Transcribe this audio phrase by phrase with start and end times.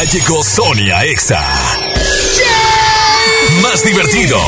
[0.00, 1.44] Ya llegó Sonia Exa.
[3.60, 4.40] Más divertido,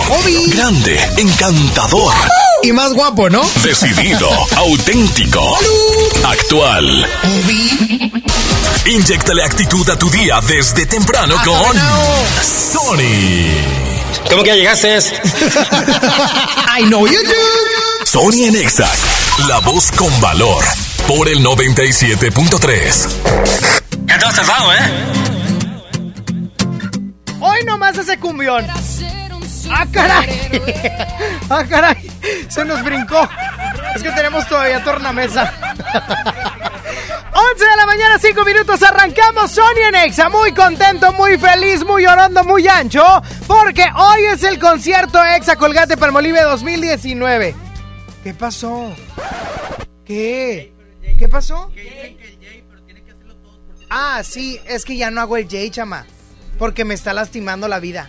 [0.47, 2.15] grande, encantador
[2.63, 3.47] Y más guapo, ¿no?
[3.63, 5.59] Decidido, auténtico,
[6.25, 7.07] actual.
[8.87, 11.77] Inyectale actitud a tu día desde temprano con
[12.43, 13.51] Sony.
[14.31, 14.97] ¿Cómo que ya llegaste?
[16.79, 18.07] I know you do.
[18.07, 18.91] Sony en Exa,
[19.49, 20.65] la voz con valor.
[21.07, 23.09] Por el 97.3.
[24.07, 25.22] Ya te has tardado, ¿eh?
[27.63, 28.67] Hoy nomás ese cumbión.
[29.71, 30.51] ¡Ah, caray!
[31.49, 32.11] ¡Ah, caray!
[32.49, 33.29] Se nos brincó.
[33.95, 35.45] Es que tenemos todavía tornamesa.
[37.33, 40.29] 11 de la mañana, 5 minutos, arrancamos Sony en Exa.
[40.29, 43.05] Muy contento, muy feliz, muy llorando, muy ancho.
[43.47, 47.55] Porque hoy es el concierto Exa Colgate Palmolive 2019.
[48.25, 48.93] ¿Qué pasó?
[50.05, 50.73] ¿Qué?
[51.17, 51.71] ¿Qué pasó?
[53.89, 56.07] Ah, sí, es que ya no hago el J, chama.
[56.63, 58.07] Porque me está lastimando la vida.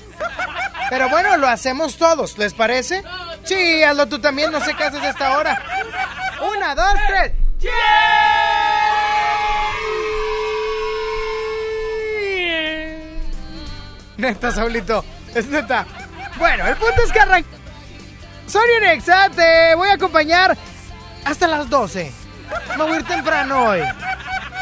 [0.92, 3.04] Pero bueno, lo hacemos todos, ¿les parece?
[3.44, 5.60] Sí, hazlo tú también, no sé qué haces a esta hora.
[6.56, 7.32] Una, dos, tres.
[14.18, 15.88] Neta, Saulito, es neta.
[16.38, 17.50] Bueno, el punto es que arranca.
[18.46, 20.56] Sonia Nexa, te voy a acompañar
[21.26, 22.14] hasta las 12.
[22.78, 23.82] Me voy a ir temprano hoy.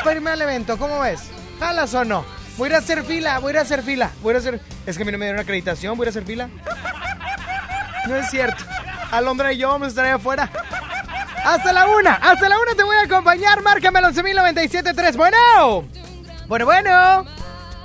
[0.02, 1.24] Para irme al evento, ¿cómo ves?
[1.60, 2.41] ¿Jalas o no?
[2.62, 4.12] Voy a ir a hacer fila, voy a ir a hacer fila.
[4.22, 4.60] Voy a hacer.
[4.86, 6.48] Es que a mí no me dieron acreditación, voy a ir a hacer fila.
[8.08, 8.64] No es cierto.
[9.10, 10.48] Alondra y yo vamos a estar ahí afuera.
[11.44, 13.64] Hasta la una, hasta la una te voy a acompañar.
[13.64, 15.18] Márcame al 11.097.3.
[15.18, 15.88] Bueno.
[16.48, 17.26] Bueno, bueno.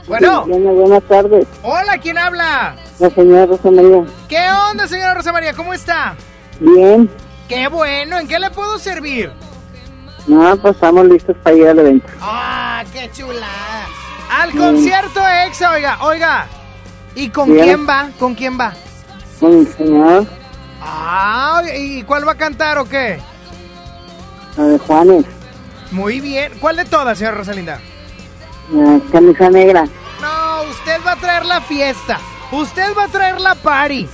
[0.09, 0.45] Bueno.
[0.45, 1.47] Buenas, buenas tardes.
[1.63, 2.77] Hola, ¿quién habla?
[2.99, 4.05] La señora Rosa María.
[4.29, 5.55] ¿Qué onda, señora Rosa María?
[5.55, 6.17] ¿Cómo está?
[6.61, 7.09] Bien.
[7.49, 9.33] Qué bueno, ¿en qué le puedo servir?
[10.27, 12.09] No, pues estamos listos para ir al evento.
[12.21, 14.06] ¡Ah, qué chulada!
[14.31, 16.47] Al concierto EXA, oiga, oiga.
[17.15, 18.09] ¿Y con quién va?
[18.19, 18.73] ¿Con quién va?
[19.41, 20.27] Con el señor
[20.83, 23.19] Ah, ¿y cuál va a cantar o qué?
[24.57, 25.25] la de Juanes,
[25.91, 26.53] Muy bien.
[26.61, 27.79] ¿Cuál de todas, señora Rosalinda?
[28.73, 29.85] la camisa negra.
[30.21, 32.19] No, usted va a traer la fiesta.
[32.51, 34.09] Usted va a traer la party.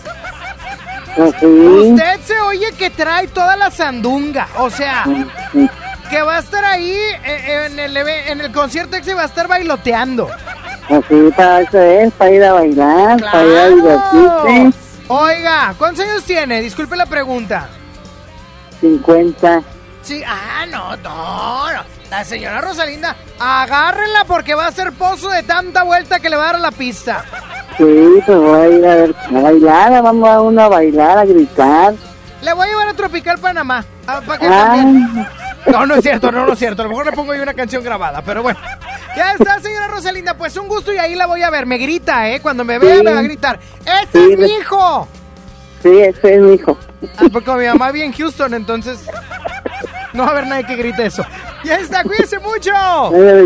[1.40, 1.46] Sí.
[1.46, 4.48] Usted se oye que trae toda la sandunga.
[4.58, 5.04] O sea,
[5.52, 5.68] Sí.
[6.12, 9.48] Que va a estar ahí eh, en el, en el concierto y va a estar
[9.48, 10.28] bailoteando.
[10.86, 14.78] Pues sí, para eso es, para ir a bailar, para ir a divertirse.
[15.08, 16.60] Oiga, ¿cuántos años tiene?
[16.60, 17.66] Disculpe la pregunta.
[18.82, 19.62] 50.
[20.02, 21.80] Sí, ah, no, no, no.
[22.10, 26.42] La señora Rosalinda, agárrenla porque va a ser pozo de tanta vuelta que le va
[26.42, 27.24] a dar a la pista.
[27.78, 31.24] Sí, pues voy a ir a ver, a bailar, vamos a uno a bailar, a
[31.24, 31.94] gritar.
[32.42, 33.82] Le voy a llevar a Tropical Panamá.
[34.04, 35.26] para que también.
[35.66, 36.82] No, no es cierto, no, no es cierto.
[36.82, 38.58] A lo mejor le pongo yo una canción grabada, pero bueno.
[39.16, 40.34] Ya está, señora Rosalinda.
[40.34, 41.66] Pues un gusto y ahí la voy a ver.
[41.66, 42.40] Me grita, ¿eh?
[42.40, 43.02] Cuando me vea, Sí.
[43.02, 43.60] me va a gritar.
[43.84, 45.08] ¡Ese Sí, es mi hijo!
[45.82, 46.78] sí, ese es mi hijo.
[47.18, 49.00] Ah, porque mi mamá vive en Houston, entonces.
[50.12, 51.24] No va a haber nadie que grite eso.
[51.64, 52.70] Ya está, cuídense mucho.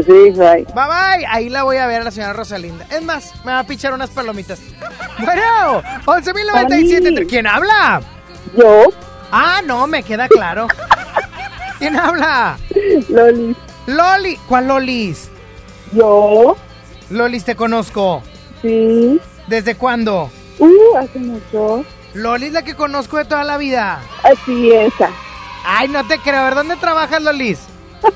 [0.05, 0.65] Sí, bye.
[0.65, 1.27] Bye bye.
[1.31, 2.85] Ahí la voy a ver a la señora Rosalinda.
[2.91, 4.59] Es más, me va a pichar unas palomitas.
[5.25, 7.19] Bueno, 11.097.
[7.19, 7.27] Ay.
[7.27, 8.01] ¿Quién habla?
[8.57, 8.85] Yo,
[9.31, 10.67] Ah, no, me queda claro.
[11.79, 12.59] ¿Quién habla?
[13.09, 13.57] Loli.
[13.87, 14.37] Loli.
[14.49, 15.31] ¿Cuál Lolis?
[15.93, 16.57] Yo,
[17.11, 18.23] Lolis, te conozco.
[18.63, 19.21] sí.
[19.47, 20.29] ¿Desde cuándo?
[20.59, 21.85] Uh, hace mucho.
[22.15, 24.01] Lolis, la que conozco de toda la vida.
[24.25, 25.09] Así esa.
[25.65, 26.41] Ay, no te creo.
[26.41, 27.61] A ver, ¿dónde trabajas, Lolis?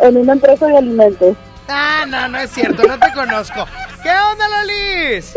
[0.00, 1.36] En una empresa de alimentos.
[1.68, 3.64] Ah, no, no es cierto, no te conozco.
[4.02, 5.34] ¿Qué onda, Lolis?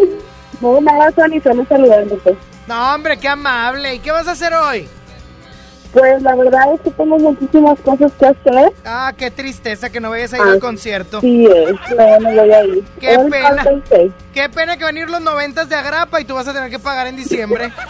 [0.59, 2.35] No, nada, Sony, solo saludándote.
[2.65, 3.93] No, hombre, qué amable.
[3.93, 4.89] ¿Y qué vas a hacer hoy?
[5.93, 8.73] Pues la verdad es que tengo muchísimas cosas que hacer.
[8.85, 11.21] Ah, qué tristeza que no vayas a ir al concierto.
[11.21, 12.83] Sí, es, no, no voy a ir.
[12.99, 13.63] Qué pena.
[14.33, 16.69] Qué pena que van a ir los noventas de Agrapa y tú vas a tener
[16.69, 17.71] que pagar en diciembre.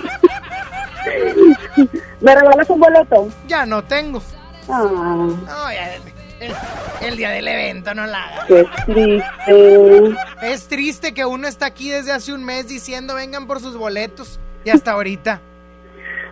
[2.22, 3.30] ¿Me regalas un boleto?
[3.48, 4.22] Ya no tengo.
[4.70, 5.96] Ah, ya,
[6.40, 6.54] el,
[7.02, 8.46] el día del evento no la hagas.
[8.48, 10.16] qué triste.
[10.44, 14.40] Es triste que uno está aquí desde hace un mes diciendo vengan por sus boletos
[14.64, 15.42] y hasta ahorita.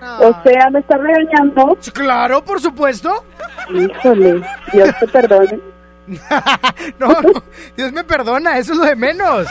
[0.01, 1.77] O sea, ¿me estás regañando?
[1.93, 3.23] Claro, por supuesto.
[3.73, 5.59] Híjole, Dios te perdone.
[6.99, 7.43] no, no,
[7.75, 9.47] Dios me perdona, eso es lo de menos.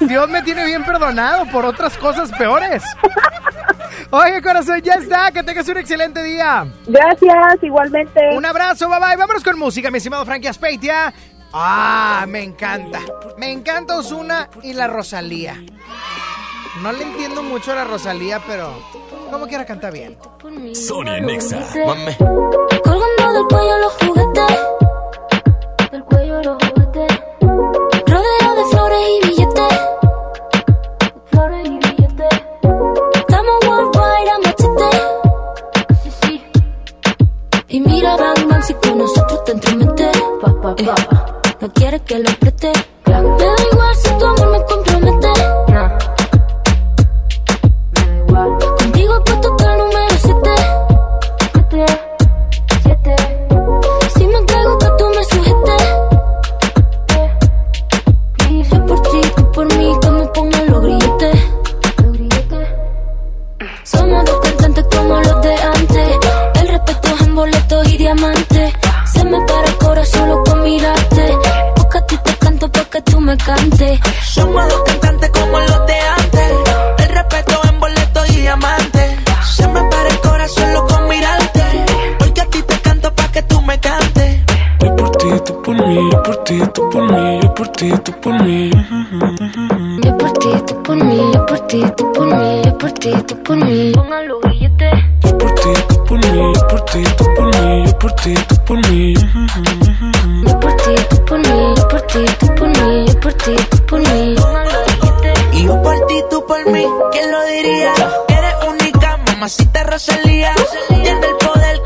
[0.00, 2.82] Dios me tiene bien perdonado por otras cosas peores.
[4.10, 6.66] Oye, corazón, ya está, que tengas un excelente día.
[6.86, 8.20] Gracias, igualmente.
[8.36, 9.16] Un abrazo, bye bye.
[9.16, 11.12] Vámonos con música, mi estimado Frankie Aspeitia.
[11.52, 13.00] Ah, me encanta.
[13.38, 15.56] Me encanta Osuna y la Rosalía.
[16.82, 18.74] No le entiendo mucho a la Rosalía, pero
[19.34, 20.16] como quiera canta bien.
[20.74, 21.58] Sonia Nexa.
[21.84, 22.16] Mame.
[22.84, 24.58] Colgando del cuello los juguetes.
[25.90, 27.18] Del cuello los juguetes.
[28.06, 29.74] Rodeado de flores y billetes.
[31.32, 32.42] Flores y billetes.
[33.14, 34.90] Estamos worldwide a machete.
[36.04, 36.42] Sí, sí.
[37.70, 40.12] Y mira Batman si con nosotros te entromete.
[40.42, 40.80] Pa, pa, pa.
[40.80, 42.70] Eh, no quiere que lo preste.
[43.02, 43.36] Claro.
[43.36, 45.63] Me da igual si tu amor me compromete.
[69.34, 71.38] Me para el corazón solo con mirarte.
[71.76, 74.00] Porque a ti te canto para que tú me cantes.
[74.22, 76.50] Somos dos cantantes como los de antes.
[76.98, 79.16] El respeto en boleto y diamante.
[79.56, 81.62] Se me para el corazón solo con mirarte.
[82.18, 84.40] Porque a ti te canto pa' que tú me cantes.
[84.80, 87.90] Yo por ti, tú por mí, yo por ti, tú por mí, yo por ti,
[88.04, 88.70] tú por mí.
[90.04, 93.10] Yo por ti, tú por mí, yo por ti, tú por mí, yo por ti,
[93.26, 93.92] tú por mí.
[93.94, 94.44] Pongan los
[96.84, 99.14] por ti, tú por mí, yo por ti, tú por mí.
[100.46, 103.56] Yo por ti, tú por mí, yo por ti, tú por mí, yo por ti,
[103.70, 104.34] tú por mí.
[105.52, 107.92] Y yo por ti, tú por mí, ¿quién lo diría?
[108.28, 110.54] Eres única, mamacita Rosalía.
[110.88, 111.82] Tiene el poder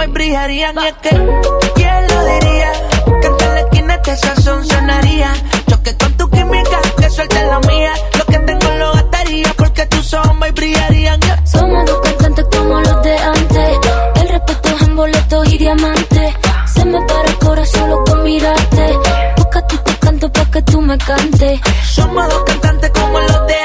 [0.00, 0.74] me brillarían.
[0.80, 1.10] Y es que,
[1.74, 2.72] ¿quién lo diría?
[3.20, 5.32] Que en la esquina este sazón sonaría.
[5.68, 7.92] Choque con tu química, que suelte la mía.
[8.18, 11.20] Lo que tengo lo gastaría porque tus ojos me brillarían.
[11.20, 11.46] Yeah.
[11.46, 13.78] Somos dos cantantes como los de antes.
[14.22, 16.34] El respeto es en boletos y diamantes.
[16.74, 18.98] Se me para el corazón solo con mirarte.
[19.36, 21.60] Porque a ti te canto para que tú me cantes.
[21.90, 23.59] Somos dos cantantes como los de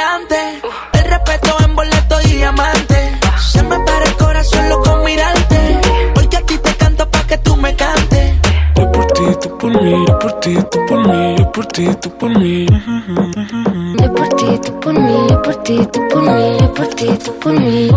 [10.86, 12.66] tú por mí, yo por ti, tú por mí.
[12.66, 17.08] Yo por ti, tú por mí, yo por ti, tú por mí, yo por ti,
[17.24, 17.90] tú por mí.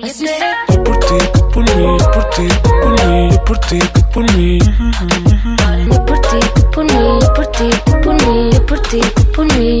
[0.00, 0.40] Grilletes.
[0.68, 3.78] Yo por ti, tú por mí, yo por ti, tú por mí, yo por ti,
[3.78, 4.58] tú por mí.
[4.58, 9.00] Yo por ti, tú por mí, yo por ti, tú por mí, yo por ti,
[9.14, 9.80] tú por mí.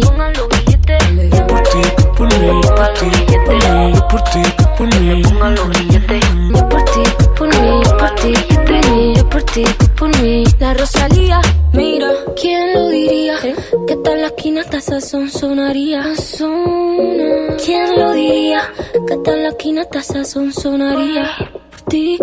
[15.00, 16.14] Sazón sonaría.
[16.14, 17.56] Sazona.
[17.64, 18.60] ¿Quién lo diría?
[19.08, 21.30] Que tal la esquina hasta sazón sonaría.
[21.70, 22.16] Por ti,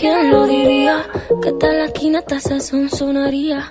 [0.00, 1.06] ¿quién lo diría?
[1.42, 3.70] Que tal la esquina hasta sazón sonaría.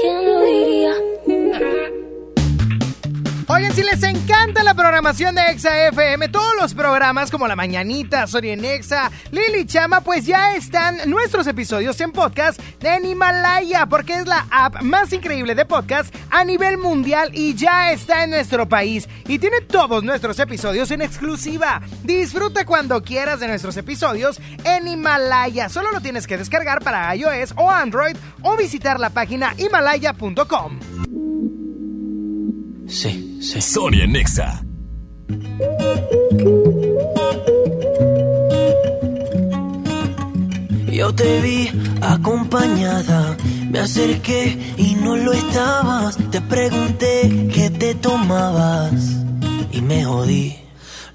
[0.00, 0.81] ¿Quién lo diría?
[3.54, 8.26] Oigan, si les encanta la programación de Exa FM, todos los programas como La Mañanita,
[8.26, 14.14] Soria en Exa, Lili Chama, pues ya están nuestros episodios en podcast en Himalaya, porque
[14.14, 18.66] es la app más increíble de podcast a nivel mundial y ya está en nuestro
[18.70, 19.06] país.
[19.28, 21.82] Y tiene todos nuestros episodios en exclusiva.
[22.04, 25.68] Disfruta cuando quieras de nuestros episodios en Himalaya.
[25.68, 30.91] Solo lo tienes que descargar para iOS o Android o visitar la página himalaya.com.
[32.92, 33.58] Sí, sí.
[33.62, 34.62] Sonia Nexa.
[40.92, 41.70] Yo te vi
[42.02, 43.38] acompañada,
[43.70, 46.18] me acerqué y no lo estabas.
[46.30, 48.92] Te pregunté qué te tomabas
[49.72, 50.58] y me jodí.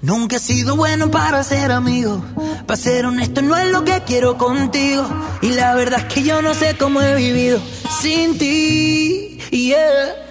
[0.02, 2.24] Nunca he sido bueno para ser amigo.
[2.66, 5.08] Para ser honesto, no es lo que quiero contigo.
[5.42, 7.60] Y la verdad es que yo no sé cómo he vivido
[8.00, 9.38] sin ti.
[9.52, 10.27] Yeah.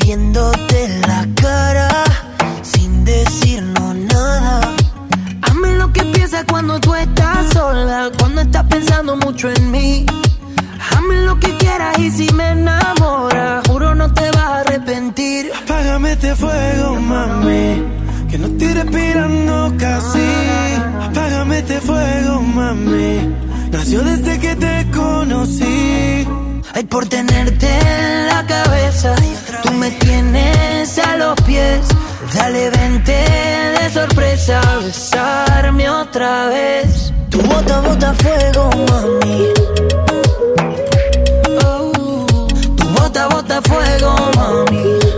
[0.00, 1.88] viéndote la cara
[2.62, 4.60] sin decirnos nada.
[5.42, 10.06] Hazme lo que piensas cuando tú estás sola, cuando estás pensando mucho en mí.
[10.90, 15.50] Hazme lo que quieras y si me enamora, juro no te vas a arrepentir.
[15.62, 17.82] Apágame este fuego, mami,
[18.30, 20.28] que no estoy respirando casi.
[21.02, 26.26] Apágame este fuego, mami Nació desde que te conocí.
[26.74, 27.68] Ay, por tenerte
[32.36, 37.10] Dale, vente de sorpresa, besarme otra vez.
[37.30, 39.48] Tu bota, bota fuego, mami.
[41.64, 45.16] Oh, tu bota, bota fuego, mami.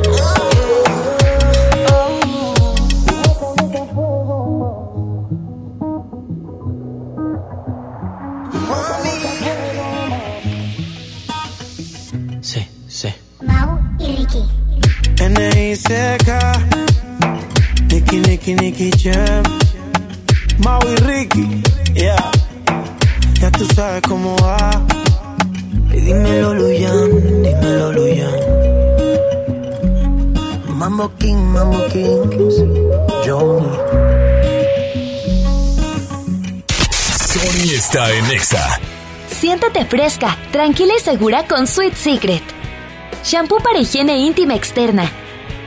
[18.55, 19.43] Nicky, Jam.
[20.59, 21.63] Mau y Ricky,
[21.95, 22.31] yeah.
[23.41, 24.85] Ya tú sabes cómo va.
[25.93, 28.41] Y dímelo, Luyan, dímelo, Luyan.
[30.69, 32.31] Mambo King, Mambo King,
[33.27, 33.69] Johnny.
[37.29, 38.81] Sony está en Exa.
[39.31, 42.43] Siéntate fresca, tranquila y segura con Sweet Secret.
[43.25, 45.11] Shampoo para higiene íntima externa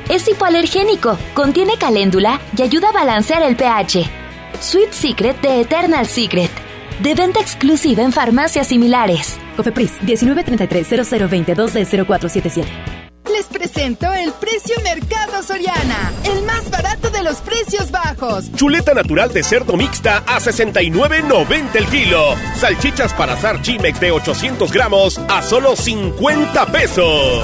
[0.09, 4.09] es hipoalergénico, contiene caléndula y ayuda a balancear el pH.
[4.59, 6.51] Sweet Secret de Eternal Secret.
[7.01, 9.37] De venta exclusiva en farmacias similares.
[9.57, 13.01] Cofepris 1933 0022 0477.
[13.31, 18.51] Les presento el precio Mercado Soriana, el más barato de los precios bajos.
[18.55, 22.35] Chuleta natural de cerdo mixta a 69.90 el kilo.
[22.55, 27.43] Salchichas para azar Chimex de 800 gramos a solo 50 pesos.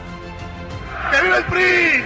[1.09, 2.05] ¡Que viva el PRI!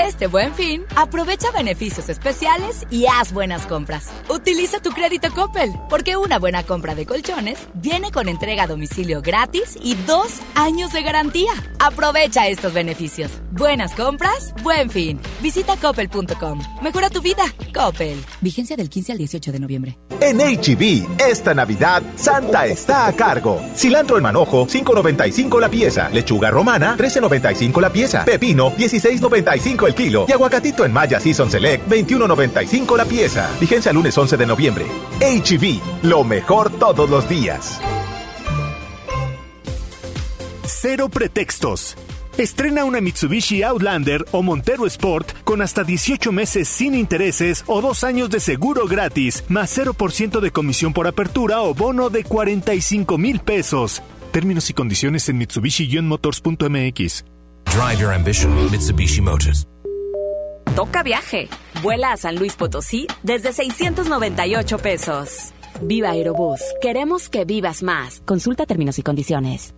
[0.00, 4.10] Este buen fin, aprovecha beneficios especiales y haz buenas compras.
[4.28, 9.22] Utiliza tu crédito Coppel, porque una buena compra de colchones viene con entrega a domicilio
[9.22, 11.52] gratis y dos años de garantía.
[11.78, 13.30] Aprovecha estos beneficios.
[13.52, 15.20] Buenas compras, buen fin.
[15.40, 16.60] Visita coppel.com.
[16.82, 17.44] Mejora tu vida.
[17.72, 18.18] Coppel.
[18.40, 19.98] Vigencia del 15 al 18 de noviembre.
[20.20, 23.60] En HB, e esta Navidad, Santa está a cargo.
[23.76, 26.08] Cilantro en manojo, 5.95 la pieza.
[26.08, 28.24] Lechuga romana, 13.95 la pieza.
[28.24, 29.43] Pepino, 16.95
[29.86, 30.26] el kilo.
[30.28, 33.50] Y aguacatito en Maya Season Select, 21.95 la pieza.
[33.60, 34.86] Vigencia lunes 11 de noviembre.
[35.20, 37.80] HB, e lo mejor todos los días.
[40.66, 41.96] Cero pretextos.
[42.36, 48.02] Estrena una Mitsubishi Outlander o Montero Sport con hasta 18 meses sin intereses o dos
[48.02, 53.38] años de seguro gratis, más 0% de comisión por apertura o bono de 45 mil
[53.38, 54.02] pesos.
[54.32, 57.33] Términos y condiciones en mitsubishi-motors.mx.
[57.74, 59.66] Drive your ambition, Mitsubishi Motors.
[60.76, 61.48] Toca viaje.
[61.82, 65.52] Vuela a San Luis Potosí desde 698 pesos.
[65.82, 66.60] Viva Aerobús.
[66.80, 68.22] Queremos que vivas más.
[68.24, 69.74] Consulta términos y condiciones.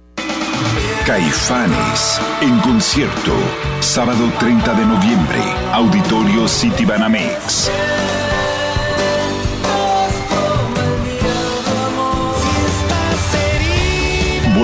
[1.07, 3.33] Caifanes en concierto.
[3.81, 5.39] Sábado 30 de noviembre.
[5.73, 6.85] Auditorio City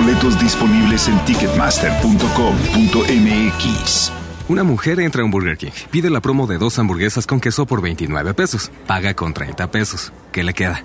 [0.03, 4.11] Boletos disponibles en ticketmaster.com.mx.
[4.49, 7.65] Una mujer entra a un Burger King, pide la promo de dos hamburguesas con queso
[7.65, 10.11] por 29 pesos, paga con 30 pesos.
[10.33, 10.83] ¿Qué le queda?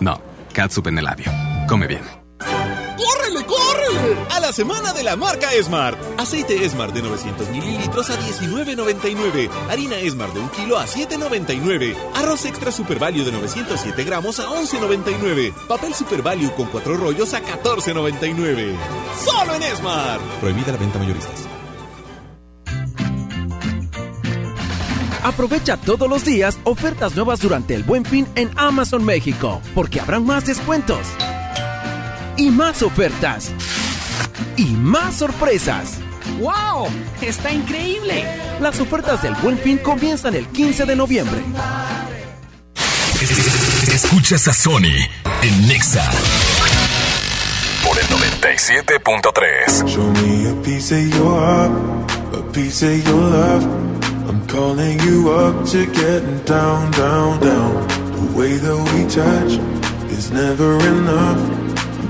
[0.00, 0.18] No,
[0.54, 1.30] catsup en el labio.
[1.68, 2.23] Come bien.
[2.96, 4.16] ¡Córrele, córrele!
[4.30, 5.98] A la semana de la marca Esmart.
[6.18, 9.50] Aceite Esmart de 900 mililitros a 19.99.
[9.68, 11.96] Harina Esmart de un kilo a 7.99.
[12.14, 15.52] Arroz extra Super Value de 907 gramos a 11.99.
[15.66, 18.76] Papel Super Value con cuatro rollos a 14.99.
[19.24, 20.22] ¡Solo en Esmart!
[20.40, 21.48] Prohibida la venta mayoristas.
[25.24, 30.26] Aprovecha todos los días ofertas nuevas durante el Buen Fin en Amazon México, porque habrán
[30.26, 30.98] más descuentos
[32.36, 33.52] y más ofertas
[34.56, 35.98] y más sorpresas.
[36.38, 36.88] ¡Wow!
[37.20, 38.24] ¡Está increíble!
[38.60, 41.42] Las ofertas del Buen Fin comienzan el 15 de noviembre.
[43.92, 44.96] Escuchas a Sony
[45.42, 46.10] en Nexa
[47.86, 49.86] por el 97.3.
[49.86, 51.72] Show me a piece of your heart,
[52.34, 53.64] a piece of your love.
[54.28, 57.86] I'm calling you up to getting down, down, down.
[57.88, 59.60] The way that we touch
[60.10, 61.63] is never enough.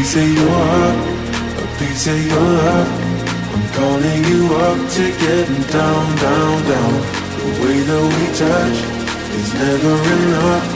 [0.00, 0.96] of your heart,
[1.62, 2.88] a piece of your love.
[3.52, 6.94] I'm calling you up to getting down, down, down.
[7.36, 8.78] The way that we touch
[9.38, 10.66] is never enough.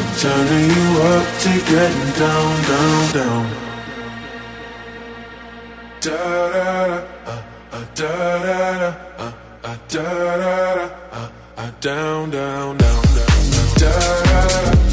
[0.00, 3.44] I'm turning you up to getting down, down, down.
[6.00, 6.16] Da
[6.54, 8.12] da da, uh, uh, da
[8.44, 13.44] da da, uh, uh, da da da, uh, uh, down, down, down, down,
[13.80, 14.83] da da da.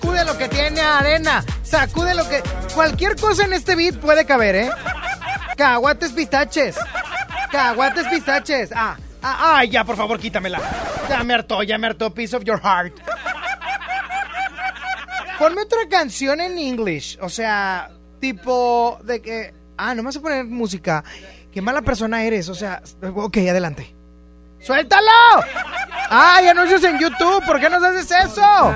[0.00, 1.44] Sacude lo que tiene arena.
[1.62, 2.42] Sacude lo que.
[2.74, 4.70] Cualquier cosa en este beat puede caber, ¿eh?
[5.58, 6.76] Caguates pistaches.
[7.52, 8.70] Caguates pistaches.
[8.74, 10.58] Ah, ah, ay, ya, por favor, quítamela.
[11.06, 12.14] Ya me hartó, ya me hartó.
[12.14, 12.94] Piece of your heart.
[15.38, 17.18] Ponme otra canción en English.
[17.20, 19.54] O sea, tipo de que.
[19.76, 21.04] Ah, no me vas a poner música.
[21.52, 22.48] Qué mala persona eres.
[22.48, 23.94] O sea, ok, adelante.
[24.60, 25.44] ¡Suéltalo!
[26.08, 27.44] ¡Ay, anuncios en YouTube!
[27.44, 28.74] ¿Por qué nos haces eso?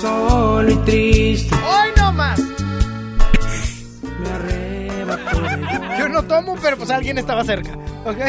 [0.00, 1.54] Solo y triste.
[1.56, 2.38] ¡Hoy no más!
[5.98, 7.72] Yo no tomo, pero pues alguien estaba cerca.
[8.04, 8.16] ¿Ok?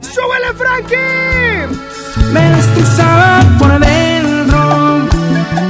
[0.00, 1.66] ¡Súbele, Frankie!
[2.32, 5.08] Me destrozaba por dentro.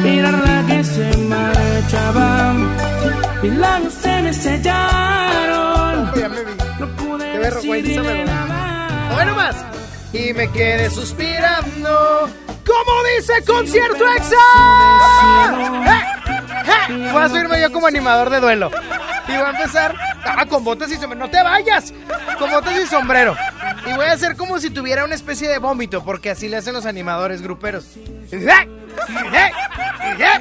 [0.02, 2.54] Mirarla que se marchaba.
[3.42, 6.10] Mis labios se me sellaron.
[6.16, 6.52] Ya me vi.
[6.80, 7.38] No pude
[8.02, 9.16] me nada.
[9.16, 9.54] ¡Hoy no más!
[10.12, 12.28] Y me quedé suspirando.
[12.64, 14.36] ¿Cómo dice concierto exa?
[15.86, 16.04] ¡Eh!
[16.90, 17.10] ¡Eh!
[17.12, 18.70] Voy a subirme yo como animador de duelo.
[19.28, 19.94] Y voy a empezar.
[20.24, 21.26] Ah, con botas y sombrero.
[21.26, 21.92] ¡No te vayas!
[22.38, 23.36] Con botas y sombrero.
[23.86, 26.74] Y voy a hacer como si tuviera una especie de vómito, porque así le hacen
[26.74, 27.96] los animadores gruperos.
[28.30, 28.46] ¡Eh!
[28.52, 29.50] ¡Eh!
[30.18, 30.40] ¡Eh!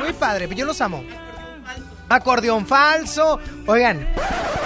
[0.00, 1.02] Muy padre, yo los amo.
[2.08, 3.40] Acordeón falso.
[3.66, 4.06] Oigan,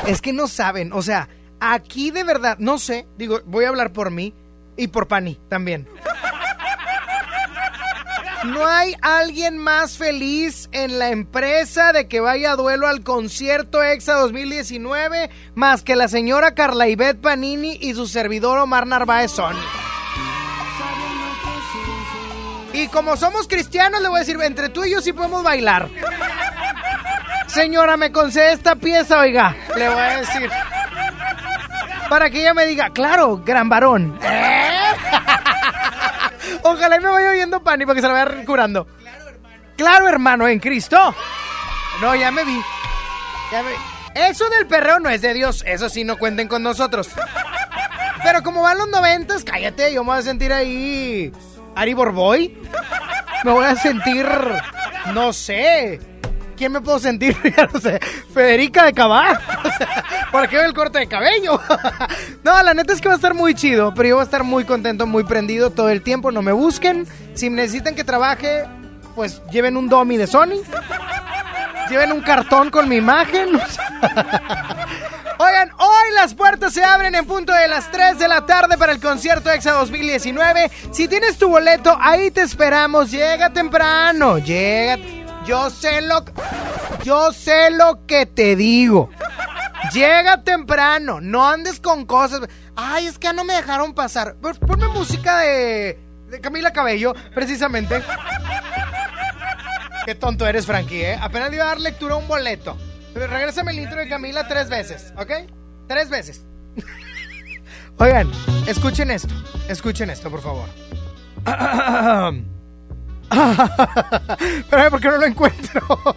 [0.06, 1.28] es que no saben, o sea,
[1.60, 4.34] aquí de verdad, no sé, digo, voy a hablar por mí
[4.76, 5.88] y por Pani también.
[8.44, 14.14] No hay alguien más feliz en la empresa de que vaya duelo al concierto EXA
[14.14, 19.54] 2019 más que la señora Carla Ivette Panini y su servidor Omar Narváez Son.
[22.72, 25.88] Y como somos cristianos, le voy a decir, entre tú y yo sí podemos bailar.
[27.46, 29.56] Señora, me concede esta pieza, oiga.
[29.76, 30.50] Le voy a decir.
[32.08, 34.18] Para que ella me diga, claro, gran varón.
[34.22, 34.80] ¿Eh?
[36.62, 38.86] Ojalá y me vaya oyendo Pani para que se la vaya curando.
[39.76, 41.14] Claro, hermano, en Cristo.
[42.00, 42.60] No, ya me vi.
[43.50, 43.76] Ya me vi.
[44.14, 45.62] Eso del perreo no es de Dios.
[45.66, 47.08] Eso sí, no cuenten con nosotros.
[48.22, 51.32] Pero como van los noventas, cállate, yo me voy a sentir ahí.
[51.74, 52.58] Ari Borboy.
[53.44, 54.26] Me voy a sentir.
[55.14, 56.00] No sé.
[56.60, 57.34] ¿Quién me puedo sentir?
[57.56, 57.98] Ya no sé.
[58.34, 59.40] Federica de Cabá.
[59.64, 61.58] O sea, ¿Para qué el corte de cabello?
[62.44, 63.94] No, la neta es que va a estar muy chido.
[63.94, 66.30] Pero yo voy a estar muy contento, muy prendido todo el tiempo.
[66.30, 67.06] No me busquen.
[67.32, 68.66] Si necesitan que trabaje,
[69.14, 70.60] pues lleven un domi de Sony.
[71.88, 73.58] Lleven un cartón con mi imagen.
[75.38, 78.92] Oigan, hoy las puertas se abren en punto de las 3 de la tarde para
[78.92, 80.70] el concierto EXA 2019.
[80.90, 83.10] Si tienes tu boleto, ahí te esperamos.
[83.10, 84.98] Llega temprano, llega.
[85.44, 86.24] Yo sé lo.
[87.02, 89.10] Yo sé lo que te digo.
[89.92, 92.42] Llega temprano, no andes con cosas.
[92.76, 94.36] Ay, es que ya no me dejaron pasar.
[94.40, 95.98] Pues ponme música de,
[96.42, 98.02] Camila Cabello, precisamente.
[100.04, 101.18] Qué tonto eres, Frankie, ¿eh?
[101.20, 102.76] Apenas le iba a dar lectura a un boleto.
[103.14, 105.32] Regrésame el intro de Camila tres veces, ¿ok?
[105.88, 106.44] Tres veces.
[107.98, 108.30] Oigan,
[108.66, 109.34] escuchen esto.
[109.68, 110.68] Escuchen esto, por favor.
[114.70, 115.80] Pero ¿por qué no lo encuentro?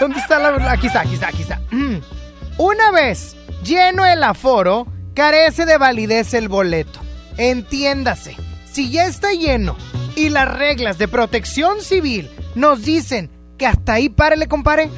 [0.00, 0.72] ¿Dónde está la.?
[0.72, 1.60] Aquí está, aquí está, aquí está.
[2.56, 7.00] Una vez lleno el aforo, carece de validez el boleto.
[7.36, 8.36] Entiéndase,
[8.70, 9.76] si ya está lleno
[10.16, 14.90] y las reglas de protección civil nos dicen que hasta ahí párele, compare.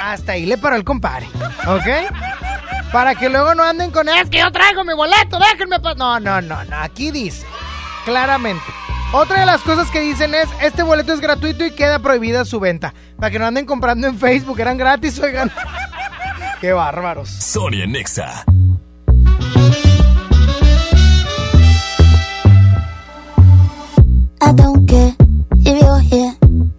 [0.00, 1.26] Hasta ahí le paró el compare,
[1.66, 2.92] ¿ok?
[2.92, 5.78] Para que luego no anden con, es que yo traigo mi boleto, déjenme.
[5.96, 7.46] No, no, no, no, aquí dice,
[8.04, 8.64] claramente.
[9.16, 12.58] Otra de las cosas que dicen es, este boleto es gratuito y queda prohibida su
[12.58, 12.92] venta.
[13.16, 15.52] Para que no anden comprando en Facebook, eran gratis, oigan.
[16.60, 17.28] Qué bárbaros.
[17.28, 18.44] Sonia Nexa.
[24.40, 25.14] I don't care
[25.60, 26.36] if you're here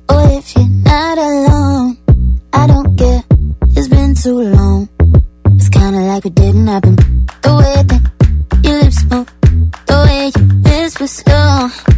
[0.10, 1.98] or if you're not alone.
[2.52, 3.24] I don't care,
[3.78, 4.90] it's been too long.
[5.56, 6.98] It's kinda like it didn't happen.
[7.42, 8.02] The way that
[8.62, 9.34] your lips move,
[9.86, 11.95] the way you whisper slow.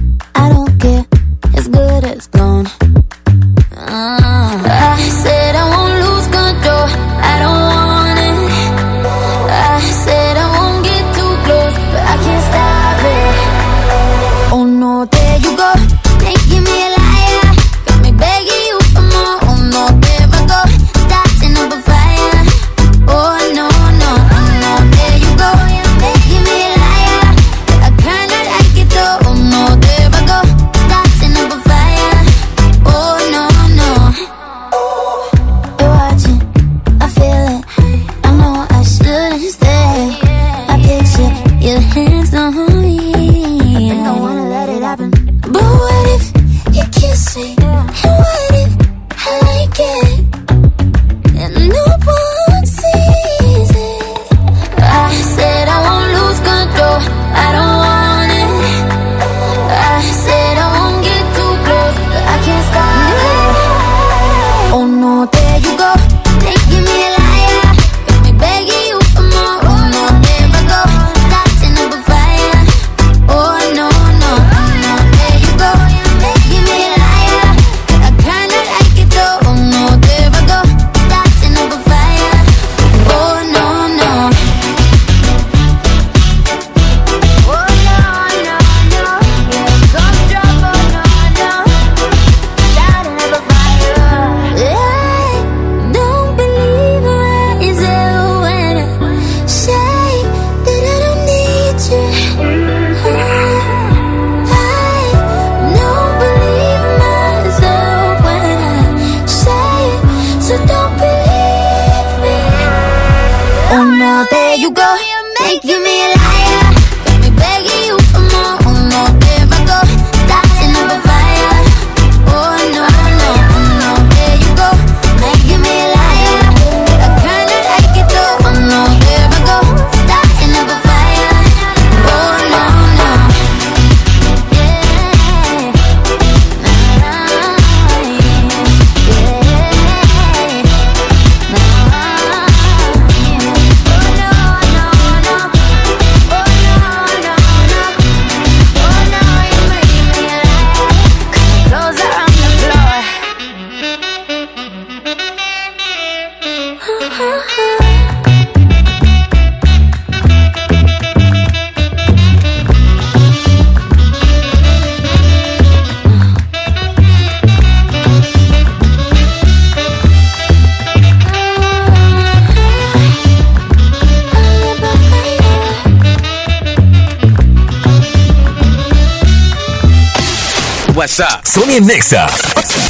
[181.78, 182.26] Sonia Nexa.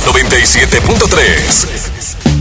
[0.06, 2.38] 97.3.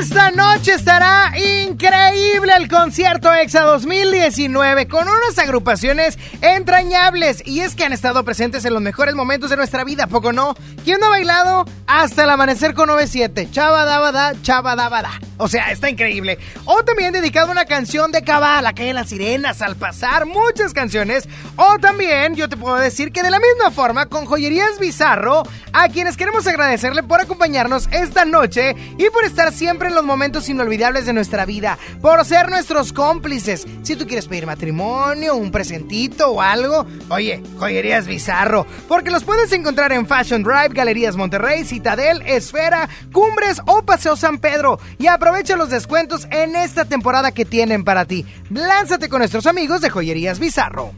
[0.00, 7.84] Esta noche estará increíble el concierto EXA 2019 con unas agrupaciones entrañables y es que
[7.84, 10.54] han estado presentes en los mejores momentos de nuestra vida, ¿poco no?
[10.84, 13.48] ¿Quién no ha bailado hasta el amanecer con 97.
[13.50, 15.20] Chava da, chava da.
[15.36, 16.38] O sea, está increíble.
[16.64, 20.72] O también dedicado una canción de Cabal, La calle de las sirenas, al pasar, muchas
[20.72, 21.28] canciones.
[21.56, 25.42] O también, yo te puedo decir que de la misma forma, con Joyerías Bizarro,
[25.74, 30.48] a quienes queremos agradecerle por acompañarnos esta noche y por estar siempre en los momentos
[30.48, 33.66] inolvidables de nuestra vida, por ser nuestros cómplices.
[33.82, 39.52] Si tú quieres pedir matrimonio, un presentito o algo, oye, Joyerías Bizarro, porque los puedes
[39.52, 44.78] encontrar en Fashion Drive, Galerías Monterrey, Citadel, Esfera, Cumbres o Paseo San Pedro.
[44.98, 48.24] Y aprovecha los descuentos en esta temporada que tienen para ti.
[48.50, 50.92] Lánzate con nuestros amigos de Joyerías Bizarro.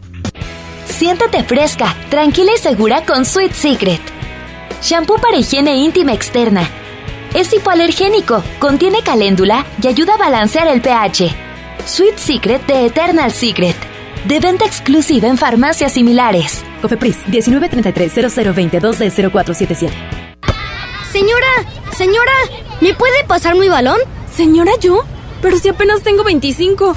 [0.86, 4.15] Siéntate fresca, tranquila y segura con Sweet Secret.
[4.82, 6.68] Shampoo para higiene íntima externa.
[7.34, 11.34] Es hipoalergénico, contiene caléndula y ayuda a balancear el pH.
[11.84, 13.76] Sweet Secret de Eternal Secret.
[14.26, 16.64] De venta exclusiva en farmacias similares.
[16.82, 19.94] Cofepris 1933 0022 de 0477.
[21.12, 21.46] Señora,
[21.96, 22.32] señora,
[22.80, 23.98] ¿me puede pasar mi balón?
[24.34, 25.04] Señora, ¿yo?
[25.40, 26.94] Pero si apenas tengo 25.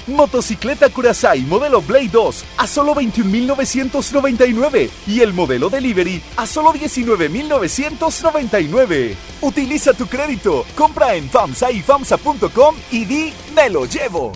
[0.63, 9.15] Motocicleta Curaçao modelo Blade 2 a solo 21.999 y el modelo Delivery a solo 19.999.
[9.41, 14.31] Utiliza tu crédito, compra en FAMSA y FAMSA.com y di me lo llevo.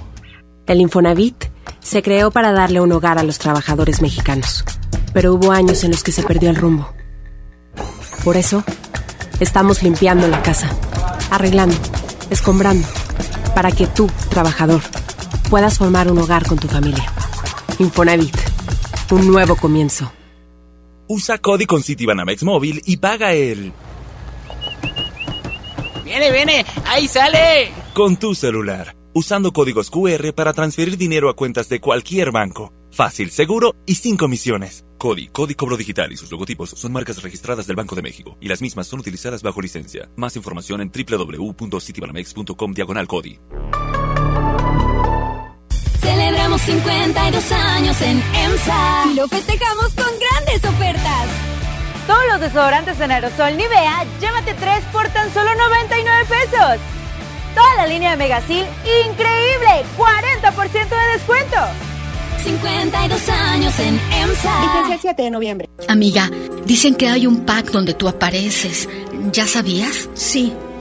[0.66, 1.46] El Infonavit
[1.80, 4.66] se creó para darle un hogar a los trabajadores mexicanos,
[5.14, 6.92] pero hubo años en los que se perdió el rumbo.
[8.26, 8.66] Por eso,
[9.40, 10.68] Estamos limpiando la casa,
[11.30, 11.76] arreglando,
[12.32, 12.88] escombrando,
[13.54, 14.82] para que tú, trabajador,
[15.50, 17.06] puedas formar un hogar con tu familia.
[17.80, 18.36] Infonavit,
[19.12, 20.12] un nuevo comienzo.
[21.08, 23.72] Usa Cody con Citibanamex móvil y paga el...
[26.04, 26.66] ¡Viene, viene!
[26.86, 27.72] ¡Ahí sale!
[27.94, 32.74] Con tu celular, usando códigos QR para transferir dinero a cuentas de cualquier banco.
[32.92, 34.86] Fácil, seguro y sin comisiones.
[34.98, 38.48] CODI, Código Cobro Digital y sus logotipos son marcas registradas del Banco de México y
[38.48, 40.10] las mismas son utilizadas bajo licencia.
[40.16, 43.40] Más información en www.citibanamex.com diagonal CODI.
[46.58, 51.28] Celebramos 52 años en EMSA y lo festejamos con grandes ofertas.
[52.08, 56.80] Todos los desodorantes en aerosol Nivea, llévate 3 por tan solo 99 pesos.
[57.54, 58.66] Toda la línea de Megasil,
[59.06, 61.58] increíble, 40% de descuento.
[62.44, 64.62] 52 años en EMSA.
[64.62, 65.70] Vigencia el 7 de noviembre.
[65.90, 66.30] Amiga,
[66.66, 68.88] dicen que hay un pack donde tú apareces.
[69.32, 70.10] ¿Ya sabías?
[70.14, 70.54] Sí.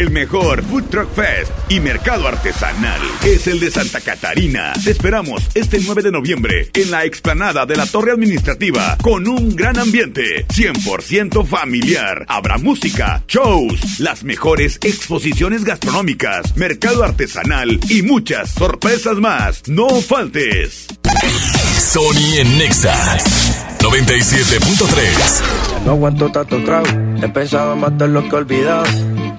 [0.00, 4.72] El mejor Food Truck Fest y mercado artesanal es el de Santa Catarina.
[4.82, 9.54] Te esperamos este 9 de noviembre en la explanada de la Torre Administrativa con un
[9.54, 12.24] gran ambiente 100% familiar.
[12.28, 19.68] Habrá música, shows, las mejores exposiciones gastronómicas, mercado artesanal y muchas sorpresas más.
[19.68, 20.86] No faltes.
[21.78, 23.18] Sony en Nexa
[23.80, 25.84] 97.3.
[25.84, 26.86] No aguanto tanto trago,
[27.22, 29.19] he pensado en matar lo que olvidado.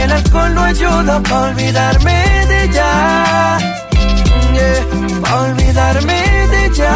[0.00, 3.58] el alcohol no ayuda para olvidarme de ella.
[4.54, 6.18] Yeah, para olvidarme
[6.52, 6.94] de ella.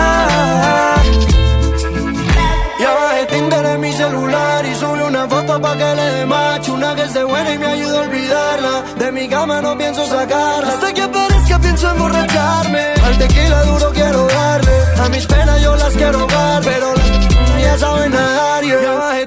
[2.80, 6.74] Ya bajé Tinder en mi celular y subí una foto pa' que le dé macho
[6.74, 10.68] Una que esté buena y me ayuda a olvidarla De mi cama no pienso sacarla
[10.68, 15.94] Hasta que aparezca pienso emborracharme Al tequila duro quiero darle A mis penas yo las
[15.94, 18.82] quiero ahogar Pero las ya saben nadar yeah.
[18.82, 19.26] Ya bajé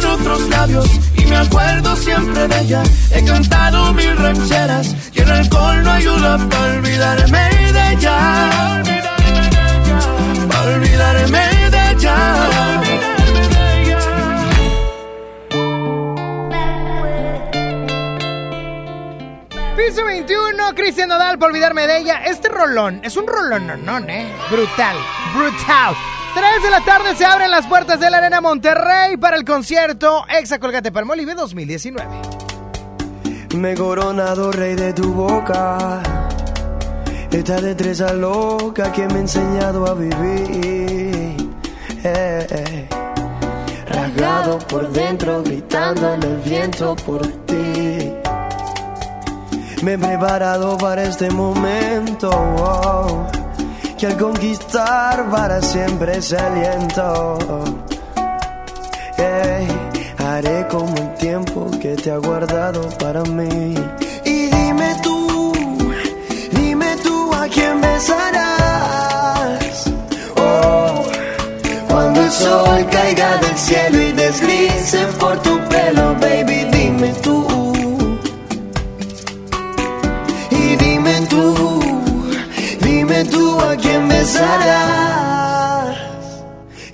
[0.00, 2.82] con otros labios y me acuerdo siempre de ella.
[3.10, 8.82] He cantado mil rancheras y el alcohol no ayuda para olvidarme de ella.
[10.48, 12.16] Para olvidarme de ella.
[19.76, 22.24] Piso 21, Cristian Nodal, por olvidarme de ella.
[22.26, 24.26] Este rolón es un rolón, no, ¿eh?
[24.50, 24.96] Brutal,
[25.34, 25.96] brutal.
[26.36, 30.22] 3 de la tarde se abren las puertas de la Arena Monterrey para el concierto
[30.28, 32.06] Exa Colgate Palmolive 2019.
[33.56, 36.02] Me he coronado rey de tu boca.
[37.30, 41.48] Esta destreza loca que me ha enseñado a vivir.
[42.04, 42.88] Eh, eh.
[43.88, 48.12] Rasgado por dentro, gritando en el viento por ti.
[49.82, 52.28] Me he preparado para este momento.
[53.98, 57.38] Que al conquistar para siempre ese aliento.
[59.16, 59.66] Ey,
[60.18, 63.74] haré como el tiempo que te ha guardado para mí.
[64.24, 65.52] Y dime tú,
[66.52, 69.84] dime tú a quién besarás.
[70.36, 71.02] Oh,
[71.88, 76.55] cuando el sol caiga del cielo y deslice por tu pelo, baby,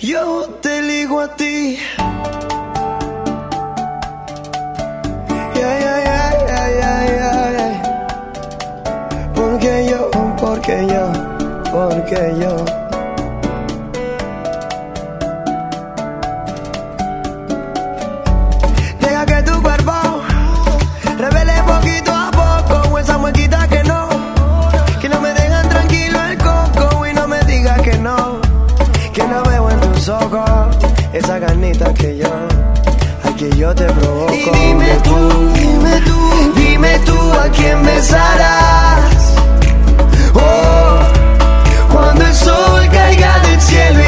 [0.01, 1.79] Yo te elijo a ti.
[5.55, 5.99] Yeah, yeah,
[7.17, 7.83] yeah.
[9.35, 11.13] Porque yo porque yo,
[11.73, 12.82] porque yo.
[31.83, 32.29] Ganita que yo,
[33.25, 34.33] aquí yo te provoco.
[34.33, 39.35] Y dime tú, dime tú, dime tú a quién besarás.
[40.35, 41.01] Oh,
[41.93, 44.01] cuando el sol caiga del cielo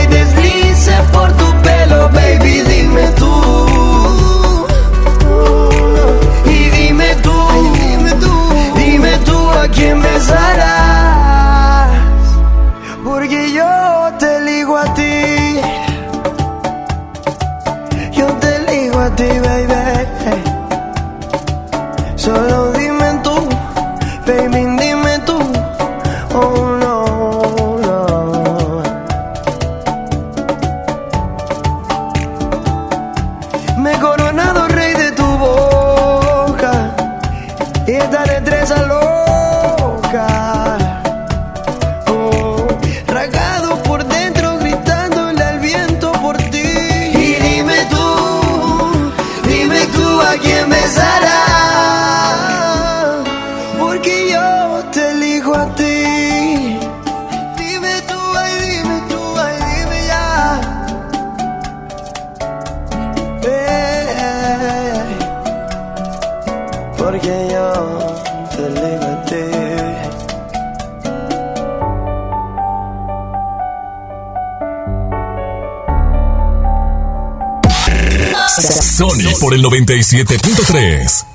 [79.32, 81.26] Por el 97.3.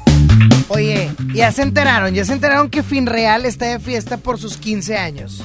[0.68, 4.96] Oye, ya se enteraron, ya se enteraron que Finreal está de fiesta por sus 15
[4.96, 5.44] años.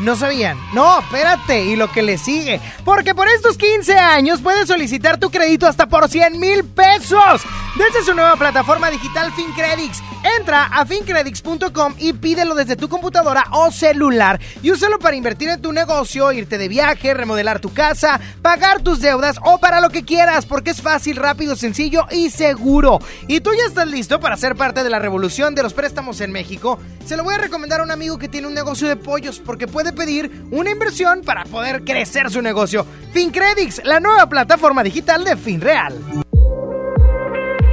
[0.00, 0.58] ¿No sabían?
[0.72, 2.60] No, espérate, y lo que le sigue.
[2.84, 7.42] Porque por estos 15 años puedes solicitar tu crédito hasta por 100 mil pesos.
[7.76, 10.02] Desde su nueva plataforma digital FinCredits.
[10.38, 14.40] Entra a fincredits.com y pídelo desde tu computadora o celular.
[14.62, 19.00] Y úsalo para invertir en tu negocio, irte de viaje, remodelar tu casa, pagar tus
[19.00, 20.46] deudas o para lo que quieras.
[20.46, 22.98] Porque es fácil, rápido, sencillo y seguro.
[23.28, 26.32] Y tú ya estás listo para ser parte de la revolución de los préstamos en
[26.32, 26.78] México.
[27.06, 29.66] Se lo voy a recomendar a un amigo que tiene un negocio de pollos porque
[29.66, 32.86] puede pedir una inversión para poder crecer su negocio.
[33.12, 36.23] FinCredits, la nueva plataforma digital de FinReal.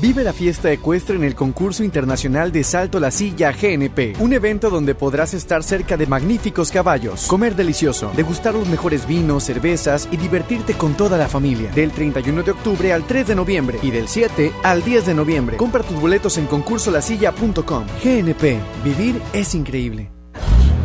[0.00, 4.70] Vive la fiesta ecuestre en el concurso internacional de Salto la Silla GNP, un evento
[4.70, 10.16] donde podrás estar cerca de magníficos caballos, comer delicioso, degustar los mejores vinos, cervezas y
[10.16, 11.70] divertirte con toda la familia.
[11.72, 15.56] Del 31 de octubre al 3 de noviembre y del 7 al 10 de noviembre.
[15.58, 17.84] Compra tus boletos en concursolasilla.com.
[18.02, 20.10] GNP, vivir es increíble.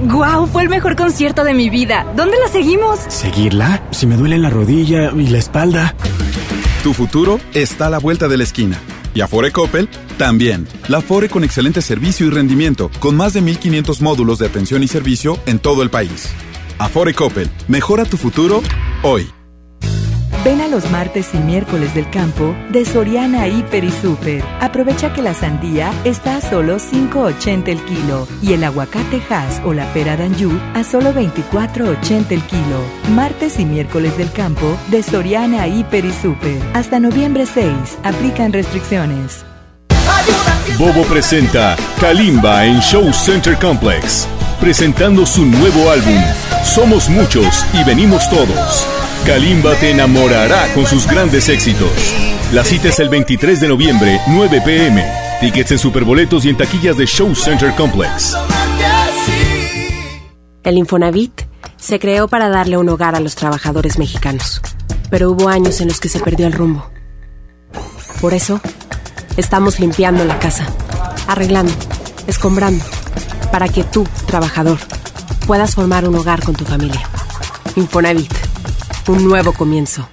[0.04, 0.46] ¡Guau!
[0.48, 2.06] Fue el mejor concierto de mi vida.
[2.18, 3.00] ¿Dónde la seguimos?
[3.08, 3.82] ¿Seguirla?
[3.92, 5.96] Si me duele la rodilla y la espalda.
[6.84, 8.78] Tu futuro está a la vuelta de la esquina.
[9.16, 9.90] Y Afore Coppel
[10.20, 10.68] también.
[10.90, 14.88] La Afore con excelente servicio y rendimiento, con más de 1500 módulos de atención y
[14.88, 16.30] servicio en todo el país.
[16.78, 18.62] Afore Coppel, mejora tu futuro
[19.02, 19.28] hoy.
[20.46, 24.44] Ven a los martes y miércoles del campo de Soriana Hiper y Super.
[24.62, 29.74] Aprovecha que la sandía está a solo 5.80 el kilo y el aguacate Hass o
[29.74, 32.80] la pera Danju a solo 24.80 el kilo.
[33.16, 36.62] Martes y miércoles del campo de Soriana Hiper y Super.
[36.76, 37.98] Hasta noviembre 6.
[38.04, 39.44] Aplican restricciones.
[40.78, 44.28] Bobo presenta Kalimba en Show Center Complex,
[44.62, 46.22] presentando su nuevo álbum,
[46.64, 48.95] Somos Muchos y Venimos Todos.
[49.26, 51.90] Kalimba te enamorará con sus grandes éxitos.
[52.54, 55.04] La cita es el 23 de noviembre, 9 pm.
[55.42, 58.36] Tickets en Superboletos y en taquillas de Show Center Complex.
[60.64, 61.42] El Infonavit
[61.78, 64.62] se creó para darle un hogar a los trabajadores mexicanos,
[65.10, 66.88] pero hubo años en los que se perdió el rumbo.
[68.22, 68.62] Por eso,
[69.38, 70.68] estamos limpiando la casa,
[71.28, 71.74] arreglando,
[72.28, 72.86] escombrando,
[73.52, 74.78] para que tú, trabajador,
[75.48, 77.02] puedas formar un hogar con tu familia.
[77.76, 78.45] Infonavit,
[79.08, 80.08] un nuevo comienzo.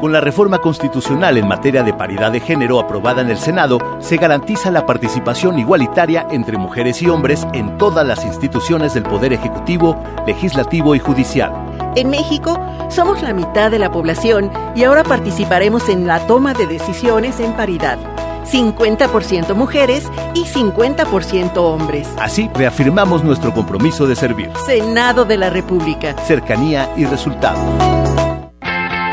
[0.00, 4.16] Con la reforma constitucional en materia de paridad de género aprobada en el Senado, se
[4.16, 10.02] garantiza la participación igualitaria entre mujeres y hombres en todas las instituciones del Poder Ejecutivo,
[10.26, 11.52] Legislativo y Judicial.
[11.96, 16.66] En México somos la mitad de la población y ahora participaremos en la toma de
[16.66, 17.98] decisiones en paridad.
[18.44, 22.08] 50% mujeres y 50% hombres.
[22.18, 24.50] Así reafirmamos nuestro compromiso de servir.
[24.66, 26.14] Senado de la República.
[26.26, 27.60] Cercanía y resultados.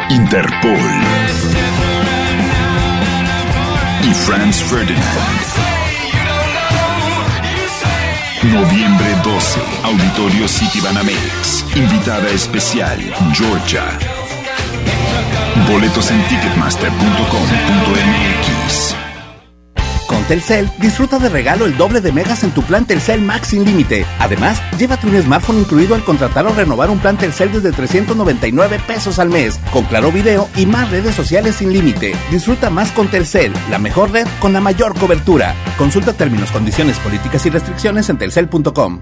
[0.10, 0.80] Interpol.
[4.04, 5.58] Y Franz Ferdinand.
[8.44, 11.66] Noviembre 12, Auditorio City Banamex.
[11.76, 13.00] Invitada especial,
[13.34, 13.84] Georgia.
[15.70, 18.97] Boletos en ticketmaster.com.mx.
[20.28, 24.06] Telcel, disfruta de regalo el doble de megas en tu plan Telcel Max sin límite.
[24.20, 29.20] Además, llévate un smartphone incluido al contratar o renovar un plan Telcel desde 399 pesos
[29.20, 32.14] al mes, con claro video y más redes sociales sin límite.
[32.30, 35.56] Disfruta más con Telcel, la mejor red con la mayor cobertura.
[35.78, 39.02] Consulta términos, condiciones, políticas y restricciones en telcel.com.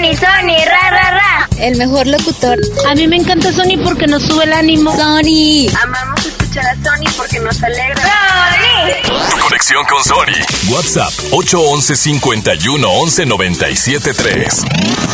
[0.00, 1.48] Sony, Sony, ra, ra, ra.
[1.58, 2.58] El mejor locutor.
[2.88, 4.96] A mí me encanta Sony porque nos sube el ánimo.
[4.96, 5.68] Sony.
[5.82, 6.09] Amamos
[6.50, 8.02] escuchar a Sony porque nos alegra.
[8.02, 9.30] Sony.
[9.30, 10.72] Tu conexión con Sony.
[10.72, 14.64] WhatsApp 811 51 11 97 3.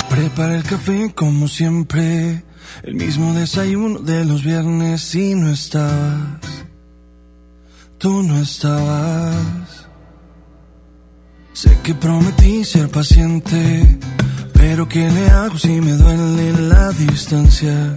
[0.09, 2.43] Prepara el café como siempre.
[2.83, 6.41] El mismo desayuno de los viernes y no estabas.
[7.99, 9.87] Tú no estabas.
[11.53, 13.99] Sé que prometí ser paciente,
[14.53, 17.97] pero ¿qué le hago si me duele la distancia?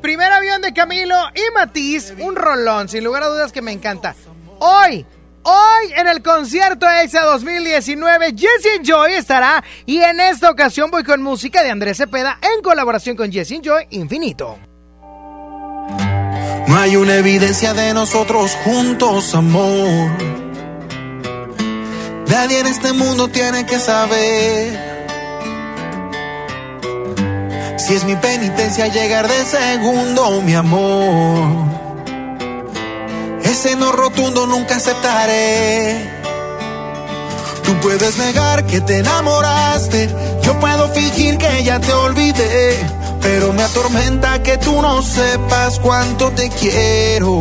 [0.00, 4.14] Primer avión de Camilo y Matiz, un rolón, sin lugar a dudas que me encanta.
[4.58, 5.04] Hoy,
[5.42, 11.22] hoy en el concierto EXA 2019, Jesse Joy estará y en esta ocasión voy con
[11.22, 14.58] música de Andrés Cepeda en colaboración con Jesse Joy Infinito.
[16.66, 20.10] No hay una evidencia de nosotros juntos, amor.
[22.28, 24.89] Nadie en este mundo tiene que saber.
[27.80, 31.48] Si es mi penitencia llegar de segundo, mi amor.
[33.42, 36.10] Ese no rotundo nunca aceptaré.
[37.64, 40.10] Tú puedes negar que te enamoraste.
[40.42, 42.76] Yo puedo fingir que ya te olvidé.
[43.22, 47.40] Pero me atormenta que tú no sepas cuánto te quiero.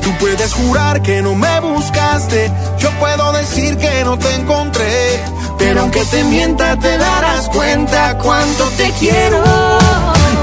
[0.00, 2.48] Tú Puedes jurar que no me buscaste,
[2.78, 5.20] yo puedo decir que no te encontré.
[5.64, 9.44] Pero aunque te mienta, te darás cuenta cuánto te quiero.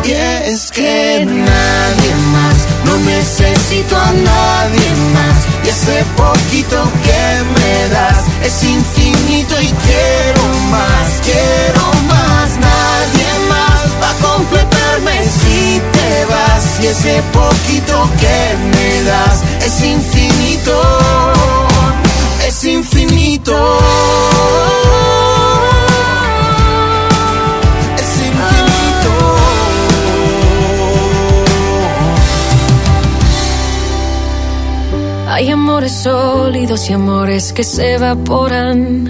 [0.06, 5.38] Y es que nadie más, no necesito a nadie más.
[5.66, 7.24] Y ese poquito que
[7.60, 12.50] me das es infinito y quiero más, quiero más.
[12.58, 16.80] Nadie más va a completarme si te vas.
[16.82, 20.82] Y ese poquito que me das es infinito,
[22.48, 24.39] es infinito.
[35.40, 39.08] Hay amores sólidos y amores que se evaporan.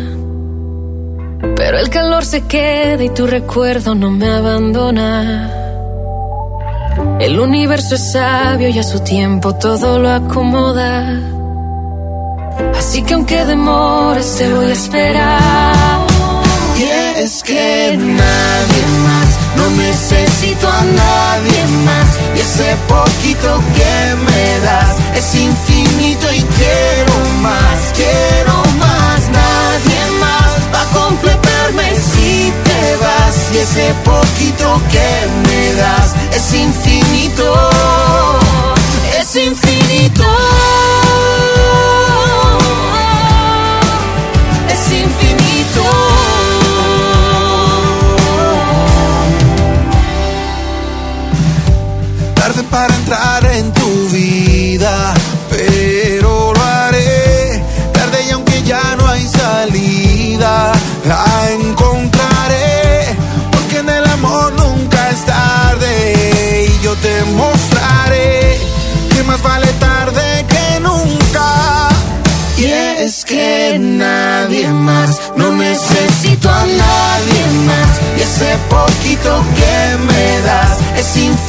[1.55, 5.51] Pero el calor se queda y tu recuerdo no me abandona.
[7.19, 11.19] El universo es sabio y a su tiempo todo lo acomoda.
[12.77, 16.05] Así que aunque demores te voy a esperar.
[16.77, 16.83] Y
[17.23, 22.19] es que nadie más, no necesito a nadie más.
[22.59, 29.21] Ese poquito que me das es infinito y quiero más, quiero más.
[29.29, 33.53] Nadie más va a completarme si te vas.
[33.53, 35.09] Y ese poquito que
[35.47, 37.69] me das es infinito,
[39.19, 40.25] es infinito.
[44.69, 46.08] Es infinito.
[52.49, 55.13] Tarde para entrar en tu vida,
[55.51, 57.63] pero lo haré.
[57.93, 60.71] Tarde y aunque ya no hay salida,
[61.05, 63.15] la encontraré.
[63.51, 66.65] Porque en el amor nunca es tarde.
[66.71, 68.57] Y yo te mostraré
[69.13, 71.89] que más vale tarde que nunca.
[72.57, 77.89] Y es que nadie más, no necesito a nadie más.
[78.17, 81.48] Y ese poquito que me das es infinito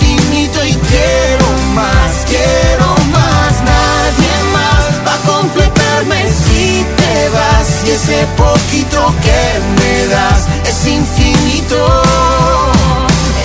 [1.00, 3.52] quiero más, quiero más.
[3.72, 7.68] Nadie más va a completarme si te vas.
[7.86, 9.42] Y ese poquito que
[9.78, 12.02] me das es infinito,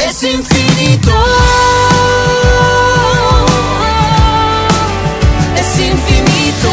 [0.07, 1.13] es infinito.
[5.57, 6.71] Es infinito.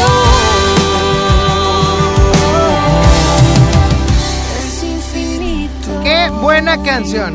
[4.57, 6.03] Es infinito.
[6.03, 7.31] ¡Qué buena canción!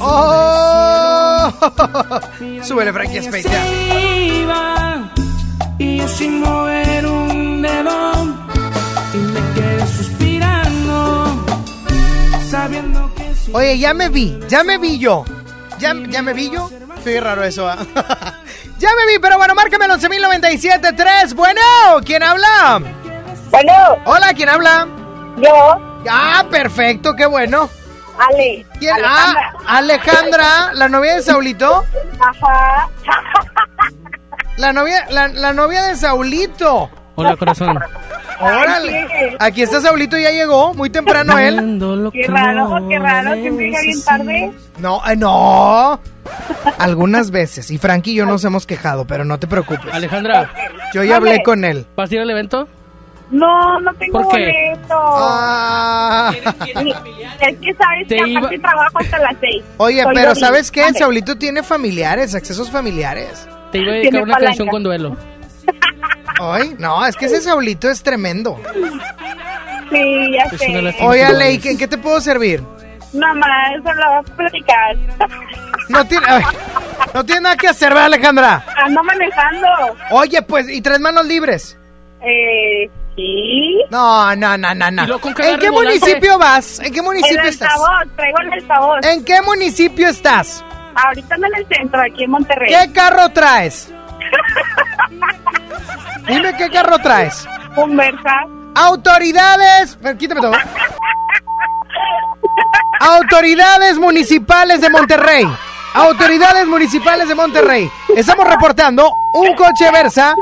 [0.00, 0.93] ¡Oh!
[2.62, 3.48] Súbele, Frankie Space.
[3.48, 3.66] ya.
[4.42, 5.12] iba
[5.78, 8.24] y yo sin mover un dedo
[9.12, 11.44] y me quedé suspirando
[12.50, 15.24] sabiendo que si Oye, ya me vi, ya me vi yo.
[15.78, 16.70] ¿Ya, ya me vi yo?
[16.96, 17.76] Estoy raro eso, ¿ah?
[18.78, 21.34] ya me vi, pero bueno, márcame el 11.097.3.
[21.34, 21.60] Bueno,
[22.04, 22.80] ¿quién habla?
[23.50, 23.72] Bueno.
[24.04, 24.88] Hola, ¿quién habla?
[25.36, 26.00] Yo.
[26.08, 27.68] Ah, perfecto, qué bueno.
[28.18, 28.66] Ale.
[28.78, 28.94] ¿Quién?
[28.94, 29.52] Alejandra.
[29.66, 31.84] Ah, Alejandra, la novia de Saulito.
[32.20, 32.88] Ajá.
[34.56, 36.90] La novia, la, la novia de Saulito.
[37.16, 37.78] Hola, corazón.
[38.40, 39.36] Órale.
[39.38, 41.78] Aquí está Saulito, ya llegó, muy temprano él.
[42.12, 44.52] Qué raro, qué raro, siempre llega bien tarde.
[44.78, 46.00] No, eh, no.
[46.78, 47.70] Algunas veces.
[47.70, 49.92] Y Frankie y yo nos hemos quejado, pero no te preocupes.
[49.92, 50.50] Alejandra.
[50.92, 51.86] Yo ya hablé con él.
[51.96, 52.68] ¿Vas a ir al evento?
[53.30, 54.74] No, no tengo ¿Por qué?
[54.76, 54.94] boleto.
[54.98, 56.32] Ah.
[57.40, 59.64] Es que sabes Te que iba- aparte trabajo hasta las seis.
[59.78, 60.34] Oye, Soy pero.
[60.34, 60.82] ¿sabes qué?
[60.82, 60.98] Mande.
[60.98, 63.48] Saulito tiene familiares, accesos familiares.
[63.72, 64.46] Te iba a Tiene dedicar una palanca.
[64.50, 65.16] canción con duelo.
[66.40, 68.60] Ay, no, es que ese Saulito es tremendo.
[69.90, 70.82] Sí, ya Es una sé.
[70.82, 71.08] lástima.
[71.08, 72.62] Oye, Ale, ¿y qué- ¿en qué te puedo servir?
[73.12, 73.46] Mamá,
[73.78, 74.96] eso lo vas a platicar.
[75.88, 76.42] No tiene, ay,
[77.14, 78.64] no tiene nada que hacer, ¿verdad, Alejandra?
[78.84, 79.68] Ando manejando.
[80.10, 81.78] Oye, pues, ¿y tres manos libres?
[82.22, 83.82] Eh, sí.
[83.90, 85.04] No, no, no, no, no.
[85.38, 86.80] ¿En qué municipio vas?
[86.80, 87.70] ¿En qué municipio El estás?
[87.72, 89.06] altavoz, traigo el altavoz.
[89.06, 90.64] ¿En qué municipio estás?
[90.94, 92.72] Ahorita en el centro, aquí en Monterrey.
[92.72, 93.92] ¿Qué carro traes?
[96.26, 97.46] Dime qué carro traes.
[97.76, 98.46] Un Versa.
[98.76, 99.98] Autoridades.
[100.18, 100.52] Quítame todo.
[103.00, 105.46] Autoridades municipales de Monterrey.
[105.94, 107.90] Autoridades municipales de Monterrey.
[108.16, 110.34] Estamos reportando un coche Versa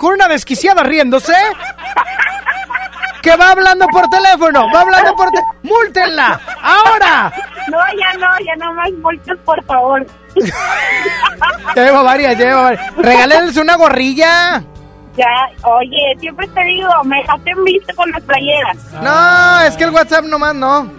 [0.00, 1.34] con, una desquiciada riéndose.
[3.22, 4.66] Que va hablando por teléfono.
[4.72, 5.58] Va hablando por teléfono.
[5.62, 6.40] ¡Múltenla!
[6.62, 7.32] ¡Ahora!
[7.70, 10.06] No, ya no, ya no más multas, por favor.
[11.76, 12.96] Llevo varias, llevo varias.
[12.96, 14.62] Regálenles una gorrilla.
[15.16, 18.76] Ya, oye, siempre te digo, me dejaste en visto con las playeras.
[19.02, 20.90] No, es que el WhatsApp nomás no.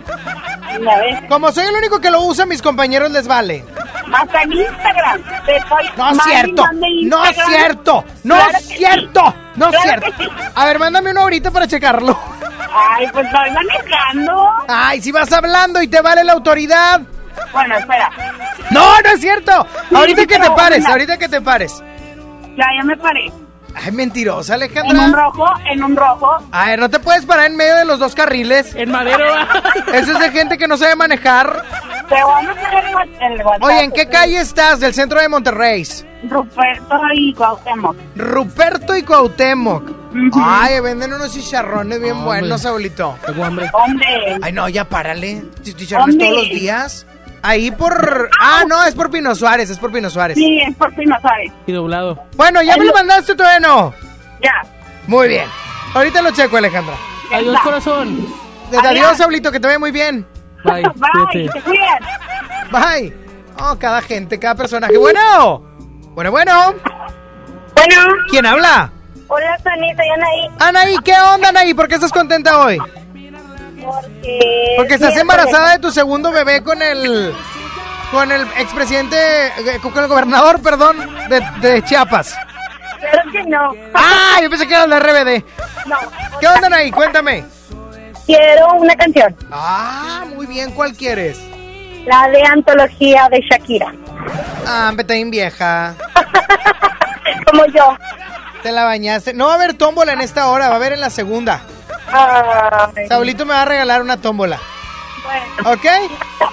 [1.28, 3.64] Como soy el único que lo usa, mis compañeros les vale.
[4.14, 5.22] hasta en Instagram.
[5.46, 6.64] Te estoy No es cierto,
[7.04, 9.34] no es cierto, no es cierto!
[9.56, 10.24] ¡No es Claro cierto!
[10.24, 10.30] sí.
[10.56, 12.18] A ver, mándame uno ahorita para checarlo.
[12.74, 14.50] Ay, pues estoy manejando.
[14.68, 17.02] Ay, si vas hablando y te vale la autoridad.
[17.52, 18.10] Bueno, espera.
[18.70, 19.68] No, no es cierto.
[19.90, 20.90] Sí, ahorita que te pares, una.
[20.92, 21.84] ahorita que te pares.
[22.58, 23.32] Ya, ya me paré.
[23.76, 25.24] Ay, mentirosa, En un Alejandra.
[25.24, 26.38] rojo, en un rojo.
[26.52, 28.76] A ver, no te puedes parar en medio de los dos carriles.
[28.76, 29.26] En madero.
[29.94, 31.64] Eso es de gente que no sabe manejar.
[32.10, 33.42] Te voy a el.
[33.62, 35.86] Oye, ¿en qué calle estás del centro de Monterrey?
[36.30, 37.96] Ruperto y Cuauhtémoc.
[38.16, 39.84] Ruperto y Cuauhtémoc.
[40.44, 42.26] Ay, venden unos chicharrones bien Hombre.
[42.42, 43.18] buenos, abuelito.
[43.26, 43.70] Tengo hambre.
[43.74, 44.38] Hombre.
[44.42, 45.44] Ay, no, ya párale.
[45.64, 47.06] Ch- Chicharrones todos los días.
[47.44, 48.30] Ahí por...
[48.40, 50.36] Ah, no, es por Pino Suárez, es por Pino Suárez.
[50.36, 51.52] Sí, es por Pino Suárez.
[51.66, 52.24] Y doblado.
[52.36, 53.94] Bueno, ¿ya me lo mandaste todavía no?
[54.42, 54.54] Ya.
[55.08, 55.48] Muy bien.
[55.94, 56.96] Ahorita lo checo, Alejandra.
[57.34, 58.28] Adiós, corazón.
[58.70, 59.22] Adiós, Adiós.
[59.22, 60.26] abuelito, que te vaya muy bien.
[60.64, 60.84] Bye.
[61.34, 61.50] Bye.
[62.72, 63.14] Bye.
[63.60, 64.98] Oh, cada gente, cada personaje.
[64.98, 65.64] Bueno.
[66.14, 66.76] Bueno, bueno.
[67.76, 67.96] Bueno.
[68.30, 68.92] ¿Quién habla?
[69.28, 70.50] Hola, Sonita, soy Anaí.
[70.60, 71.74] Anaí, ¿qué onda, Anaí?
[71.74, 72.78] ¿Por qué estás contenta hoy?
[73.84, 74.74] Porque...
[74.78, 77.34] Porque estás embarazada de tu segundo bebé con el...
[78.12, 79.16] Con el expresidente...
[79.48, 80.98] eh, Con el gobernador, perdón,
[81.30, 82.36] de, de Chiapas.
[83.00, 83.74] Claro que no.
[83.94, 85.44] Ah, yo pensé que era el de RBD.
[85.88, 85.96] No.
[86.40, 86.92] ¿Qué onda, Anaí?
[86.92, 87.46] Cuéntame.
[88.26, 89.36] Quiero una canción.
[89.52, 90.72] Ah, muy bien.
[90.72, 91.40] ¿Cuál quieres?
[92.06, 93.94] La de antología de Shakira.
[94.68, 95.96] Ah, vete bien vieja.
[97.50, 97.98] Como yo.
[98.62, 99.34] Te la bañaste.
[99.34, 101.62] No va a haber tómbola en esta hora, va a haber en la segunda.
[102.14, 104.60] Ay, Saulito me va a regalar una tómbola.
[105.24, 105.72] bueno.
[105.74, 105.86] ¿Ok?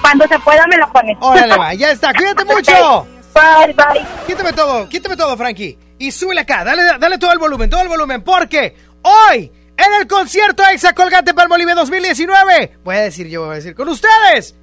[0.00, 1.16] Cuando se pueda me lo pones.
[1.20, 1.74] Órale, va.
[1.74, 2.12] Ya está.
[2.12, 3.06] Cuídate mucho.
[3.34, 4.04] Bye, bye.
[4.26, 5.78] Quítame todo, quítame todo, Frankie.
[5.98, 10.06] Y súbele acá, dale, dale todo el volumen, todo el volumen, porque hoy, en el
[10.06, 14.54] concierto Exa Colgate Palmolive 2019, voy a decir yo, voy a decir con ustedes,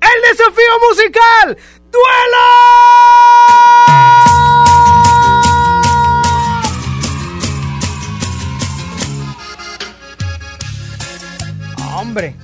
[0.00, 1.56] el desafío musical,
[1.90, 2.42] ¡Duelo!
[12.02, 12.34] Hombre,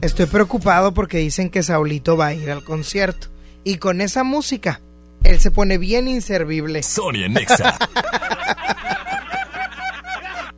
[0.00, 3.28] estoy preocupado porque dicen que Saulito va a ir al concierto.
[3.62, 4.80] Y con esa música,
[5.22, 6.82] él se pone bien inservible.
[6.82, 7.78] Sonia Nexa.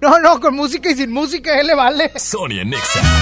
[0.01, 2.11] No, no, con música y sin música, él le vale.
[2.17, 3.22] Sonia Nexa.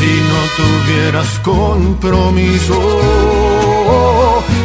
[0.00, 2.74] Si no tuvieras compromiso,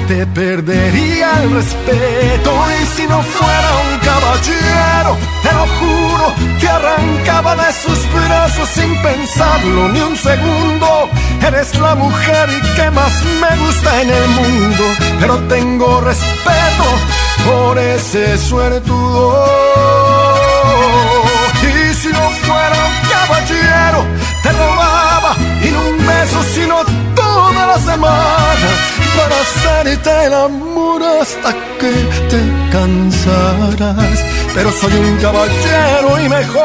[0.07, 2.51] te perdería el respeto.
[2.81, 8.95] Y si no fuera un caballero, te lo juro, te arrancaba de sus brazos sin
[9.01, 11.09] pensarlo ni un segundo.
[11.45, 13.11] Eres la mujer que más
[13.41, 14.83] me gusta en el mundo,
[15.19, 16.85] pero tengo respeto
[17.45, 19.94] por ese suertudo.
[26.65, 26.83] Sino
[27.15, 28.69] toda la semana
[29.15, 31.93] para hacerte el amor hasta que
[32.29, 32.41] te
[32.71, 34.19] cansarás.
[34.53, 36.63] Pero soy un caballero y mejor,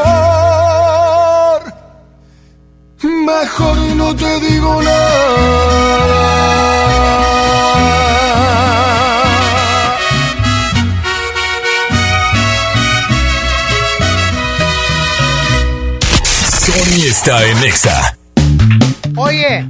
[3.02, 6.20] mejor no te digo nada.
[16.64, 18.16] Sony está en Exa.
[19.16, 19.66] Oye,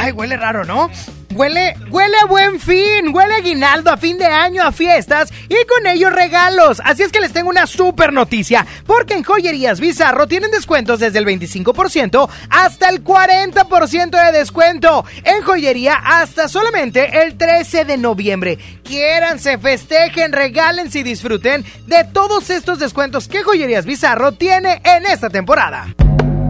[0.00, 0.90] ay, huele raro, ¿no?
[1.34, 5.64] Huele, huele a buen fin, huele a aguinaldo, a fin de año, a fiestas y
[5.66, 6.80] con ello regalos.
[6.84, 11.18] Así es que les tengo una super noticia, porque en Joyerías Bizarro tienen descuentos desde
[11.18, 15.04] el 25% hasta el 40% de descuento.
[15.22, 18.58] En joyería hasta solamente el 13 de noviembre.
[18.82, 25.30] Quiéranse, festejen, regálense y disfruten de todos estos descuentos que Joyerías Bizarro tiene en esta
[25.30, 25.94] temporada.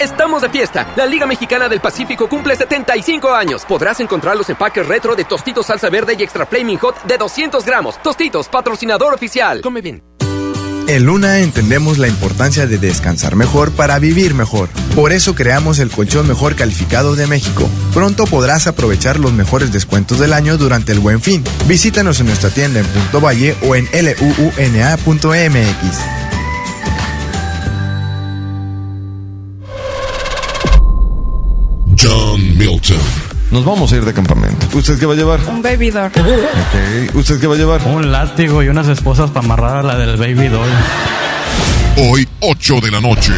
[0.00, 0.94] Estamos de fiesta.
[0.96, 3.66] La Liga Mexicana del Pacífico cumple 75 años.
[3.66, 7.62] Podrás encontrar los empaques retro de Tostitos Salsa Verde y Extra Flaming Hot de 200
[7.66, 8.02] gramos.
[8.02, 9.60] Tostitos, patrocinador oficial.
[9.60, 10.02] Come bien.
[10.88, 14.70] En Luna entendemos la importancia de descansar mejor para vivir mejor.
[14.96, 17.68] Por eso creamos el colchón mejor calificado de México.
[17.92, 21.44] Pronto podrás aprovechar los mejores descuentos del año durante el buen fin.
[21.66, 24.90] Visítanos en nuestra tienda en Punto Valle o en luuna.mx.
[32.02, 32.96] John Milton.
[33.50, 34.66] Nos vamos a ir de campamento.
[34.72, 35.40] ¿Usted qué va a llevar?
[35.48, 36.06] Un baby doll.
[36.06, 37.14] Ok.
[37.14, 37.86] ¿Usted qué va a llevar?
[37.86, 40.68] Un látigo y unas esposas para amarrar a la del baby doll.
[41.98, 43.32] Hoy, 8 de la noche,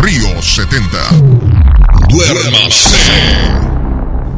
[0.00, 0.98] Río 70.
[2.08, 2.88] Duérmase.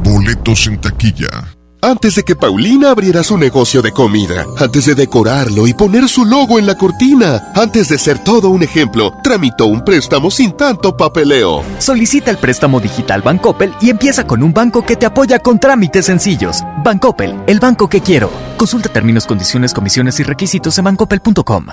[0.03, 1.52] Boletos en taquilla.
[1.85, 6.24] Antes de que Paulina abriera su negocio de comida, antes de decorarlo y poner su
[6.24, 10.97] logo en la cortina, antes de ser todo un ejemplo, tramitó un préstamo sin tanto
[10.97, 11.64] papeleo.
[11.80, 16.07] Solicita el préstamo digital Bancoppel y empieza con un banco que te apoya con trámites
[16.07, 16.62] sencillos.
[16.85, 18.30] Bancoppel, el banco que quiero.
[18.57, 21.66] Consulta términos, condiciones, comisiones y requisitos en bancoppel.com.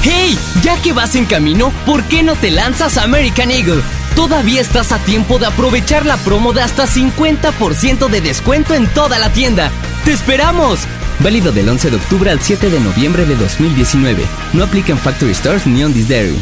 [0.00, 0.38] ¡Hey!
[0.62, 3.82] Ya que vas en camino, ¿por qué no te lanzas a American Eagle?
[4.14, 9.18] Todavía estás a tiempo de aprovechar la promo de hasta 50% de descuento en toda
[9.18, 9.70] la tienda.
[10.04, 10.80] ¡Te esperamos!
[11.20, 14.24] Válido del 11 de octubre al 7 de noviembre de 2019.
[14.52, 16.38] No aplica en Factory Stores ni on this dairy.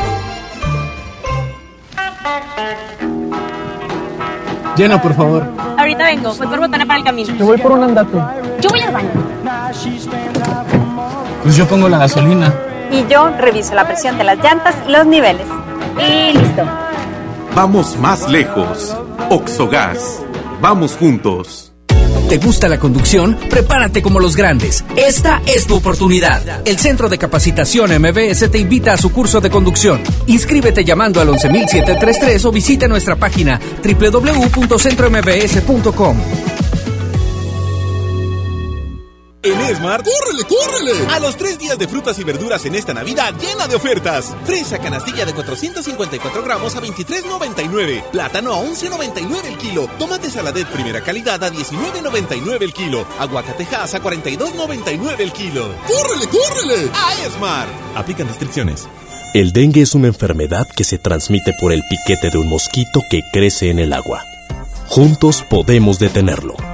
[4.76, 5.46] Llena, por favor.
[5.78, 7.34] Ahorita vengo, voy por botana para el camino.
[7.36, 8.18] Yo voy por un andate.
[8.60, 9.10] Yo voy al baño.
[11.42, 12.52] Pues yo pongo la gasolina.
[12.90, 15.46] Y yo reviso la presión de las llantas y los niveles.
[15.98, 16.83] Y listo.
[17.54, 18.96] Vamos más lejos.
[19.30, 20.20] Oxogas.
[20.60, 21.72] Vamos juntos.
[22.28, 23.38] ¿Te gusta la conducción?
[23.48, 24.84] Prepárate como los grandes.
[24.96, 26.66] Esta es tu oportunidad.
[26.66, 30.00] El Centro de Capacitación MBS te invita a su curso de conducción.
[30.26, 36.16] Inscríbete llamando al 11733 o visita nuestra página www.centrombs.com.
[39.64, 41.06] En Esmart, ¡córrele, córrele!
[41.10, 44.34] A los tres días de frutas y verduras en esta Navidad llena de ofertas.
[44.44, 48.10] Fresa canastilla de 454 gramos a 23.99.
[48.10, 49.88] Plátano a 11.99 el kilo.
[49.98, 53.06] Tomate saladet primera calidad a 19.99 el kilo.
[53.18, 55.74] Aguacatejas a 42.99 el kilo.
[55.86, 56.90] ¡Córrele, córrele!
[56.92, 57.70] A Esmart.
[57.96, 58.86] Aplican restricciones.
[59.32, 63.22] El dengue es una enfermedad que se transmite por el piquete de un mosquito que
[63.32, 64.22] crece en el agua.
[64.88, 66.73] Juntos podemos detenerlo.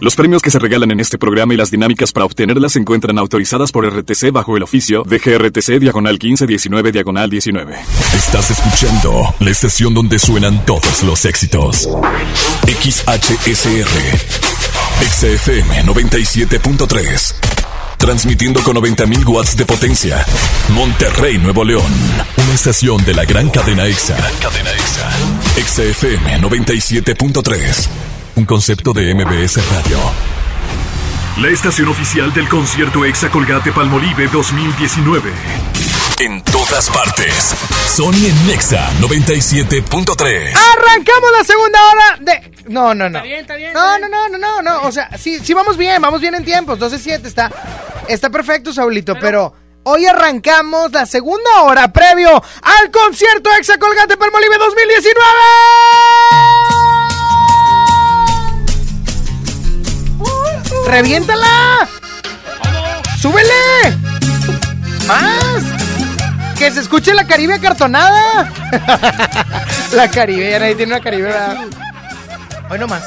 [0.00, 3.18] Los premios que se regalan en este programa y las dinámicas para obtenerlas se encuentran
[3.18, 7.76] autorizadas por RTC bajo el oficio de GRTC Diagonal 1519 Diagonal 19.
[8.14, 11.88] Estás escuchando la estación donde suenan todos los éxitos.
[12.66, 13.88] XHSR.
[15.10, 17.34] XFM 97.3.
[17.98, 20.24] Transmitiendo con 90.000 watts de potencia.
[20.74, 21.92] Monterrey, Nuevo León.
[22.36, 24.16] Una estación de la gran cadena EXA.
[24.40, 25.10] cadena EXA.
[25.64, 28.13] XFM 97.3.
[28.36, 29.96] Un concepto de MBS Radio.
[31.40, 35.30] La estación oficial del concierto Exa Colgate Palmolive 2019.
[36.18, 37.54] En todas partes.
[37.86, 40.52] Sony en Nexa 97.3.
[40.52, 42.52] Arrancamos la segunda hora de.
[42.66, 43.22] No, no, no.
[43.72, 44.82] No, no, no, no, no, no.
[44.82, 46.80] O sea, sí, sí vamos bien, vamos bien en tiempos.
[46.80, 47.52] 12-7 está.
[48.08, 49.54] Está perfecto, Saulito, pero.
[49.86, 56.63] Hoy arrancamos la segunda hora previo al concierto Exa Colgate Palmolive 2019.
[60.86, 61.88] ¡Reviéntala!
[63.18, 63.96] ¡Súbele!
[65.06, 65.64] ¡Más!
[66.58, 68.50] ¡Que se escuche la Caribe acartonada!
[69.92, 71.28] la Caribe, nadie tiene una Caribe.
[71.28, 71.56] ¿verdad?
[72.70, 73.04] Hoy no más.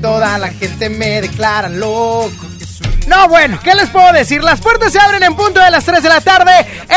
[0.00, 2.53] Toda la gente me declara loco.
[3.06, 4.42] No, bueno, ¿qué les puedo decir?
[4.42, 6.52] Las puertas se abren en punto de las 3 de la tarde.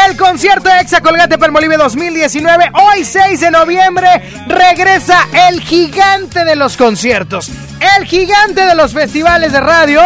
[0.08, 2.72] El concierto Exa Colgate Palmolive 2019.
[2.74, 4.08] Hoy, 6 de noviembre,
[4.48, 7.50] regresa el gigante de los conciertos.
[7.98, 10.02] El gigante de los festivales de radio.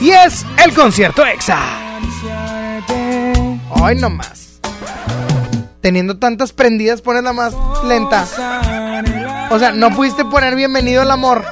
[0.00, 1.58] Y es el concierto Exa.
[3.70, 4.60] Hoy no más.
[5.80, 7.54] Teniendo tantas prendidas, pones la más
[7.84, 8.26] lenta.
[9.50, 11.44] O sea, no pudiste poner bienvenido al amor.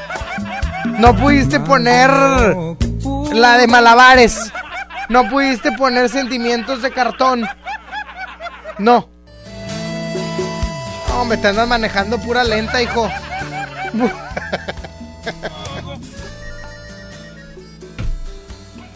[0.98, 2.10] No pudiste poner
[3.32, 4.52] la de malabares.
[5.08, 7.46] No pudiste poner sentimientos de cartón.
[8.78, 9.08] No.
[11.08, 13.10] No, me te andas manejando pura lenta, hijo.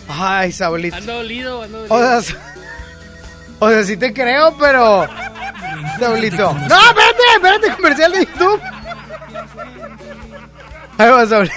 [0.09, 0.97] Ay, Saulito.
[0.97, 2.23] Ando dolido, ando O dolido.
[2.23, 2.37] sea,
[3.59, 5.07] o sea, sí te creo, pero.
[5.99, 6.53] Saulito.
[6.53, 8.61] No, espérate, espérate, comercial de YouTube.
[10.99, 11.55] Ahí va, Saulito.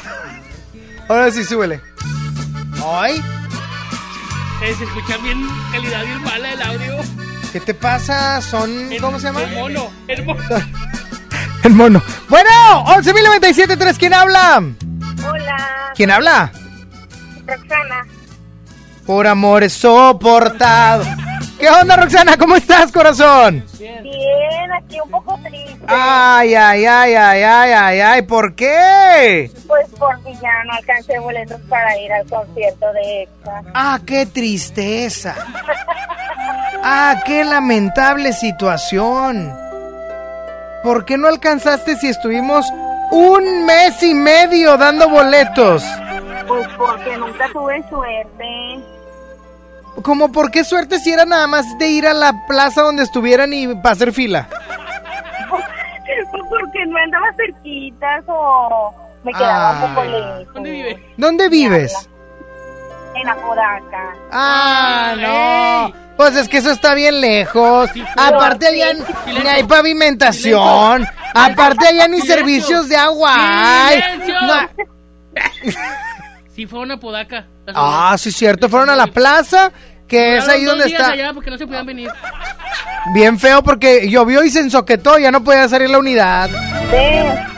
[1.09, 1.81] Ahora sí, súbele.
[2.89, 3.21] Ay,
[4.63, 6.97] Eh, se escucha bien, calidad bien mala el audio.
[7.51, 8.41] ¿qué te pasa?
[8.41, 8.89] Son.
[8.99, 9.43] ¿Cómo se llama?
[9.43, 10.41] El mono, el mono.
[11.63, 12.01] El mono.
[12.29, 12.49] Bueno,
[12.85, 14.63] 11.097.3, ¿quién habla?
[15.27, 16.51] Hola, ¿Quién habla?
[17.45, 18.05] Roxana.
[19.05, 21.03] Por amores soportado.
[21.59, 22.37] ¿Qué onda, Roxana?
[22.37, 23.65] ¿Cómo estás, corazón?
[23.79, 25.56] Bien, aquí un poco triste.
[25.89, 29.49] Ay, ay, ay, ay, ay, ay, ay, ¿por qué?
[29.67, 33.61] Pues porque ya no alcancé boletos para ir al concierto de EXA.
[33.73, 35.35] Ah, qué tristeza.
[36.83, 39.53] Ah, qué lamentable situación.
[40.83, 42.65] ¿Por qué no alcanzaste si estuvimos
[43.11, 45.83] un mes y medio dando boletos?
[46.47, 48.83] Pues porque nunca tuve suerte.
[50.01, 53.53] Como por qué suerte si era nada más de ir a la plaza donde estuvieran
[53.53, 54.47] y para hacer fila.
[56.31, 60.09] Porque no andaba cerquitas o me quedaba un poco Ay.
[60.11, 60.53] lejos.
[60.53, 61.13] ¿Dónde vive?
[61.17, 62.09] ¿Dónde vives?
[63.15, 64.13] En Apodaca.
[64.31, 65.15] Ah,
[65.91, 66.07] no.
[66.17, 67.89] Pues es que eso está bien lejos.
[68.15, 68.93] Aparte allá
[69.25, 71.05] ni hay pavimentación.
[71.33, 73.31] Aparte allá ni servicios de agua
[73.87, 74.01] hay.
[74.01, 74.35] ¡Silencio!
[74.41, 74.69] No-
[76.55, 77.45] Sí, fue una podaca.
[77.75, 78.67] Ah, sí, cierto.
[78.67, 79.71] Fueron a la plaza,
[80.07, 81.13] que es ahí dos donde días está.
[81.13, 82.09] allá porque no se podían venir.
[83.13, 85.17] Bien feo porque llovió y se ensoquetó.
[85.17, 86.49] Ya no podía salir la unidad.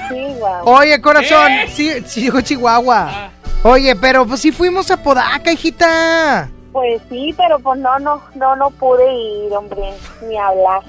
[0.09, 0.63] Chihuahua.
[0.63, 1.51] Oye, corazón.
[1.51, 1.67] ¿Eh?
[1.71, 3.31] Sí, sí, Chihuahua.
[3.63, 6.49] Oye, pero pues sí fuimos a Podaca, hijita.
[6.71, 9.93] Pues sí, pero pues no, no, no, no pude ir, hombre,
[10.27, 10.81] ni hablar.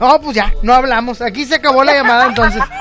[0.00, 1.22] No, pues ya, no hablamos.
[1.22, 2.62] Aquí se acabó la llamada entonces.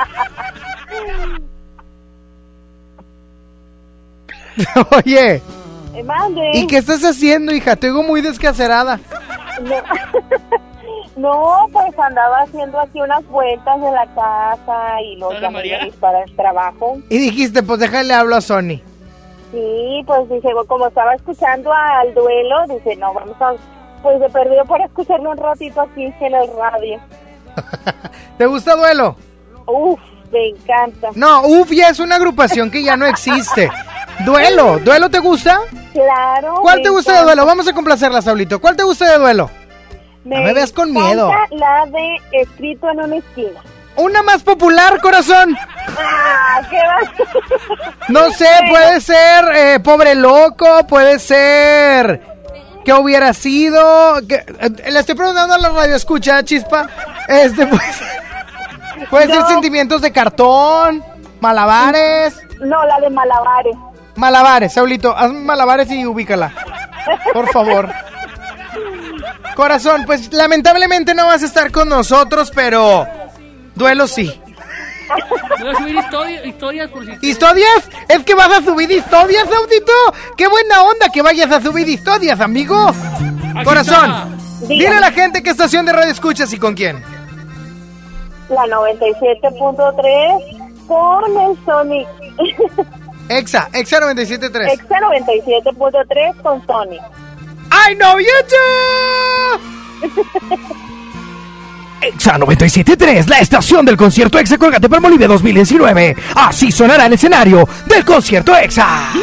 [5.05, 5.41] Oye,
[5.93, 6.51] Eh, Mande.
[6.53, 7.75] ¿y qué estás haciendo, hija?
[7.75, 8.99] Te oigo muy descacerada.
[9.61, 9.75] No.
[11.15, 16.35] No, pues andaba haciendo aquí unas vueltas de la casa y los llamé para el
[16.35, 16.97] trabajo.
[17.09, 18.81] Y dijiste, pues déjale hablo a Sony.
[19.51, 23.53] Sí, pues dije, como estaba escuchando al duelo, dice, no, vamos a,
[24.01, 26.99] pues de perdido para escucharlo un ratito aquí en el radio.
[28.37, 29.17] ¿Te gusta Duelo?
[29.67, 29.99] Uf,
[30.31, 31.09] me encanta.
[31.15, 33.69] No, UF ya es una agrupación que ya no existe.
[34.25, 35.59] Duelo, ¿Duelo te gusta?
[35.93, 36.55] Claro.
[36.61, 37.23] ¿Cuál me te gusta de.
[37.23, 37.45] Duelo?
[37.45, 38.59] Vamos a complacerla, Saulito.
[38.59, 39.49] ¿Cuál te gusta de Duelo?
[40.23, 41.31] No me veas con miedo.
[41.51, 43.59] La de escrito en una esquina.
[43.95, 45.55] Una más popular, corazón.
[45.97, 52.21] Ah, qué va- No sé, puede ser eh, Pobre Loco, puede ser...
[52.85, 54.15] ¿Qué hubiera sido?
[54.27, 56.87] que- eh, le estoy preguntando a la radio, escucha, chispa.
[57.27, 57.81] Este, pues,
[59.09, 59.45] puede ser.
[59.47, 61.03] Sentimientos de Cartón,
[61.41, 62.39] Malabares.
[62.61, 63.75] No, la de Malabares.
[64.15, 66.51] Malabares, Saulito, haz malabares y ubícala.
[67.33, 67.89] Por favor.
[69.55, 73.05] Corazón, pues lamentablemente no vas a estar con nosotros, pero
[73.75, 74.39] duelo sí.
[75.59, 77.11] Voy a subir histori- historias por si...
[77.27, 77.89] ¿Historias?
[78.07, 79.91] ¿Es que vas a subir historias, Saudito?
[80.37, 82.91] ¡Qué buena onda que vayas a subir historias, amigo!
[83.65, 84.37] Corazón,
[84.67, 87.03] dile a la gente qué estación de radio escuchas y con quién.
[88.49, 92.07] La 97.3 con el Sonic.
[93.37, 94.73] Exa, Exa 97.3.
[94.73, 96.61] Exa 97.3 con.
[97.71, 98.27] ¡I know you
[102.01, 106.15] Exa 97.3, la estación del concierto Exa Colgate Palmolive 2019.
[106.35, 109.13] Así sonará el escenario del concierto Exa.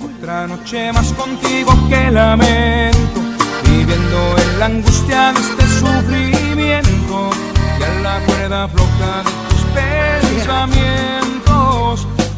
[0.00, 3.20] Otra noche más contigo que lamento,
[3.64, 7.30] viviendo en la angustia de este sufrimiento
[7.78, 9.64] y a la cuerda floja de tus
[10.36, 11.17] pensamientos.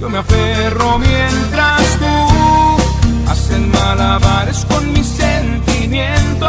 [0.00, 6.48] Yo me aferro mientras tú haces malabares con mis sentimientos.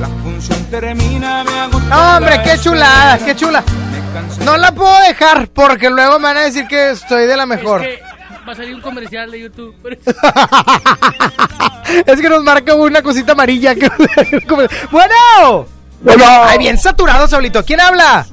[0.00, 3.62] La función termina, me hago No, hombre, qué chulada, qué chula.
[4.44, 7.84] No la puedo dejar porque luego me van a decir que estoy de la mejor.
[7.84, 8.02] Es que
[8.48, 9.74] va a salir un comercial de YouTube.
[12.06, 13.74] Es que nos marca una cosita amarilla.
[13.76, 13.90] que-
[14.90, 15.66] bueno.
[16.44, 17.64] Ay, bien saturado, Saulito.
[17.64, 18.26] ¿Quién habla?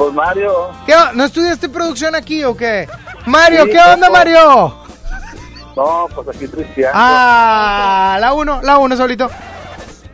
[0.00, 2.88] Pues Mario, ¿Qué ¿No estudiaste producción aquí o qué?
[3.26, 4.08] Mario, Sí, ¿qué onda.
[4.08, 4.74] Mario?
[5.76, 6.92] no, pues aquí tristeando.
[6.98, 9.28] Ah, la uno, la uno, Saulito.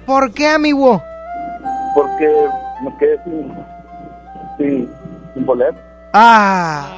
[0.04, 1.00] ¿Por qué, amigo?
[1.94, 2.28] Porque
[2.82, 3.54] me quedé sin,
[4.58, 4.90] sin,
[5.34, 5.78] sin boleto.
[6.12, 6.88] Ah.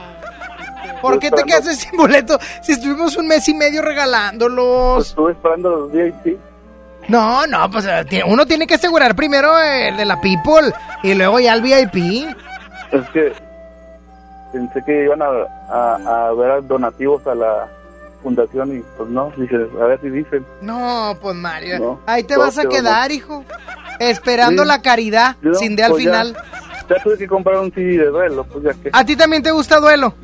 [1.03, 5.09] ¿Por qué te esperando- quedaste sin boleto si estuvimos un mes y medio regalándolos?
[5.09, 6.39] Estuve esperando los VIP.
[7.09, 11.39] No, no, pues eh, uno tiene que asegurar primero el de la People y luego
[11.39, 12.27] ya el VIP.
[12.93, 13.33] Es que
[14.53, 15.27] pensé que iban a,
[15.71, 17.69] a, a ver donativos a la
[18.23, 20.45] fundación y pues no, dije, a ver si dicen.
[20.63, 23.45] No, pues Mario, No, ahí te vas a quedar, hijo.
[24.01, 24.69] Esperando Sí.
[24.69, 26.37] la caridad, Yo, sin de al pues, ya- final.
[26.89, 29.51] Ya, tuve que comprar un CD de duelo, pues ya que ¿A ti también te
[29.51, 30.15] gusta Duelo?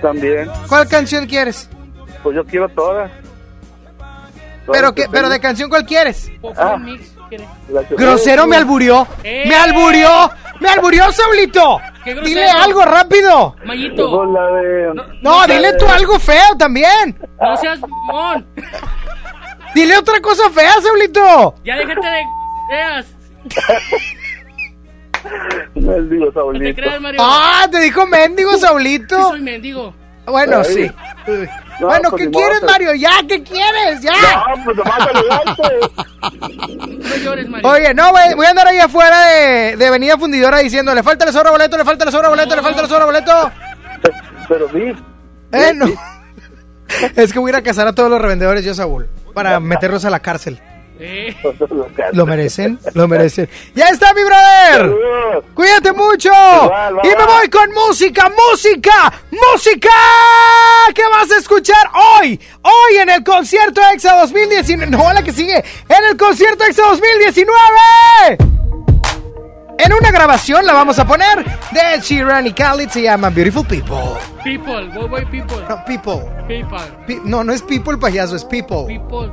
[0.00, 1.68] también, ¿Cuál canción quieres?
[2.22, 3.10] pues yo quiero todas.
[4.70, 6.30] ¿Pero, qué, pero de canción cuál quieres?
[6.56, 6.76] Ah.
[7.70, 9.06] La que- Grosero me alburió.
[9.22, 10.08] ¡Me alburió!
[10.60, 11.80] ¡Me alburió, Saulito!
[12.24, 13.54] Dile algo rápido.
[13.64, 14.26] Mayito.
[14.26, 15.02] De...
[15.22, 17.18] No, dile tú algo feo también.
[17.40, 18.46] No seas mon.
[19.74, 21.54] Dile otra cosa fea, Saulito.
[21.64, 22.24] Ya déjate de
[22.70, 23.06] ideas.
[25.74, 26.80] Mendigo No te Saulito.
[26.80, 27.20] creas, Mario.
[27.22, 29.16] Ah, te dijo mendigo, Saulito.
[29.16, 29.94] Sí soy mendigo.
[30.26, 30.64] Bueno, Ay.
[30.74, 30.90] sí.
[31.80, 32.94] No, bueno, pues ¿qué modo, quieres, Mario?
[32.94, 34.00] Ya, ¿qué quieres?
[34.02, 34.12] Ya.
[34.12, 35.62] No, pues nomás saludarte.
[37.08, 37.68] No llores, Mario.
[37.70, 41.24] Oye, no, voy, voy a andar ahí afuera de, de Avenida Fundidora diciendo, le falta
[41.24, 43.50] el sobra boleto, le falta el sobra boleto, le falta el sobra boleto.
[44.48, 44.92] Pero vi,
[45.52, 45.86] Eh, no.
[47.16, 50.04] Es que voy a ir a cazar a todos los revendedores yo, Saúl, para meterlos
[50.06, 50.58] a la cárcel.
[51.00, 51.34] Eh.
[52.12, 53.48] Lo merecen, lo merecen.
[53.74, 54.92] ¡Ya está, mi brother!
[55.54, 56.30] ¡Cuídate mucho!
[57.04, 59.90] y me voy con música, música, música.
[60.94, 62.40] ¿Qué vas a escuchar hoy?
[62.62, 64.90] Hoy en el concierto EXA 2019.
[64.90, 65.64] No, la que sigue.
[65.88, 68.58] En el concierto EXA 2019.
[69.78, 72.88] En una grabación la vamos a poner de Sheeran y Khalid.
[72.88, 74.18] Se llama Beautiful People.
[74.42, 75.64] People, voy, voy, people.
[75.68, 76.22] No, people.
[76.48, 77.20] People.
[77.24, 78.86] No, no es people payaso, es people.
[78.88, 79.32] People.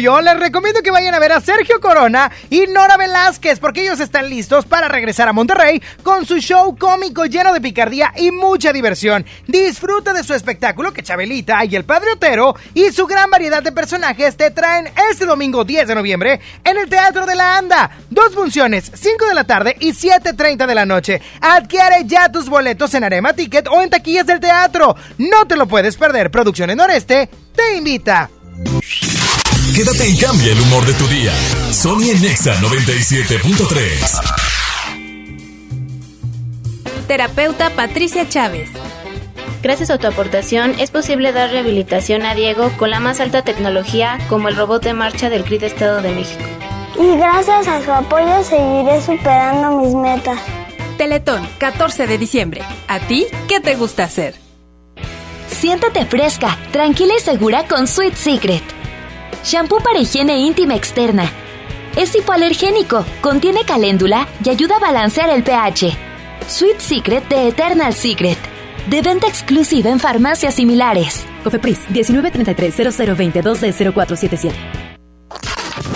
[0.00, 4.30] Les recomiendo que vayan a ver a Sergio Corona y Nora Velázquez, porque ellos están
[4.30, 9.26] listos para regresar a Monterrey con su show cómico lleno de picardía y mucha diversión.
[9.46, 13.72] Disfruta de su espectáculo que Chabelita y el Padre Otero y su gran variedad de
[13.72, 17.90] personajes te traen este domingo 10 de noviembre en el Teatro de la Anda.
[18.08, 21.20] Dos funciones, 5 de la tarde y 7.30 de la noche.
[21.42, 24.96] Adquiere ya tus boletos en Arema Ticket o en taquillas del teatro.
[25.18, 26.30] No te lo puedes perder.
[26.30, 28.30] Producciones Noreste te invita.
[29.82, 31.32] Quédate y cambia el humor de tu día.
[31.72, 34.20] Sony Nexa 97.3.
[37.06, 38.68] Terapeuta Patricia Chávez.
[39.62, 44.18] Gracias a tu aportación es posible dar rehabilitación a Diego con la más alta tecnología
[44.28, 46.44] como el robot de marcha del CRID Estado de México.
[46.98, 50.38] Y gracias a su apoyo seguiré superando mis metas.
[50.98, 52.60] Teletón, 14 de diciembre.
[52.86, 54.34] ¿A ti qué te gusta hacer?
[55.48, 58.79] Siéntate fresca, tranquila y segura con Sweet Secret.
[59.44, 61.30] Shampoo para higiene íntima externa.
[61.96, 65.96] Es hipoalergénico, contiene caléndula y ayuda a balancear el pH.
[66.46, 68.38] Sweet Secret de Eternal Secret.
[68.88, 71.24] De venta exclusiva en farmacias similares.
[71.44, 73.58] Cofepris 1933 0022
[73.94, 74.54] 0477.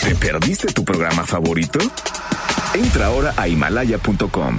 [0.02, 1.78] ¿Te perdiste tu programa favorito?
[2.74, 4.58] Entra ahora a himalaya.com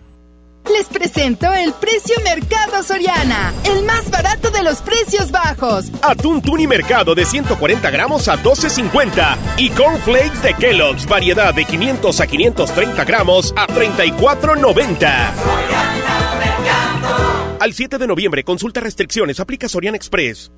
[0.81, 5.91] Les presento el precio Mercado Soriana, el más barato de los precios bajos.
[6.01, 12.19] Atún Tuni Mercado de 140 gramos a 12.50 y cornflakes de Kellogg's variedad de 500
[12.19, 15.31] a 530 gramos a 34.90.
[17.59, 20.51] Al 7 de noviembre, consulta restricciones, aplica Soriana Express.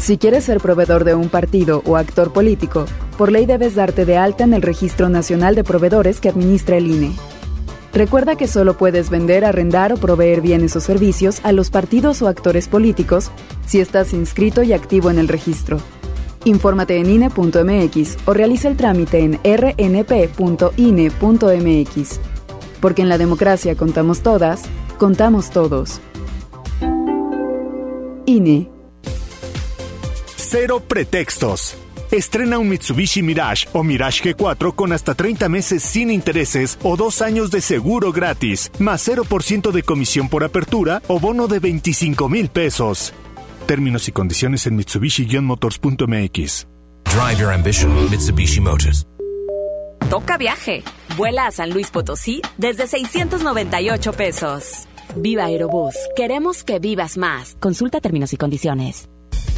[0.00, 2.86] Si quieres ser proveedor de un partido o actor político,
[3.16, 6.88] por ley debes darte de alta en el Registro Nacional de Proveedores que administra el
[6.88, 7.12] INE.
[7.92, 12.28] Recuerda que solo puedes vender, arrendar o proveer bienes o servicios a los partidos o
[12.28, 13.30] actores políticos
[13.66, 15.78] si estás inscrito y activo en el registro.
[16.44, 20.30] Infórmate en INE.mx o realiza el trámite en rnp.ine.mx.
[22.80, 24.62] Porque en la democracia contamos todas,
[24.98, 26.00] contamos todos.
[28.24, 28.70] INE.
[30.36, 31.76] Cero pretextos.
[32.12, 37.22] Estrena un Mitsubishi Mirage o Mirage G4 con hasta 30 meses sin intereses o dos
[37.22, 42.50] años de seguro gratis, más 0% de comisión por apertura o bono de 25 mil
[42.50, 43.14] pesos.
[43.66, 46.66] Términos y condiciones en Mitsubishi-motors.mx.
[47.04, 49.06] Drive your ambition, Mitsubishi Motors.
[50.10, 50.82] Toca viaje.
[51.16, 54.86] Vuela a San Luis Potosí desde 698 pesos.
[55.16, 55.94] Viva Aerobús.
[56.14, 57.56] Queremos que vivas más.
[57.58, 59.08] Consulta términos y condiciones.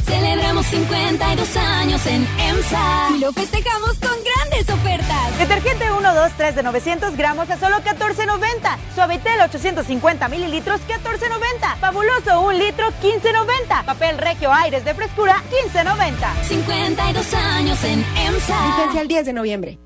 [0.05, 5.37] Celebramos 52 años en EMSA y lo festejamos con grandes ofertas.
[5.39, 8.77] Detergente 1, 2, 3 de 900 gramos a solo 14.90.
[8.93, 11.77] Suavitel 850 mililitros 14.90.
[11.79, 13.85] Fabuloso 1 litro 15.90.
[13.85, 15.41] Papel Regio Aires de frescura
[15.73, 16.47] 15.90.
[16.47, 18.67] 52 años en EMSA.
[18.67, 19.79] Vigencia el 10 de noviembre.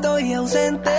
[0.00, 0.90] Estoy ausente,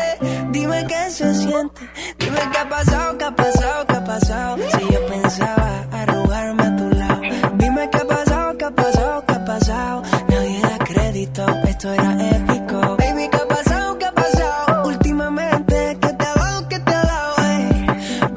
[0.52, 1.82] dime qué se siente.
[2.20, 4.58] Dime qué ha pasado, qué ha pasado, qué ha pasado.
[4.58, 7.22] Si yo pensaba arrugarme a tu lado,
[7.56, 10.04] dime qué ha pasado, qué ha pasado, qué ha pasado.
[10.30, 12.98] Nadie da crédito, esto era épico.
[12.98, 14.88] Baby, ¿qué ha pasado, qué ha pasado?
[14.88, 17.36] Últimamente, ¿qué te ha dado, qué te ha dado?
[17.50, 17.86] Ey?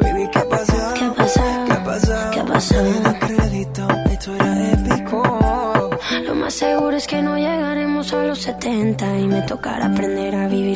[0.00, 0.94] Baby, ¿qué ha pasado?
[0.94, 1.64] ¿Qué ha pasado?
[1.66, 2.30] ¿Qué ha pasado?
[2.30, 2.82] ¿Qué ha pasado?
[2.84, 5.22] Nadie da crédito, esto era épico.
[6.26, 10.23] Lo más seguro es que no llegaremos a los 70 y me tocará aprender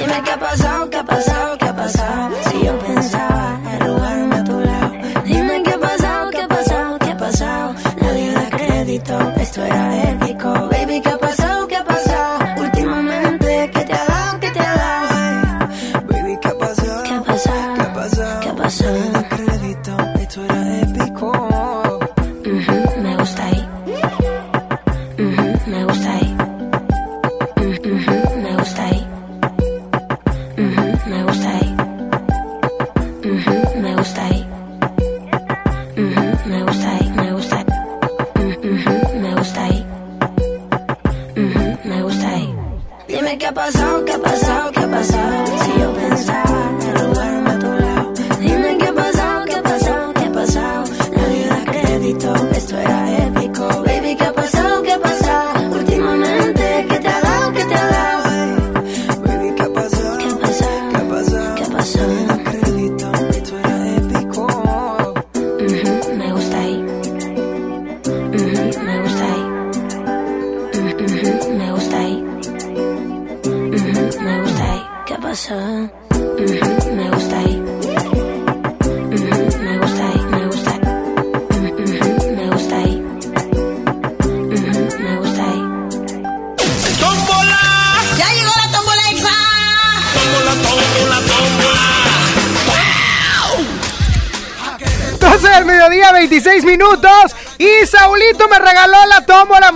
[0.00, 2.36] Dime qué ha pasado, qué ha pasado, qué ha pasado.
[2.50, 4.92] Si yo pensaba arrugarme a tu lado.
[5.24, 7.74] Dime qué ha pasado, qué ha pasado, qué ha pasado.
[8.00, 10.48] Nadie da crédito, esto era épico.
[10.48, 11.19] Baby, ¿qué ha pasado, qué ha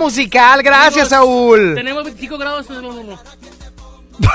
[0.05, 0.61] musical.
[0.61, 1.73] Gracias, Saúl.
[1.75, 2.69] Tenemos 25 grados.
[2.69, 3.19] no.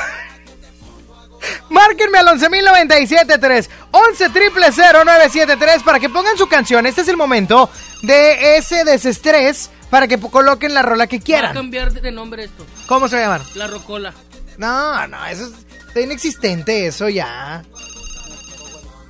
[1.70, 6.84] Márquenme al 11.097.3, 11 triple 0973 para que pongan su canción.
[6.86, 7.70] Este es el momento
[8.02, 11.54] de ese desestrés para que coloquen la rola que Va a quieran.
[11.54, 12.66] cambiar de nombre esto.
[12.86, 13.42] ¿Cómo se va a llamar?
[13.54, 14.12] La rocola.
[14.58, 15.52] No, no, eso es
[15.88, 17.62] está inexistente, eso ya.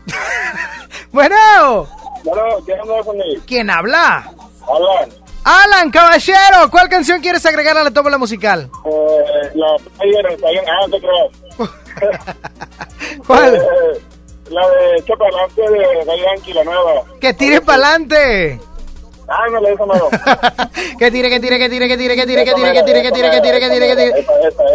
[1.13, 1.89] bueno,
[2.25, 3.43] Bueno, ¿quién conmigo?
[3.47, 4.31] ¿quién habla?
[4.69, 5.11] Alan.
[5.45, 8.71] Alan, caballero, ¿cuál canción quieres agregar a la tómbola musical?
[8.85, 9.67] Eh, la.
[9.67, 11.07] Ah, no te.
[13.47, 14.01] Eh,
[14.51, 17.03] la de Chocolate de Daddy Yankee, la nueva.
[17.21, 18.61] Que tire para adelante.
[19.29, 20.09] Ah, no le esa nueva.
[20.99, 23.13] Que tire, que tire, que tire, que tire, que tire, que tire, que tire, que
[23.13, 24.27] tire, que tire, que tire, que tire.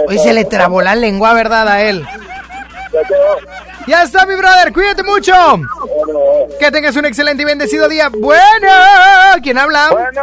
[0.08, 1.68] Hoy se le trabó la lengua, ¿verdad?
[1.68, 2.08] A él.
[3.88, 4.74] Ya está, mi brother.
[4.74, 5.34] Cuídate mucho.
[6.60, 8.10] Que tengas un excelente y bendecido día.
[8.10, 8.68] Bueno,
[9.44, 9.90] ¿quién habla?
[9.92, 10.22] Bueno,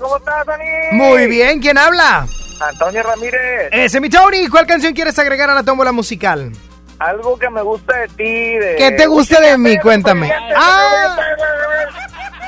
[0.00, 0.64] ¿cómo estás, Dani?
[0.92, 2.26] Muy bien, ¿quién habla?
[2.60, 3.68] Antonio Ramírez.
[3.70, 4.48] Ese mi Tony.
[4.48, 6.52] ¿Cuál canción quieres agregar a la tómbola musical?
[6.98, 8.56] Algo que me gusta de ti.
[8.58, 8.76] De...
[8.76, 9.78] ¿Qué te gusta de mí?
[9.78, 10.32] Cuéntame.
[10.56, 11.16] Ah,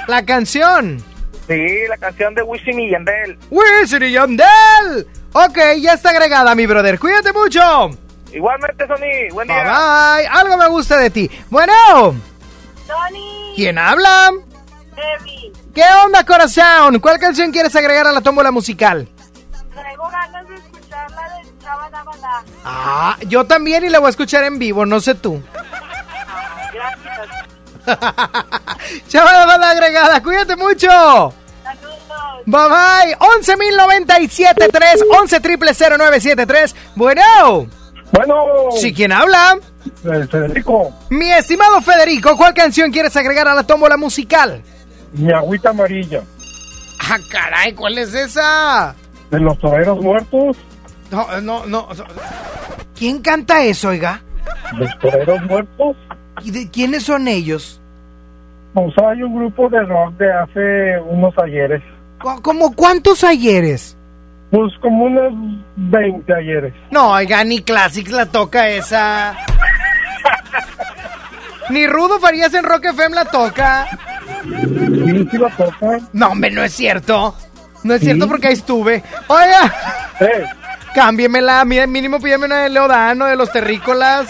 [0.06, 1.02] la canción.
[1.46, 3.38] Sí, la canción de Wisin y Yandel.
[3.50, 5.06] Wisin y Yandel.
[5.32, 6.98] Ok, ya está agregada, mi brother.
[6.98, 7.90] Cuídate mucho.
[8.32, 9.32] Igualmente, Sony.
[9.32, 9.64] Buen Bye día.
[9.64, 10.26] bye.
[10.26, 11.30] Algo me gusta de ti.
[11.50, 11.72] Bueno,
[12.86, 13.52] Tony.
[13.56, 14.30] ¿quién habla?
[15.20, 15.52] Evi.
[15.74, 16.98] ¿Qué onda, corazón?
[17.00, 19.08] ¿Cuál canción quieres agregar a la tómbola musical?
[19.72, 22.42] Traigo ganas de escuchar la de Chava Dabala.
[22.64, 25.42] Ah, yo también y la voy a escuchar en vivo, no sé tú.
[26.72, 27.28] Gracias.
[29.08, 30.88] Chaval, va la agregada, cuídate mucho.
[30.88, 31.32] Saludos.
[32.46, 33.16] Bye bye.
[33.18, 36.74] 11.097.3, 11 triple 0973.
[36.94, 37.68] Bueno.
[38.12, 38.34] Bueno.
[38.78, 39.58] ¿Sí quién habla?
[40.02, 44.62] Federico, Mi estimado Federico, ¿cuál canción quieres agregar a la tómbola musical?
[45.12, 46.22] mi agüita amarilla.
[47.00, 48.94] Ah, caray, ¿cuál es esa?
[49.30, 50.56] De los toreros muertos.
[51.10, 51.88] No, no, no.
[52.98, 54.20] ¿Quién canta eso, oiga?
[54.76, 55.96] Los toreros muertos.
[56.42, 57.80] ¿Y de quiénes son ellos?
[58.74, 61.82] Pues hay un grupo de rock de hace unos ayeres.
[62.42, 63.96] ¿Cómo cuántos ayeres?
[64.50, 65.32] Pues como unos
[65.76, 66.74] 20 ayeres.
[66.90, 69.34] No, oiga, ni Classics la toca esa.
[71.70, 73.86] ni Rudo Farías en Rock FM la toca.
[74.44, 75.98] Sí, sí la toca.
[76.12, 77.34] No, hombre, no es cierto.
[77.82, 79.02] No es cierto porque ahí estuve.
[79.28, 79.74] Oiga,
[80.20, 80.44] Eh,
[80.94, 81.64] cámbiemela.
[81.64, 84.28] Mínimo pídeme una de Leodano, de los terrícolas.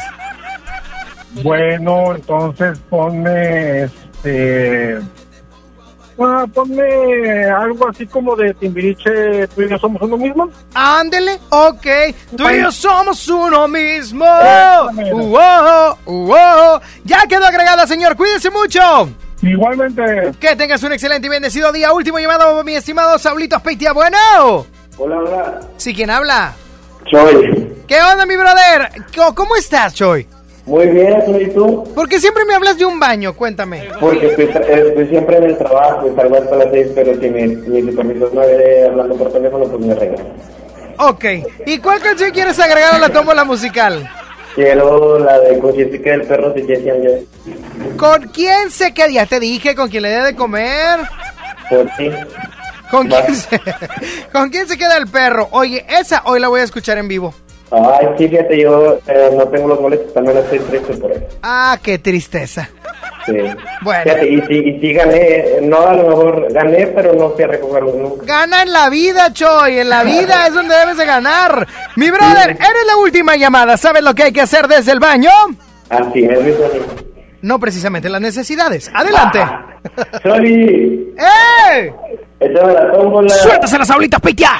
[1.43, 4.99] bueno, entonces ponme este.
[6.19, 10.49] Ah, ponme algo así como de Timbiriche, tú y yo somos uno mismo.
[10.75, 11.87] Ándele, ok.
[12.37, 14.25] Tú y yo somos uno mismo.
[14.25, 15.13] Exactamente.
[15.15, 16.81] Uo, uo.
[17.05, 18.17] Ya quedó agregada, señor.
[18.17, 18.81] Cuídese mucho.
[19.43, 20.33] Igualmente.
[20.41, 21.93] Que tengas un excelente y bendecido día.
[21.93, 23.93] Último llamado, mi estimado Saulito Aspeitia.
[23.93, 24.17] Bueno.
[24.99, 25.61] Hola, hola.
[25.77, 26.55] ¿Sí quién habla?
[27.11, 27.75] Soy.
[27.87, 28.91] ¿Qué onda, mi brother?
[29.15, 30.27] ¿Cómo- ¿Cómo estás, Choy?
[30.67, 31.85] Muy bien, ¿y tú?
[31.95, 33.35] ¿Por qué siempre me hablas de un baño?
[33.35, 33.89] Cuéntame.
[34.01, 37.47] Porque estoy, eh, estoy siempre en el trabajo salgo hasta las seis, pero si mi,
[37.47, 40.25] mi supervisor me ve hablando por teléfono, pues me regaña.
[40.99, 41.25] Ok.
[41.67, 44.11] ¿Y cuál canción quieres agregar a la tómbola musical?
[44.57, 47.29] Quiero la de con quién se queda el perro and Joy.
[47.97, 49.09] ¿Con quién se queda?
[49.09, 51.01] Ya te dije, con quién le dé de comer.
[51.69, 52.11] Por ti.
[52.91, 53.61] ¿Con quién, se,
[54.33, 55.49] ¿Con quién se queda el perro?
[55.51, 57.35] Oye, esa hoy la voy a escuchar en vivo.
[57.71, 61.27] Ay, sí, fíjate, yo eh, no tengo los boletos, también estoy triste por eso.
[61.43, 62.69] Ah, qué tristeza.
[63.27, 63.33] Sí.
[63.83, 64.03] Bueno.
[64.05, 67.49] Fíjate, y si, y si gané, no a lo mejor gané, pero no fui a
[67.49, 68.25] recogerlos nunca.
[68.25, 69.79] Gana en la vida, Choy.
[69.79, 71.67] En la vida es donde debes de ganar.
[71.95, 73.77] Mi brother, eres la última llamada.
[73.77, 75.31] ¿Sabes lo que hay que hacer desde el baño?
[75.89, 76.53] Así es, mi.
[77.43, 78.91] No precisamente las necesidades.
[78.93, 79.41] Adelante.
[80.25, 81.93] ¡Eh!
[82.41, 83.29] échame la tómbola.
[83.29, 84.51] ¡Suéltase las aulitas, Pitia!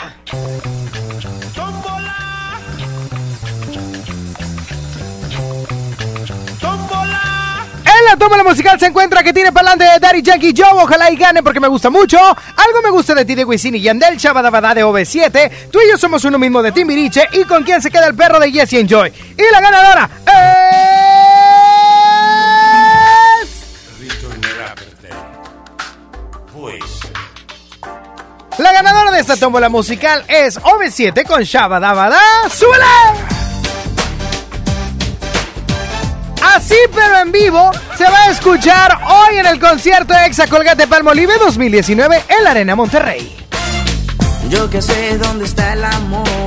[8.19, 10.83] La musical se encuentra que tiene para adelante Daddy Yankee Joe.
[10.83, 12.19] Ojalá y gane porque me gusta mucho.
[12.19, 15.71] Algo me gusta de ti de Wisin y Yandel, Chabadabada de OV7.
[15.71, 17.29] Tú y yo somos uno mismo de Timbiriche.
[17.33, 19.13] ¿Y con quién se queda el perro de Jesse Enjoy?
[19.37, 21.07] Y la ganadora es.
[28.59, 32.19] La ganadora de esta tómbola musical es OV7 con Shabadabada.
[32.49, 33.46] ¡Súbele!
[36.57, 41.37] Así pero en vivo se va a escuchar hoy en el concierto Exa Colgate Palmolive
[41.39, 43.37] 2019 en la Arena Monterrey.
[44.49, 46.46] Yo que sé dónde está el amor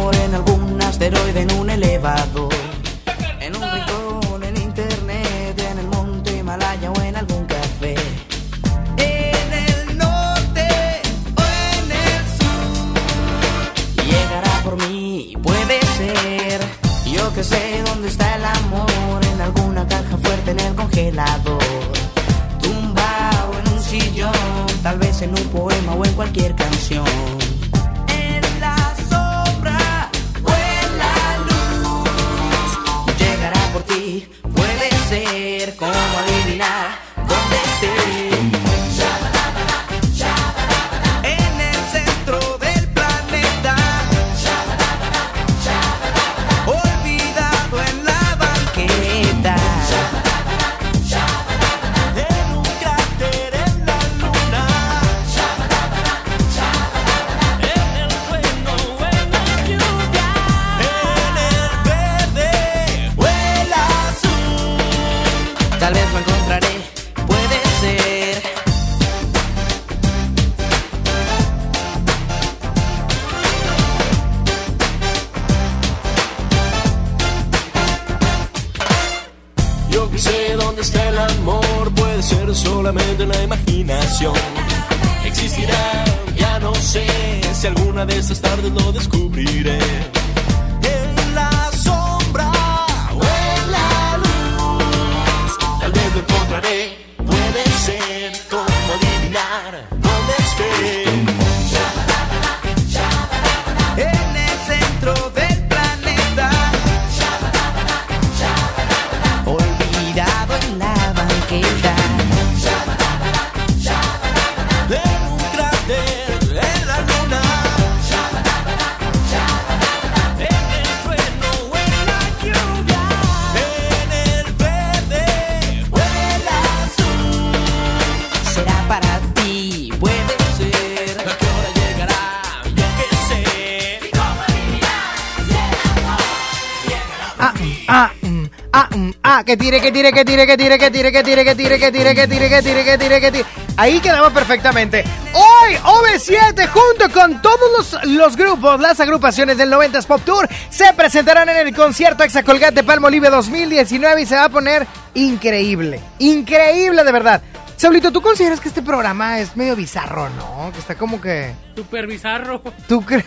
[139.92, 142.28] que tire, que tire, que tire, que tire, que tire, que tire, que tire, que
[142.28, 143.46] tire, que tire, que tire, que tire.
[143.78, 145.04] Ahí quedaba perfectamente.
[145.34, 150.94] Hoy, OV7, junto con todos los, los grupos, las agrupaciones del 90s Pop Tour, se
[150.94, 156.00] presentarán en el concierto Exacolgate Palmolive 2019 y se va a poner increíble.
[156.20, 157.42] Increíble, de verdad.
[157.78, 160.70] Saulito, ¿tú consideras que este programa es medio bizarro, no?
[160.74, 161.54] Que está como que...
[161.76, 162.62] Super bizarro.
[162.88, 163.24] ¿Tú crees?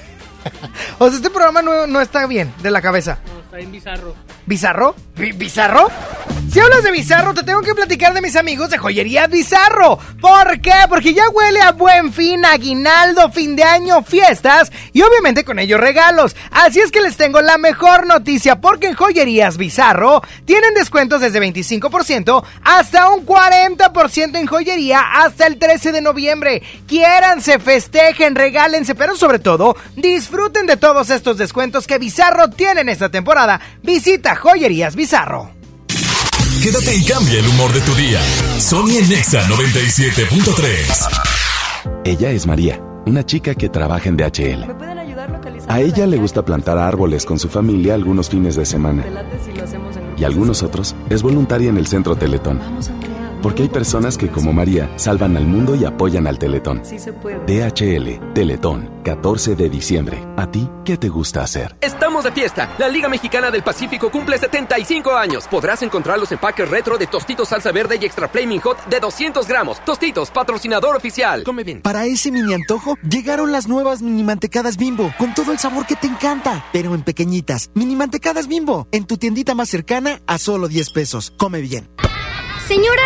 [0.98, 3.18] o sea, este programa no, no está bien de la cabeza.
[3.32, 4.14] No, está bien bizarro.
[4.44, 4.94] ¿Bizarro?
[5.16, 5.88] ¿Bi- ¿Bizarro?
[6.52, 9.98] Si hablas de Bizarro, te tengo que platicar de mis amigos de Joyería Bizarro.
[10.20, 10.74] ¿Por qué?
[10.86, 15.80] Porque ya huele a buen fin, aguinaldo, fin de año, fiestas y obviamente con ellos
[15.80, 16.36] regalos.
[16.50, 21.40] Así es que les tengo la mejor noticia porque en Joyerías Bizarro tienen descuentos desde
[21.40, 26.62] 25% hasta un 40% en joyería hasta el 13 de noviembre.
[26.86, 32.90] Quiéranse, festejen, regálense, pero sobre todo disfruten de todos estos descuentos que Bizarro tiene en
[32.90, 33.58] esta temporada.
[33.82, 35.61] Visita Joyerías Bizarro.
[36.60, 38.20] Quédate y cambia el humor de tu día.
[38.60, 41.20] Sony en Nexa 97.3.
[42.04, 44.66] Ella es María, una chica que trabaja en DHL.
[44.66, 45.72] ¿Me pueden ayudar localizando?
[45.72, 49.04] A ella le gusta plantar árboles con su familia algunos fines de semana.
[50.16, 52.60] Y algunos otros es voluntaria en el Centro Teletón.
[53.42, 56.80] Porque hay personas que, como María, salvan al mundo y apoyan al Teletón.
[56.82, 60.24] DHL, Teletón, 14 de diciembre.
[60.36, 61.76] ¿A ti qué te gusta hacer?
[61.80, 62.72] Estamos de fiesta.
[62.78, 65.48] La Liga Mexicana del Pacífico cumple 75 años.
[65.48, 69.48] Podrás encontrar los empaques retro de Tostitos Salsa Verde y Extra Flaming Hot de 200
[69.48, 69.84] gramos.
[69.84, 71.42] Tostitos, patrocinador oficial.
[71.42, 71.82] Come bien.
[71.82, 75.96] Para ese mini antojo, llegaron las nuevas mini mantecadas bimbo, con todo el sabor que
[75.96, 77.70] te encanta, pero en pequeñitas.
[77.74, 81.32] Mini mantecadas bimbo, en tu tiendita más cercana a solo 10 pesos.
[81.36, 81.88] Come bien.
[82.66, 83.02] Señora,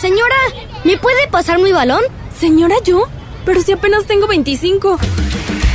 [0.00, 0.36] señora,
[0.84, 2.02] ¿me puede pasar mi balón?
[2.38, 3.08] Señora, ¿yo?
[3.44, 4.98] Pero si apenas tengo 25.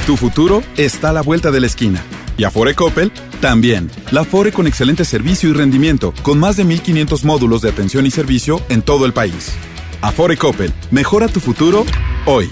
[0.05, 2.03] Tu futuro está a la vuelta de la esquina.
[2.37, 3.91] Y Afore Coppel también.
[4.11, 8.11] La Afore con excelente servicio y rendimiento, con más de 1500 módulos de atención y
[8.11, 9.53] servicio en todo el país.
[10.01, 11.85] Afore Coppel, mejora tu futuro
[12.25, 12.51] hoy.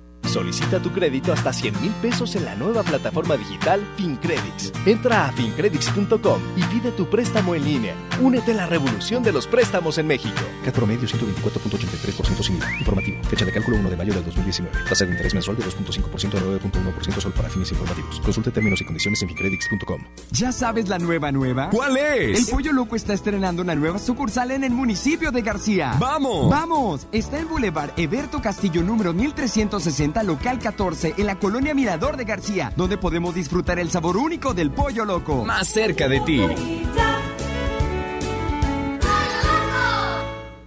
[0.25, 4.71] Solicita tu crédito hasta 100 mil pesos en la nueva plataforma digital FinCredits.
[4.85, 7.95] Entra a fincredits.com y pide tu préstamo en línea.
[8.21, 10.39] Únete a la revolución de los préstamos en México.
[10.63, 12.77] CAT promedio 124.83% sin IVA.
[12.79, 13.23] Informativo.
[13.23, 14.77] Fecha de cálculo 1 de mayo del 2019.
[14.87, 18.19] Tasa de interés mensual de 2.5% a 9.1% solo para fines informativos.
[18.21, 20.01] Consulte términos y condiciones en fincredits.com.
[20.31, 21.69] ¿Ya sabes la nueva nueva?
[21.71, 22.39] ¿Cuál es?
[22.39, 25.95] El Pollo Loco está estrenando una nueva sucursal en el municipio de García.
[25.99, 26.49] ¡Vamos!
[26.49, 27.07] ¡Vamos!
[27.11, 32.73] Está en Boulevard Eberto Castillo número 1360 local 14 en la colonia Mirador de García,
[32.75, 35.45] donde podemos disfrutar el sabor único del pollo loco.
[35.45, 36.41] Más cerca de ti.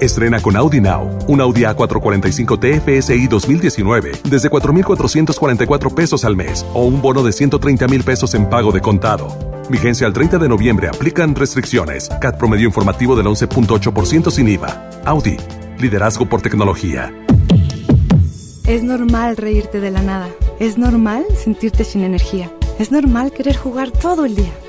[0.00, 6.84] Estrena con Audi Now, un Audi A445 TFSI 2019 desde 4.444 pesos al mes o
[6.84, 9.36] un bono de 130 mil pesos en pago de contado.
[9.68, 10.88] Vigencia al 30 de noviembre.
[10.88, 12.08] Aplican restricciones.
[12.20, 14.88] CAT promedio informativo del 11.8% sin IVA.
[15.04, 15.36] Audi.
[15.78, 17.12] Liderazgo por tecnología.
[18.66, 20.28] Es normal reírte de la nada.
[20.60, 22.50] Es normal sentirte sin energía.
[22.78, 24.52] Es normal querer jugar todo el día.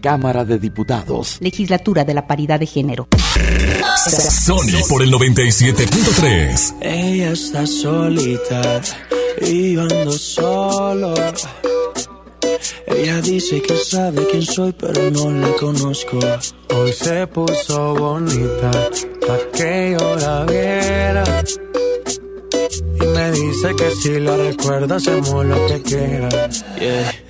[0.00, 1.38] Cámara de Diputados.
[1.40, 3.08] Legislatura de la Paridad de Género.
[4.44, 6.74] Sony por el 97.3.
[6.80, 8.80] Ella está solita
[9.40, 11.14] y yo ando solo.
[12.86, 16.18] Ella dice que sabe quién soy, pero no la conozco.
[16.74, 18.70] Hoy se puso bonita,
[19.26, 21.24] pa' que yo la viera.
[23.00, 26.28] Y me dice que si la recuerda hacemos lo que quiera.
[26.78, 27.29] Yeah.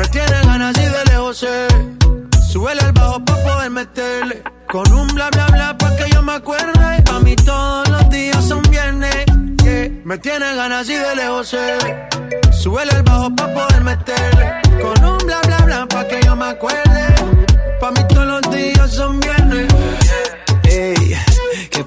[0.00, 1.68] Me tiene ganas y de lejos sé.
[2.50, 4.42] Súbele el bajo pa' poder meterle.
[4.66, 7.04] Con un bla bla bla pa' que yo me acuerde.
[7.12, 9.26] A mí todos los días son viernes.
[10.02, 11.76] Me tiene ganas y de lejos sé.
[12.50, 14.62] Súbele el bajo pa' poder meterle.
[14.80, 17.14] Con un bla bla bla pa' que yo me acuerde.
[17.78, 19.68] Pa' mí todos los días son viernes.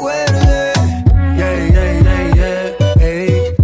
[0.00, 0.72] Yeah,
[1.36, 3.04] yeah, yeah, yeah.
[3.04, 3.54] Ey,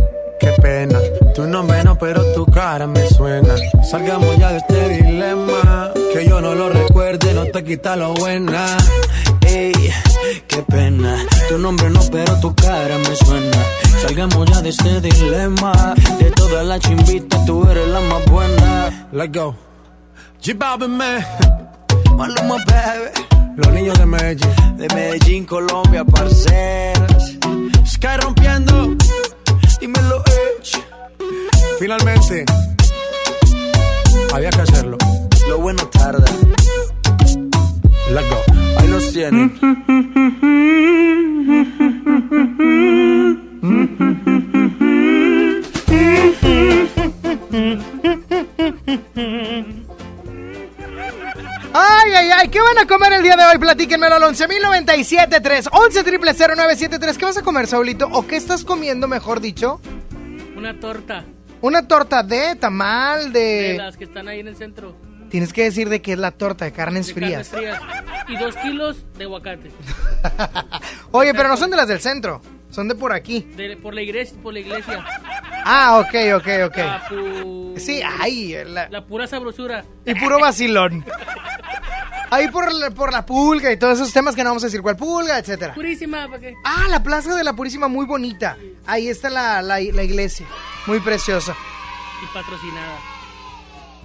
[0.40, 0.98] qué pena.
[1.34, 3.54] Tu nombre no, pero tu cara me suena.
[3.88, 5.92] Salgamos ya de este dilema.
[6.12, 8.76] Que yo no lo recuerde, no te quita lo buena.
[9.46, 9.72] Ey,
[10.48, 11.16] qué pena.
[11.48, 13.58] Tu nombre no, pero tu cara me suena.
[14.02, 15.94] Salgamos ya de este dilema.
[16.18, 19.08] De todas las chimbitas, tú eres la más buena.
[19.12, 19.54] Let's go.
[20.42, 21.24] G-Balvin, man.
[22.16, 23.33] Maluma, baby.
[23.56, 24.76] Los niños de Medellín.
[24.76, 27.36] De Medellín, Colombia, parceras.
[27.86, 28.96] Sky rompiendo.
[29.80, 30.82] Dímelo, Edge.
[31.78, 32.44] Finalmente.
[34.32, 34.98] Había que hacerlo.
[35.48, 36.24] Lo bueno tarda.
[38.10, 38.42] Let's go.
[38.78, 39.52] Ahí los tienen.
[52.44, 53.56] Ay, ¿qué van a comer el día de hoy?
[53.58, 57.16] Platíquenmelo al 11.097.3, 11.000.973.
[57.16, 58.06] ¿Qué vas a comer, Saulito?
[58.12, 59.80] ¿O qué estás comiendo, mejor dicho?
[60.54, 61.24] Una torta.
[61.62, 63.78] Una torta de tamal, De de...
[63.78, 64.94] las que están ahí en el centro.
[65.30, 67.48] Tienes que decir de qué es la torta, de carnes de frías.
[67.48, 68.24] carnes frías.
[68.28, 69.70] Y dos kilos de aguacate.
[71.12, 73.40] Oye, pero no son de las del centro, son de por aquí.
[73.56, 74.36] De- por la iglesia.
[74.42, 75.02] Por la iglesia.
[75.64, 76.76] Ah, ok, ok, ok.
[76.76, 79.82] La, pu- Sí, ay, la- la pura sabrosura.
[80.04, 81.06] y puro vacilón.
[82.30, 84.82] Ahí por la, por la pulga y todos esos temas que no vamos a decir
[84.82, 85.74] cuál pulga, etcétera.
[85.74, 86.54] Purísima, ¿para qué?
[86.64, 88.56] Ah, la plaza de la Purísima, muy bonita.
[88.86, 90.46] Ahí está la, la, la iglesia,
[90.86, 91.54] muy preciosa.
[92.22, 92.98] Y patrocinada.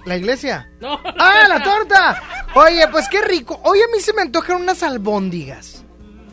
[0.04, 0.70] ¿La iglesia?
[0.80, 0.98] No.
[1.18, 2.22] ¡Ah, la torta!
[2.54, 3.60] Oye, pues qué rico.
[3.64, 5.84] Hoy a mí se me antojan unas albóndigas.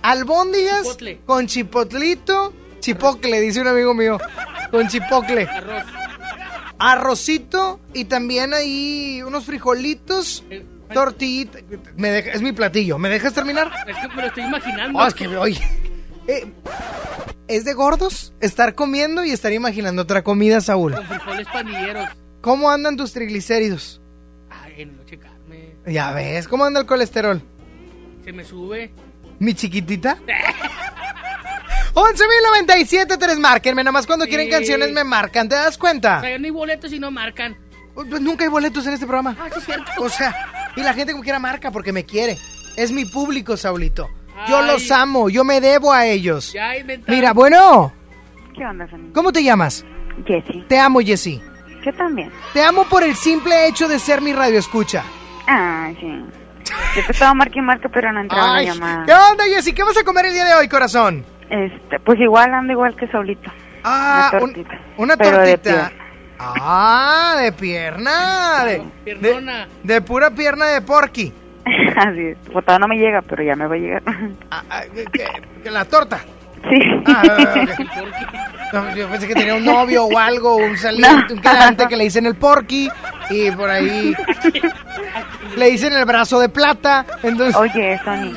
[0.02, 1.22] Albóndigas Chipotle.
[1.26, 2.54] con chipotlito.
[2.80, 4.18] Chipocle, dice un amigo mío.
[4.72, 5.48] Con chipocle.
[5.48, 5.84] Arroz.
[6.80, 10.44] Arrocito y también ahí unos frijolitos.
[10.50, 11.60] Eh, Tortillita.
[11.96, 12.98] Me deja- es mi platillo.
[12.98, 13.72] ¿Me dejas terminar?
[13.88, 15.00] Es que me lo estoy imaginando.
[15.00, 15.60] Oh, es que, oye.
[16.28, 16.46] eh,
[17.48, 20.94] ¿Es de gordos estar comiendo y estar imaginando otra comida, Saúl?
[20.96, 22.10] Con frijoles pandilleros.
[22.42, 24.02] ¿Cómo andan tus triglicéridos?
[24.50, 25.76] Ay, no checarme.
[25.86, 27.42] Ya ves, ¿cómo anda el colesterol?
[28.26, 28.92] Se me sube.
[29.40, 30.18] ¿Mi chiquitita?
[31.94, 34.30] 11.097.3, márquenme, nada más cuando Sí.
[34.30, 36.20] quieren canciones me marcan, ¿te das cuenta?
[36.20, 37.58] O sea, no hay boletos y no marcan.
[37.96, 39.36] Pues nunca hay boletos en este programa.
[39.40, 39.92] Ah, sí, es cierto.
[40.00, 40.36] O sea,
[40.78, 42.38] y la gente como quiera marca porque me quiere.
[42.76, 44.08] Es mi público, Saulito.
[44.48, 44.68] Yo Ay.
[44.68, 46.54] los amo, yo me debo a ellos.
[46.54, 47.16] Ya inventaron.
[47.16, 47.92] Mira, bueno,
[48.56, 49.12] ¿Qué onda, Fanny?
[49.14, 49.84] ¿cómo te llamas?
[50.26, 50.64] Jessy.
[50.68, 51.42] Te amo, Jessy.
[51.86, 52.32] Yo también.
[52.54, 55.04] Te amo por el simple hecho de ser mi radio escucha.
[55.48, 56.24] Ah, sí.
[56.96, 59.06] Yo te estaba marque y marque, pero no entraba Ay, la llamada.
[59.06, 59.74] ¿Qué onda, Jessy?
[59.74, 61.24] ¿Qué vas a comer el día de hoy, corazón?
[61.50, 63.50] Este, pues igual ando igual que Saulito.
[63.84, 64.80] Ah, una un- tortita.
[64.98, 65.92] una Pero de tortita.
[66.40, 68.64] Ah, de pierna.
[68.66, 68.82] De,
[69.16, 71.34] de, de pura pierna de porky.
[71.98, 72.38] Así es.
[72.52, 74.04] Pues todavía no me llega, pero ya me va a llegar.
[74.52, 75.28] Ah, ¿qué- qué-
[75.64, 76.20] qué, la torta.
[76.70, 76.80] Sí.
[77.06, 77.24] Ah,
[77.64, 78.74] ok.
[78.74, 82.04] No, yo pensé que tenía un novio o algo, un saliente, un quedante que le
[82.06, 82.90] dicen el porky
[83.30, 84.14] y por ahí
[85.56, 87.06] le dicen el brazo de plata.
[87.24, 88.34] Entonces, Oye, Sony.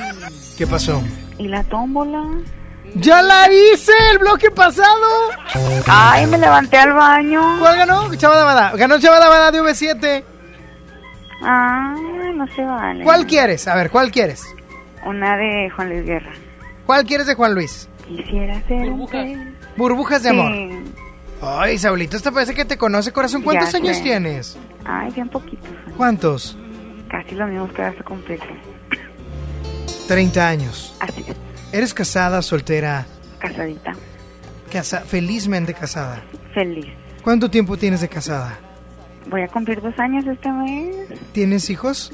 [0.56, 1.02] ¿qué pasó?
[1.38, 2.22] ¿Y la tómbola?
[2.94, 5.30] ¡Ya la hice el bloque pasado!
[5.86, 7.56] Ay, me levanté al baño.
[7.58, 8.14] ¿Cuál ganó?
[8.14, 8.72] Chavada Bada.
[8.76, 10.24] Ganó Chavada Bada de V7.
[11.42, 12.00] Ay,
[12.34, 13.04] no se vale.
[13.04, 13.66] ¿Cuál quieres?
[13.68, 14.42] A ver, ¿cuál quieres?
[15.04, 16.32] Una de Juan Luis Guerra.
[16.86, 17.88] ¿Cuál quieres de Juan Luis?
[18.06, 19.38] Quisiera ser un pez.
[19.76, 20.52] Burbujas de amor.
[21.42, 23.42] Ay, Saulito, esta parece que te conoce, corazón.
[23.42, 24.02] ¿Cuántos Ya años sé.
[24.02, 24.58] tienes?
[24.84, 25.70] Ay, bien poquitos.
[25.96, 26.58] ¿Cuántos?
[27.08, 28.44] Casi los mismos que hace completo.
[30.08, 30.94] 30 años.
[31.00, 31.36] Así es.
[31.72, 33.06] ¿Eres casada, soltera?
[33.38, 33.92] Casadita.
[34.72, 36.22] Casa felizmente casada.
[36.54, 36.86] Feliz.
[37.22, 38.58] ¿Cuánto tiempo tienes de casada?
[39.26, 40.96] Voy a cumplir dos años este mes.
[41.32, 42.12] ¿Tienes hijos?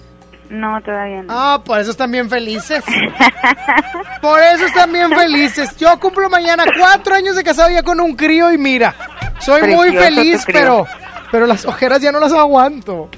[0.50, 1.28] No, todavía no.
[1.30, 2.84] Ah, por eso están bien felices.
[4.20, 5.76] Por eso están bien felices.
[5.76, 8.94] Yo cumplo mañana cuatro años de casado ya con un crío y mira,
[9.38, 10.86] soy muy feliz, pero,
[11.30, 13.08] pero las ojeras ya no las aguanto.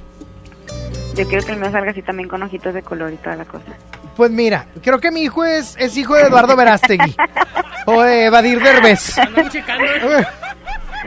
[1.14, 3.44] Yo quiero que el mío salga así también con ojitos de color y toda la
[3.44, 3.72] cosa.
[4.18, 7.14] Pues mira, creo que mi hijo es, es hijo de Eduardo Verástegui
[7.86, 9.16] o de Evadir Derbez.
[9.16, 9.84] Andamos checando.
[9.84, 10.26] ¿eh?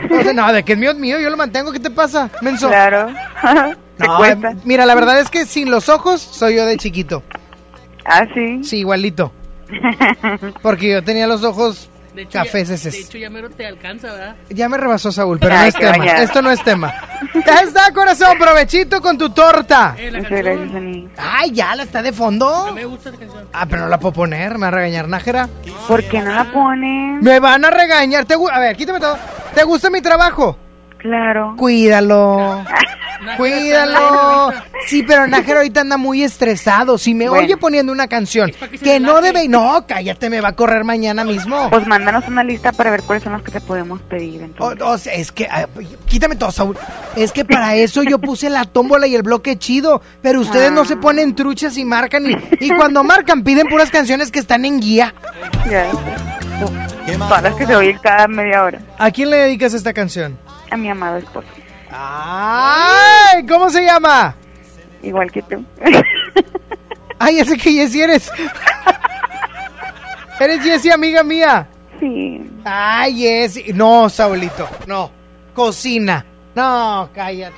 [0.10, 2.30] O sea, no, de que es mío es mío, yo lo mantengo, ¿qué te pasa,
[2.42, 2.70] menso?
[2.70, 3.10] Claro.
[3.98, 4.56] Te No, cuesta.
[4.64, 7.22] mira, la verdad es que sin los ojos soy yo de chiquito.
[8.06, 8.64] ¿Ah, sí?
[8.64, 9.32] Sí, igualito.
[10.64, 12.84] Porque yo tenía los ojos De hecho, ya, cafeses.
[12.84, 14.36] de hecho, ya mero te alcanza, ¿verdad?
[14.50, 16.06] Ya me rebasó Saúl, pero no es tema.
[16.06, 16.94] Esto no es tema.
[17.46, 19.96] Ya está, corazón, provechito con tu torta.
[19.98, 20.56] Eh, la Muchas canción.
[20.58, 21.10] gracias, Ani.
[21.18, 22.54] Ay, ya la está de fondo.
[22.54, 23.48] A mí me gusta esa canción.
[23.54, 25.48] Ah, pero no la puedo poner, me va a regañar Nájera.
[25.88, 27.20] ¿Por qué no la ponen?
[27.22, 28.26] Me van a regañar.
[28.26, 29.18] ¿Te a ver, quítame todo.
[29.56, 30.58] ¿Te gusta mi trabajo?
[31.02, 31.56] Claro.
[31.58, 32.64] Cuídalo.
[33.38, 34.52] Cuídalo.
[34.88, 36.98] Sí, pero Nájera ahorita anda muy estresado.
[36.98, 37.44] Si me Bueno.
[37.46, 38.52] oye poniendo una canción
[38.84, 39.48] que no debe.
[39.48, 41.70] No, cállate, me va a correr mañana mismo.
[41.70, 44.42] Pues mándanos una lista para ver cuáles son los que te podemos pedir.
[44.60, 44.82] O, Entonces.
[44.88, 45.68] o sea, es que, ah,
[46.06, 46.78] quítame todo, Saúl.
[47.16, 50.02] Es que para eso yo puse la tómbola y el bloque chido.
[50.22, 52.26] Pero ustedes no se ponen truchas y marcan.
[52.30, 55.14] Y, y cuando marcan, piden puras canciones que están en guía.
[55.70, 55.86] Ya.
[57.18, 58.80] Todas las que se oyen cada media hora.
[58.98, 60.38] ¿A quién le dedicas esta canción?
[60.72, 61.48] A mi amado esposo.
[61.92, 63.46] ¡Ay!
[63.46, 64.36] ¿Cómo se llama?
[65.04, 65.64] Igual que tú.
[67.20, 68.32] Ay, ya sé que Jessie eres.
[70.40, 71.68] eres Jessie, amiga mía.
[72.00, 72.42] sí.
[72.64, 73.74] Ay, Jessie.
[73.74, 75.12] No, Saulito, no.
[75.54, 76.26] Cocina.
[76.54, 77.56] No, cállate.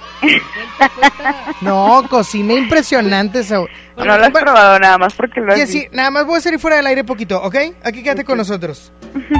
[1.61, 3.68] No, cocina impresionante, Saúl.
[3.98, 5.95] No lo has probado nada más porque lo has Jessie, visto.
[5.95, 7.56] nada más voy a salir fuera del aire poquito, ¿ok?
[7.84, 8.91] Aquí quédate con nosotros.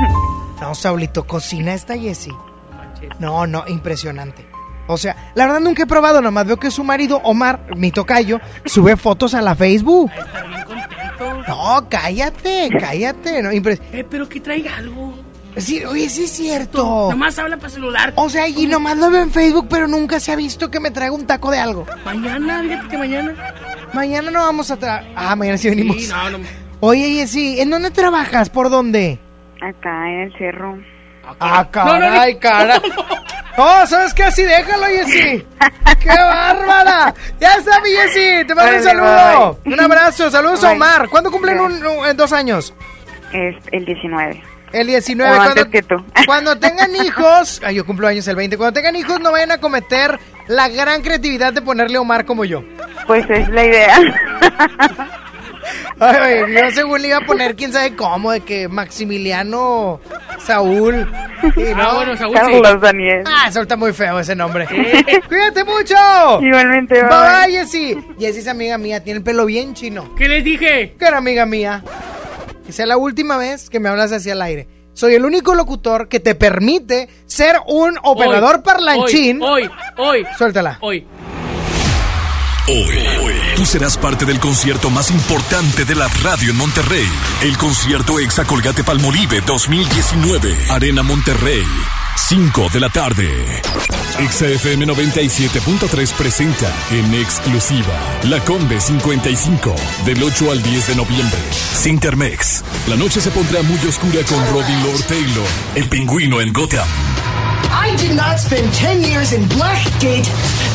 [0.62, 2.32] No, Saulito, cocina esta Jessie.
[3.20, 4.46] No, no, impresionante.
[4.88, 8.40] O sea, la verdad nunca he probado, nomás veo que su marido, Omar, mi tocayo,
[8.66, 10.12] sube fotos a la Facebook.
[10.18, 11.44] Está bien contento.
[11.48, 13.42] No, cállate, cállate.
[13.42, 15.14] No, impres- Eh, pero que traiga algo.
[15.56, 17.08] Sí, oye, sí es cierto.
[17.12, 18.12] Nomás habla para celular.
[18.16, 20.90] O sea, y nomás lo veo en Facebook, pero nunca se ha visto que me
[20.92, 21.86] traiga un taco de algo.
[22.04, 23.34] Mañana, fíjate que mañana.
[23.94, 25.06] Mañana no vamos a traer.
[25.16, 25.98] Ah, mañana sí venimos.
[26.02, 26.40] Sí, no, no.
[26.80, 28.50] Oye, Jessy, ¿en dónde trabajas?
[28.50, 29.20] ¿Por dónde?
[29.62, 30.78] Acá en el cerro.
[31.40, 32.00] Ah, No, no, no.
[32.00, 32.82] caray, cara.
[33.58, 34.24] Oh, ¿sabes qué?
[34.24, 35.46] Así déjalo, Jessy.
[36.00, 37.14] ¡Qué bárbara!
[37.40, 38.46] Ya está, mi Jessy.
[38.48, 39.60] Te mando un saludo.
[39.64, 39.74] bye.
[39.74, 40.30] Un abrazo.
[40.32, 40.72] Saludos a.
[40.72, 41.08] Omar.
[41.10, 42.74] ¿Cuándo cumplen un, un- en dos años?
[43.32, 44.44] Es el 19.
[44.74, 45.32] El 19.
[45.32, 45.96] O cuando, antes que tú.
[46.26, 47.62] cuando tengan hijos.
[47.64, 48.58] Ay, yo cumplo años el 20.
[48.58, 52.64] Cuando tengan hijos, no vayan a cometer la gran creatividad de ponerle Omar como yo.
[53.08, 53.98] Pues es la idea.
[56.00, 60.00] Ay, yo según le iba a poner quién sabe cómo, de que Maximiliano
[60.46, 61.08] Saúl.
[61.56, 62.42] Y no, Ah, bueno, Saúl, sí.
[62.62, 63.24] Carlos Daniel.
[63.26, 64.68] Ah, está muy feo ese nombre.
[64.72, 65.22] Eh.
[65.28, 65.96] ¡Cuídate mucho!
[66.42, 67.48] Igualmente, Bye bye.
[67.48, 67.98] bye, Jessie.
[68.20, 70.14] Jessie es amiga mía, tiene el pelo bien chino.
[70.16, 70.96] ¿Qué les dije?
[70.98, 71.84] Que era amiga mía.
[72.66, 74.68] Que sea la última vez que me hablas así al aire.
[74.94, 79.42] Soy el único locutor que te permite ser un operador Hoy, parlanchín.
[79.42, 80.78] Hoy, hoy, Suéltala.
[80.82, 81.06] hoy.
[82.68, 87.08] Hoy, tú serás parte del concierto más importante de la radio en Monterrey.
[87.42, 90.58] El concierto Exa Colgate Palmolive 2019.
[90.70, 91.66] Arena Monterrey.
[92.16, 93.62] 5 de la tarde.
[94.20, 99.76] Exa FM 97.3 presenta en exclusiva La Combe 55
[100.06, 101.40] del 8 al 10 de noviembre.
[101.74, 102.64] Sintermex.
[102.88, 106.88] La noche se pondrá muy oscura con Roddy Lord Taylor, el pingüino en Gotham.
[107.72, 110.26] I did not spend 10 years in Blackgate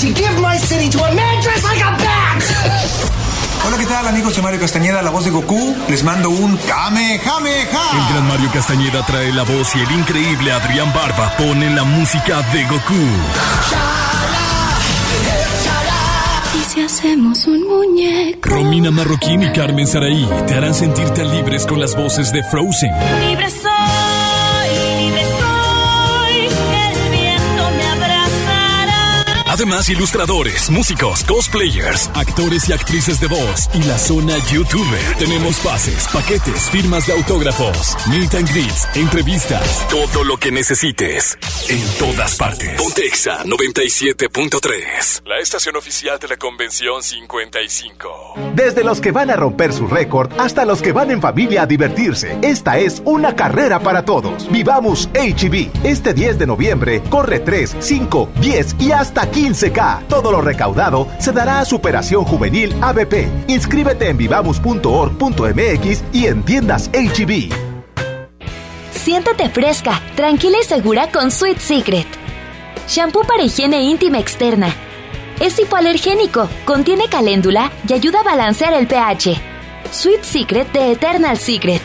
[0.00, 3.27] to give my city to a man dressed like a bat!
[3.66, 4.34] Hola, ¿qué tal amigos?
[4.34, 5.76] Soy Mario Castañeda, la voz de Goku.
[5.88, 7.90] Les mando un Kamehameha.
[7.92, 12.40] El gran Mario Castañeda trae la voz y el increíble Adrián Barba pone la música
[12.52, 12.94] de Goku.
[16.58, 18.48] ¿Y si hacemos un muñeco?
[18.48, 22.90] Romina Marroquín y Carmen Saraí te harán sentirte libres con las voces de Frozen.
[23.28, 23.70] Libre soy,
[29.58, 35.16] Además, ilustradores, músicos, cosplayers, actores y actrices de voz y la zona YouTuber.
[35.18, 41.36] Tenemos pases, paquetes, firmas de autógrafos, meet and greets, entrevistas, todo lo que necesites.
[41.68, 42.80] En todas partes.
[42.80, 45.26] Pontexa 97.3.
[45.26, 48.34] La estación oficial de la Convención 55.
[48.54, 51.66] Desde los que van a romper su récord hasta los que van en familia a
[51.66, 54.48] divertirse, esta es una carrera para todos.
[54.52, 55.84] Vivamos HB.
[55.84, 60.08] Este 10 de noviembre corre 3, 5, 10 y hasta 15K.
[60.08, 63.28] Todo lo recaudado se dará a Superación Juvenil ABP.
[63.48, 67.52] Inscríbete en vivamos.org.mx y en tiendas HB.
[68.92, 72.06] Siéntete fresca, tranquila y segura con Sweet Secret.
[72.88, 74.74] Shampoo para higiene íntima externa.
[75.40, 79.40] Es hipoalergénico, contiene caléndula y ayuda a balancear el pH.
[79.90, 81.82] Sweet Secret de Eternal Secret.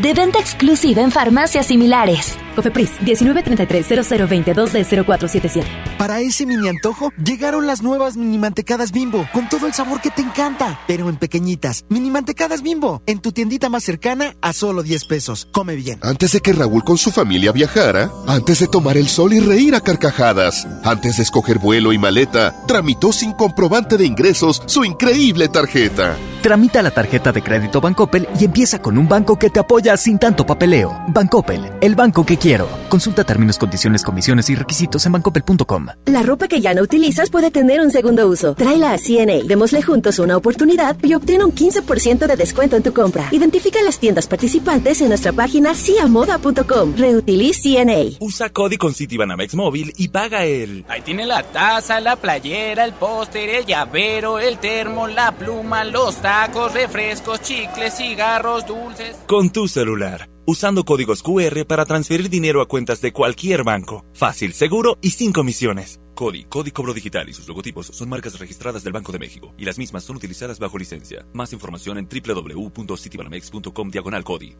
[0.00, 2.36] De venta exclusiva en farmacias similares.
[2.56, 5.64] Cofepris 1933-0022D0477.
[5.98, 10.10] Para ese mini antojo, llegaron las nuevas mini mantecadas bimbo, con todo el sabor que
[10.10, 11.84] te encanta, pero en pequeñitas.
[11.88, 15.48] Mini mantecadas bimbo, en tu tiendita más cercana a solo 10 pesos.
[15.52, 15.98] Come bien.
[16.02, 19.74] Antes de que Raúl con su familia viajara, antes de tomar el sol y reír
[19.74, 25.48] a carcajadas, antes de escoger vuelo y maleta, tramitó sin comprobante de ingresos su increíble
[25.48, 26.16] tarjeta.
[26.42, 30.18] Tramita la tarjeta de crédito Bancoppel y empieza con un banco que te apoya sin
[30.18, 30.96] tanto papeleo.
[31.08, 32.68] Bancoppel, el banco que quiero.
[32.88, 35.86] Consulta términos, condiciones, comisiones y requisitos en bancoppel.com.
[36.04, 38.54] La ropa que ya no utilizas puede tener un segundo uso.
[38.54, 42.92] Tráela a CNA, démosle juntos una oportunidad y obtén un 15% de descuento en tu
[42.92, 43.28] compra.
[43.32, 46.94] Identifica las tiendas participantes en nuestra página ciamoda.com.
[46.96, 48.18] Reutiliz CNA.
[48.20, 50.84] Usa Cody con Citibanamex móvil y paga el.
[50.86, 56.14] Ahí tiene la taza, la playera, el póster, el llavero, el termo, la pluma, los
[56.22, 59.16] tacos, refrescos, chicles, cigarros, dulces.
[59.26, 60.35] Con tu celular.
[60.48, 64.04] Usando códigos QR para transferir dinero a cuentas de cualquier banco.
[64.14, 65.98] Fácil, seguro y sin comisiones.
[66.14, 69.64] Cody, Cody Cobro Digital y sus logotipos son marcas registradas del Banco de México y
[69.64, 71.26] las mismas son utilizadas bajo licencia.
[71.32, 74.56] Más información en www.citibanamex.com diagonal Cody.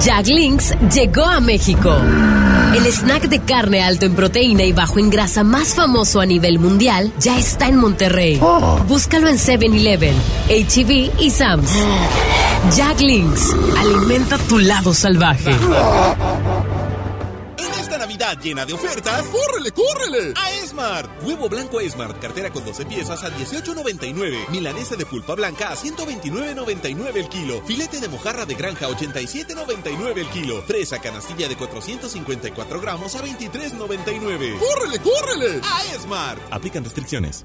[0.00, 1.90] Jack Links llegó a México.
[2.76, 6.58] El snack de carne alto en proteína y bajo en grasa más famoso a nivel
[6.60, 8.40] mundial ya está en Monterrey.
[8.86, 10.14] Búscalo en 7-Eleven,
[10.48, 11.72] HEB y Sam's.
[12.76, 15.50] Jack Links, alimenta tu lado salvaje.
[18.42, 20.32] Llena de ofertas, ¡córrele, córrele!
[20.36, 21.10] A Esmart.
[21.22, 24.48] Huevo blanco Esmart, cartera con 12 piezas a 18.99.
[24.48, 27.62] Milanesa de pulpa blanca a 129.99 el kilo.
[27.66, 30.62] Filete de mojarra de granja a 87.99 el kilo.
[30.62, 34.58] Fresa canastilla de 454 gramos a 23.99.
[34.58, 35.60] ¡Córrele, córrele!
[35.62, 36.40] A Esmart.
[36.50, 37.44] Aplican restricciones.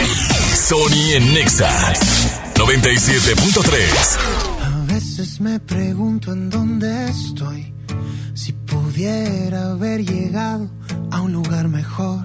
[0.53, 1.69] Sony en Nexa
[2.55, 4.17] 97.3.
[4.61, 7.73] A veces me pregunto en dónde estoy.
[8.33, 10.69] Si pudiera haber llegado
[11.11, 12.23] a un lugar mejor.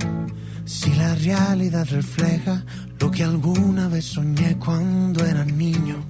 [0.64, 2.64] Si la realidad refleja
[2.98, 6.04] lo que alguna vez soñé cuando era niño.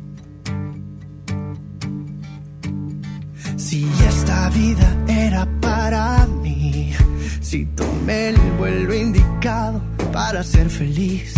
[3.56, 6.94] Si esta vida era para mí.
[7.40, 9.82] Si tomé el vuelo indicado
[10.12, 11.34] para ser feliz.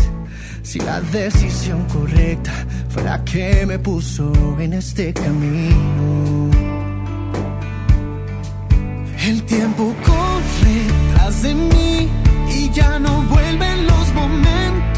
[0.68, 2.52] Si la decisión correcta
[2.90, 4.30] fue la que me puso
[4.60, 6.50] en este camino.
[9.26, 10.78] El tiempo corre
[11.14, 12.08] tras de mí
[12.54, 14.97] y ya no vuelven los momentos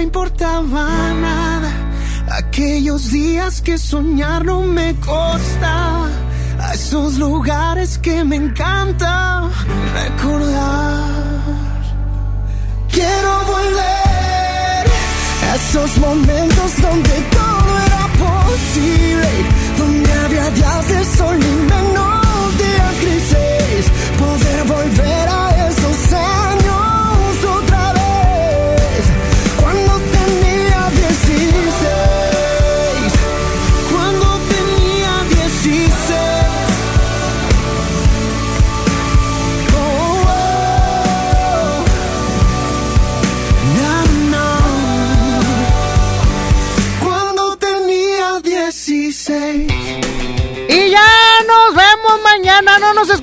[0.00, 1.70] No importaba nada.
[2.30, 6.08] Aquellos días que soñar no me costaba.
[6.58, 9.50] A esos lugares que me encanta
[10.00, 11.10] recordar.
[12.90, 14.84] Quiero volver
[15.50, 19.30] a esos momentos donde todo era posible.
[19.78, 23.84] Donde había días de sol y menos días grises.
[24.18, 25.19] Poder volver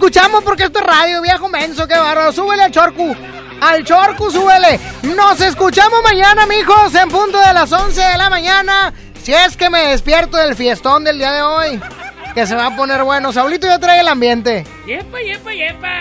[0.07, 2.31] escuchamos porque esto es radio, viejo menso, qué bárbaro.
[2.31, 3.13] Súbele al chorcu,
[3.59, 4.79] al chorcu, súbele.
[5.03, 8.93] Nos escuchamos mañana, mijos, en punto de las 11 de la mañana.
[9.21, 11.81] Si es que me despierto del fiestón del día de hoy,
[12.34, 13.34] que se va a poner bueno.
[13.34, 14.65] Saulito ya trae el ambiente.
[14.85, 15.91] ¡Yepa, yepa, yepa!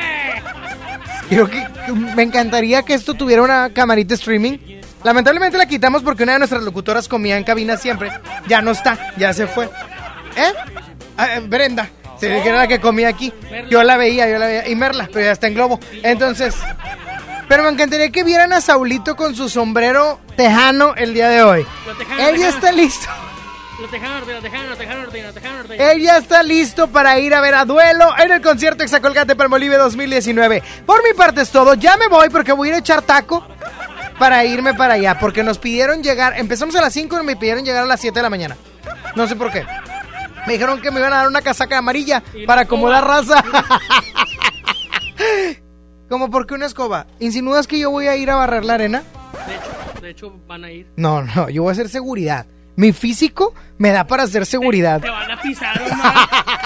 [1.28, 1.66] Creo que
[2.14, 4.58] me encantaría que esto tuviera una camarita streaming.
[5.02, 8.12] Lamentablemente la quitamos porque una de nuestras locutoras comía en cabina siempre.
[8.46, 9.64] Ya no está, ya se fue.
[9.64, 10.52] ¿Eh?
[11.16, 11.90] Ah, eh, Brenda.
[12.18, 13.32] Sí, que era la que comía aquí.
[13.70, 14.68] Yo la veía, yo la veía.
[14.68, 15.80] Y Merla, pero ya está en globo.
[16.02, 16.54] Entonces.
[17.48, 21.66] Pero me encantaría que vieran a Saulito con su sombrero tejano el día de hoy.
[21.96, 23.06] Tejano, Él ya está listo.
[23.80, 25.84] Lo tejano norteño, lo tejano, lo tejano norteño, lo tejano norteño.
[25.84, 29.76] Él ya está listo para ir a ver a duelo en el concierto Exacolgate Palmolive
[29.76, 30.62] 2019.
[30.86, 31.74] Por mi parte es todo.
[31.74, 33.46] Ya me voy porque voy a ir a echar taco
[34.18, 35.18] para irme para allá.
[35.18, 36.38] Porque nos pidieron llegar.
[36.38, 38.56] Empezamos a las 5 y me pidieron llegar a las 7 de la mañana.
[39.14, 39.64] No sé por qué.
[40.46, 43.44] Me dijeron que me iban a dar una casaca amarilla para acomodar raza.
[46.08, 47.06] Como porque una escoba.
[47.18, 49.02] ¿Insinúas que yo voy a ir a barrer la arena?
[49.46, 50.86] De hecho, de hecho, van a ir.
[50.96, 52.46] No, no, yo voy a hacer seguridad.
[52.76, 55.00] Mi físico me da para hacer seguridad.
[55.00, 55.80] Te van a pisar.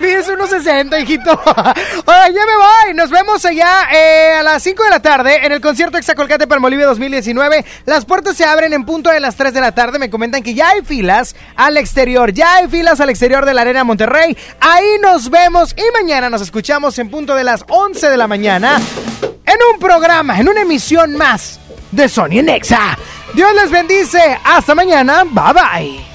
[0.00, 1.30] Mides unos 60, hijito.
[1.46, 2.94] Ahora ya me voy.
[2.94, 6.84] Nos vemos allá eh, a las 5 de la tarde en el concierto Exacolcate Palmolive
[6.84, 7.64] 2019.
[7.86, 9.98] Las puertas se abren en punto de las 3 de la tarde.
[9.98, 12.32] Me comentan que ya hay filas al exterior.
[12.32, 14.36] Ya hay filas al exterior de la Arena Monterrey.
[14.60, 18.80] Ahí nos vemos y mañana nos escuchamos en punto de las 11 de la mañana
[19.22, 21.60] en un programa, en una emisión más
[21.90, 22.96] de Sony Nexa.
[23.34, 24.38] Dios les bendice.
[24.44, 25.24] Hasta mañana.
[25.24, 26.09] Bye bye.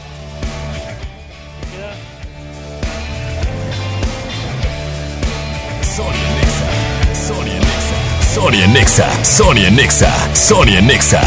[8.46, 11.20] Sonia Nexa, Sonia Nexa, Sonia Nexa.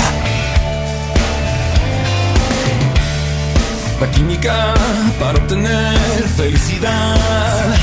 [4.00, 4.72] La química
[5.18, 7.74] para obtener felicidad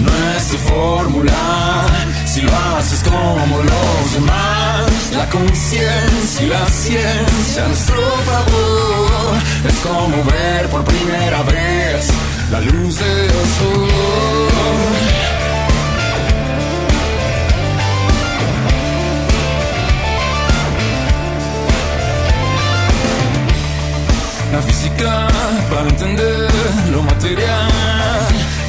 [0.00, 1.86] no es tu fórmula
[2.26, 4.90] si lo haces como los demás.
[5.16, 9.38] La conciencia y la ciencia a nuestro favor
[9.68, 12.08] es como ver por primera vez
[12.50, 15.09] la luz del sol.
[24.52, 25.28] la física
[25.70, 26.48] para entender
[26.92, 27.70] lo material.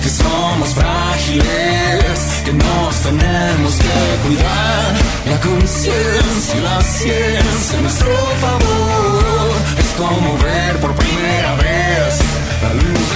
[0.01, 4.93] Que somos frágiles, que nos tenemos que cuidar.
[5.29, 12.19] La conciencia y la ciencia a nuestro favor es como ver por primera vez
[12.63, 13.10] la luz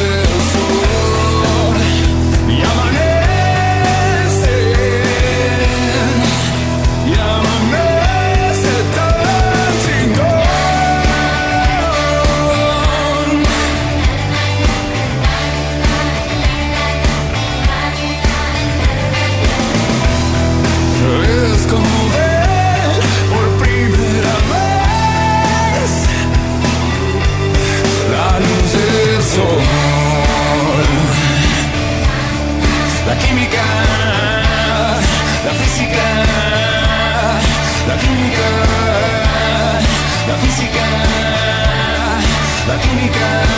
[42.68, 43.55] la química.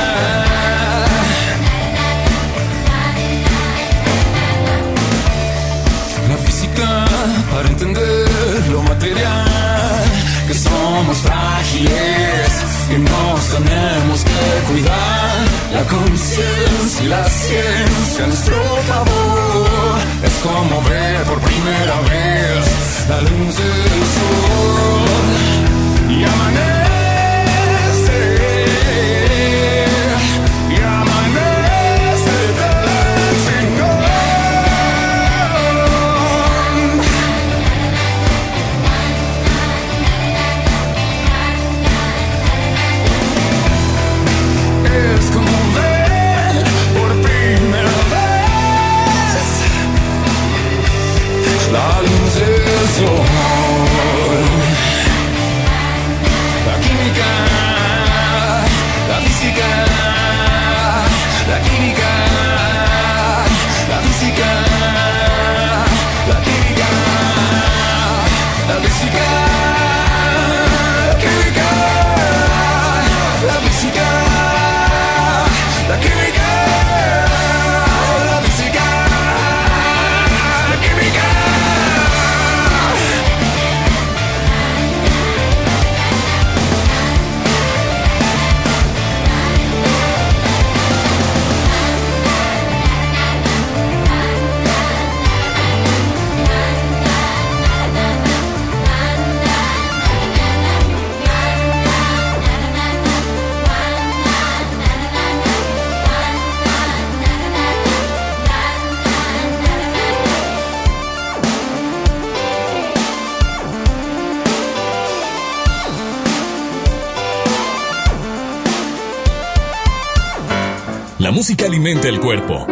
[121.88, 122.68] El cuerpo,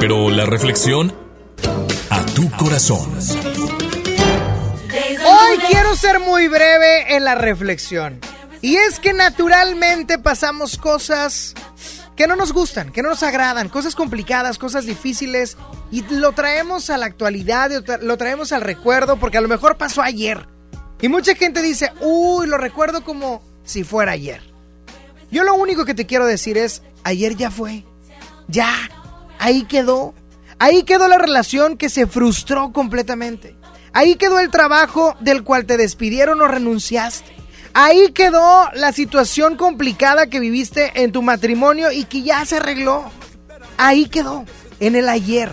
[0.00, 1.14] pero la reflexión
[2.08, 3.12] a tu corazón.
[5.26, 8.18] Hoy quiero ser muy breve en la reflexión.
[8.62, 11.52] Y es que naturalmente pasamos cosas
[12.16, 15.58] que no nos gustan, que no nos agradan, cosas complicadas, cosas difíciles,
[15.90, 20.00] y lo traemos a la actualidad, lo traemos al recuerdo, porque a lo mejor pasó
[20.00, 20.48] ayer.
[21.02, 24.40] Y mucha gente dice, uy, lo recuerdo como si fuera ayer.
[25.30, 27.84] Yo lo único que te quiero decir es, ayer ya fue.
[28.50, 28.74] Ya,
[29.38, 30.14] ahí quedó.
[30.58, 33.56] Ahí quedó la relación que se frustró completamente.
[33.92, 37.34] Ahí quedó el trabajo del cual te despidieron o renunciaste.
[37.72, 43.10] Ahí quedó la situación complicada que viviste en tu matrimonio y que ya se arregló.
[43.78, 44.44] Ahí quedó,
[44.80, 45.50] en el ayer.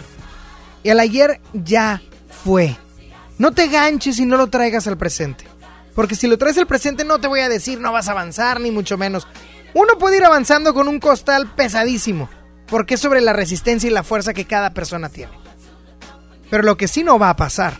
[0.83, 2.01] Y el ayer ya
[2.43, 2.75] fue.
[3.37, 5.45] No te ganches y no lo traigas al presente.
[5.93, 8.59] Porque si lo traes al presente no te voy a decir no vas a avanzar,
[8.59, 9.27] ni mucho menos.
[9.73, 12.29] Uno puede ir avanzando con un costal pesadísimo,
[12.69, 15.33] porque es sobre la resistencia y la fuerza que cada persona tiene.
[16.49, 17.79] Pero lo que sí no va a pasar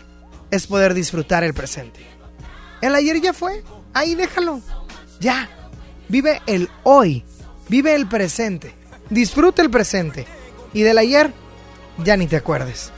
[0.50, 2.00] es poder disfrutar el presente.
[2.80, 3.62] El ayer ya fue,
[3.94, 4.60] ahí déjalo.
[5.20, 5.48] Ya.
[6.08, 7.24] Vive el hoy,
[7.68, 8.74] vive el presente,
[9.10, 10.26] disfruta el presente.
[10.72, 11.32] Y del ayer,
[11.98, 12.92] ya ni te acuerdes.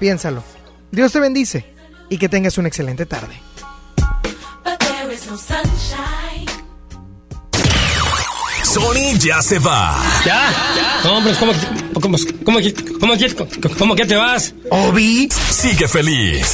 [0.00, 0.42] Piénsalo.
[0.90, 1.66] Dios te bendice
[2.08, 3.40] y que tengas una excelente tarde.
[8.76, 9.96] Sony ya se va.
[10.26, 10.52] ¿Ya?
[11.10, 11.58] Hombre, ¿cómo, que-
[11.94, 12.58] cómo, cómo,
[13.00, 13.34] cómo, que-
[13.78, 14.52] cómo que te vas?
[14.70, 16.46] Obi sigue feliz.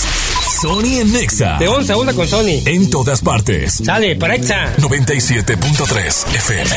[0.61, 1.57] Sony en Nexa.
[1.59, 2.63] De once a una con Sony.
[2.65, 3.81] En todas partes.
[3.85, 4.73] Sale, para Exa.
[4.79, 6.71] 97.3 FM.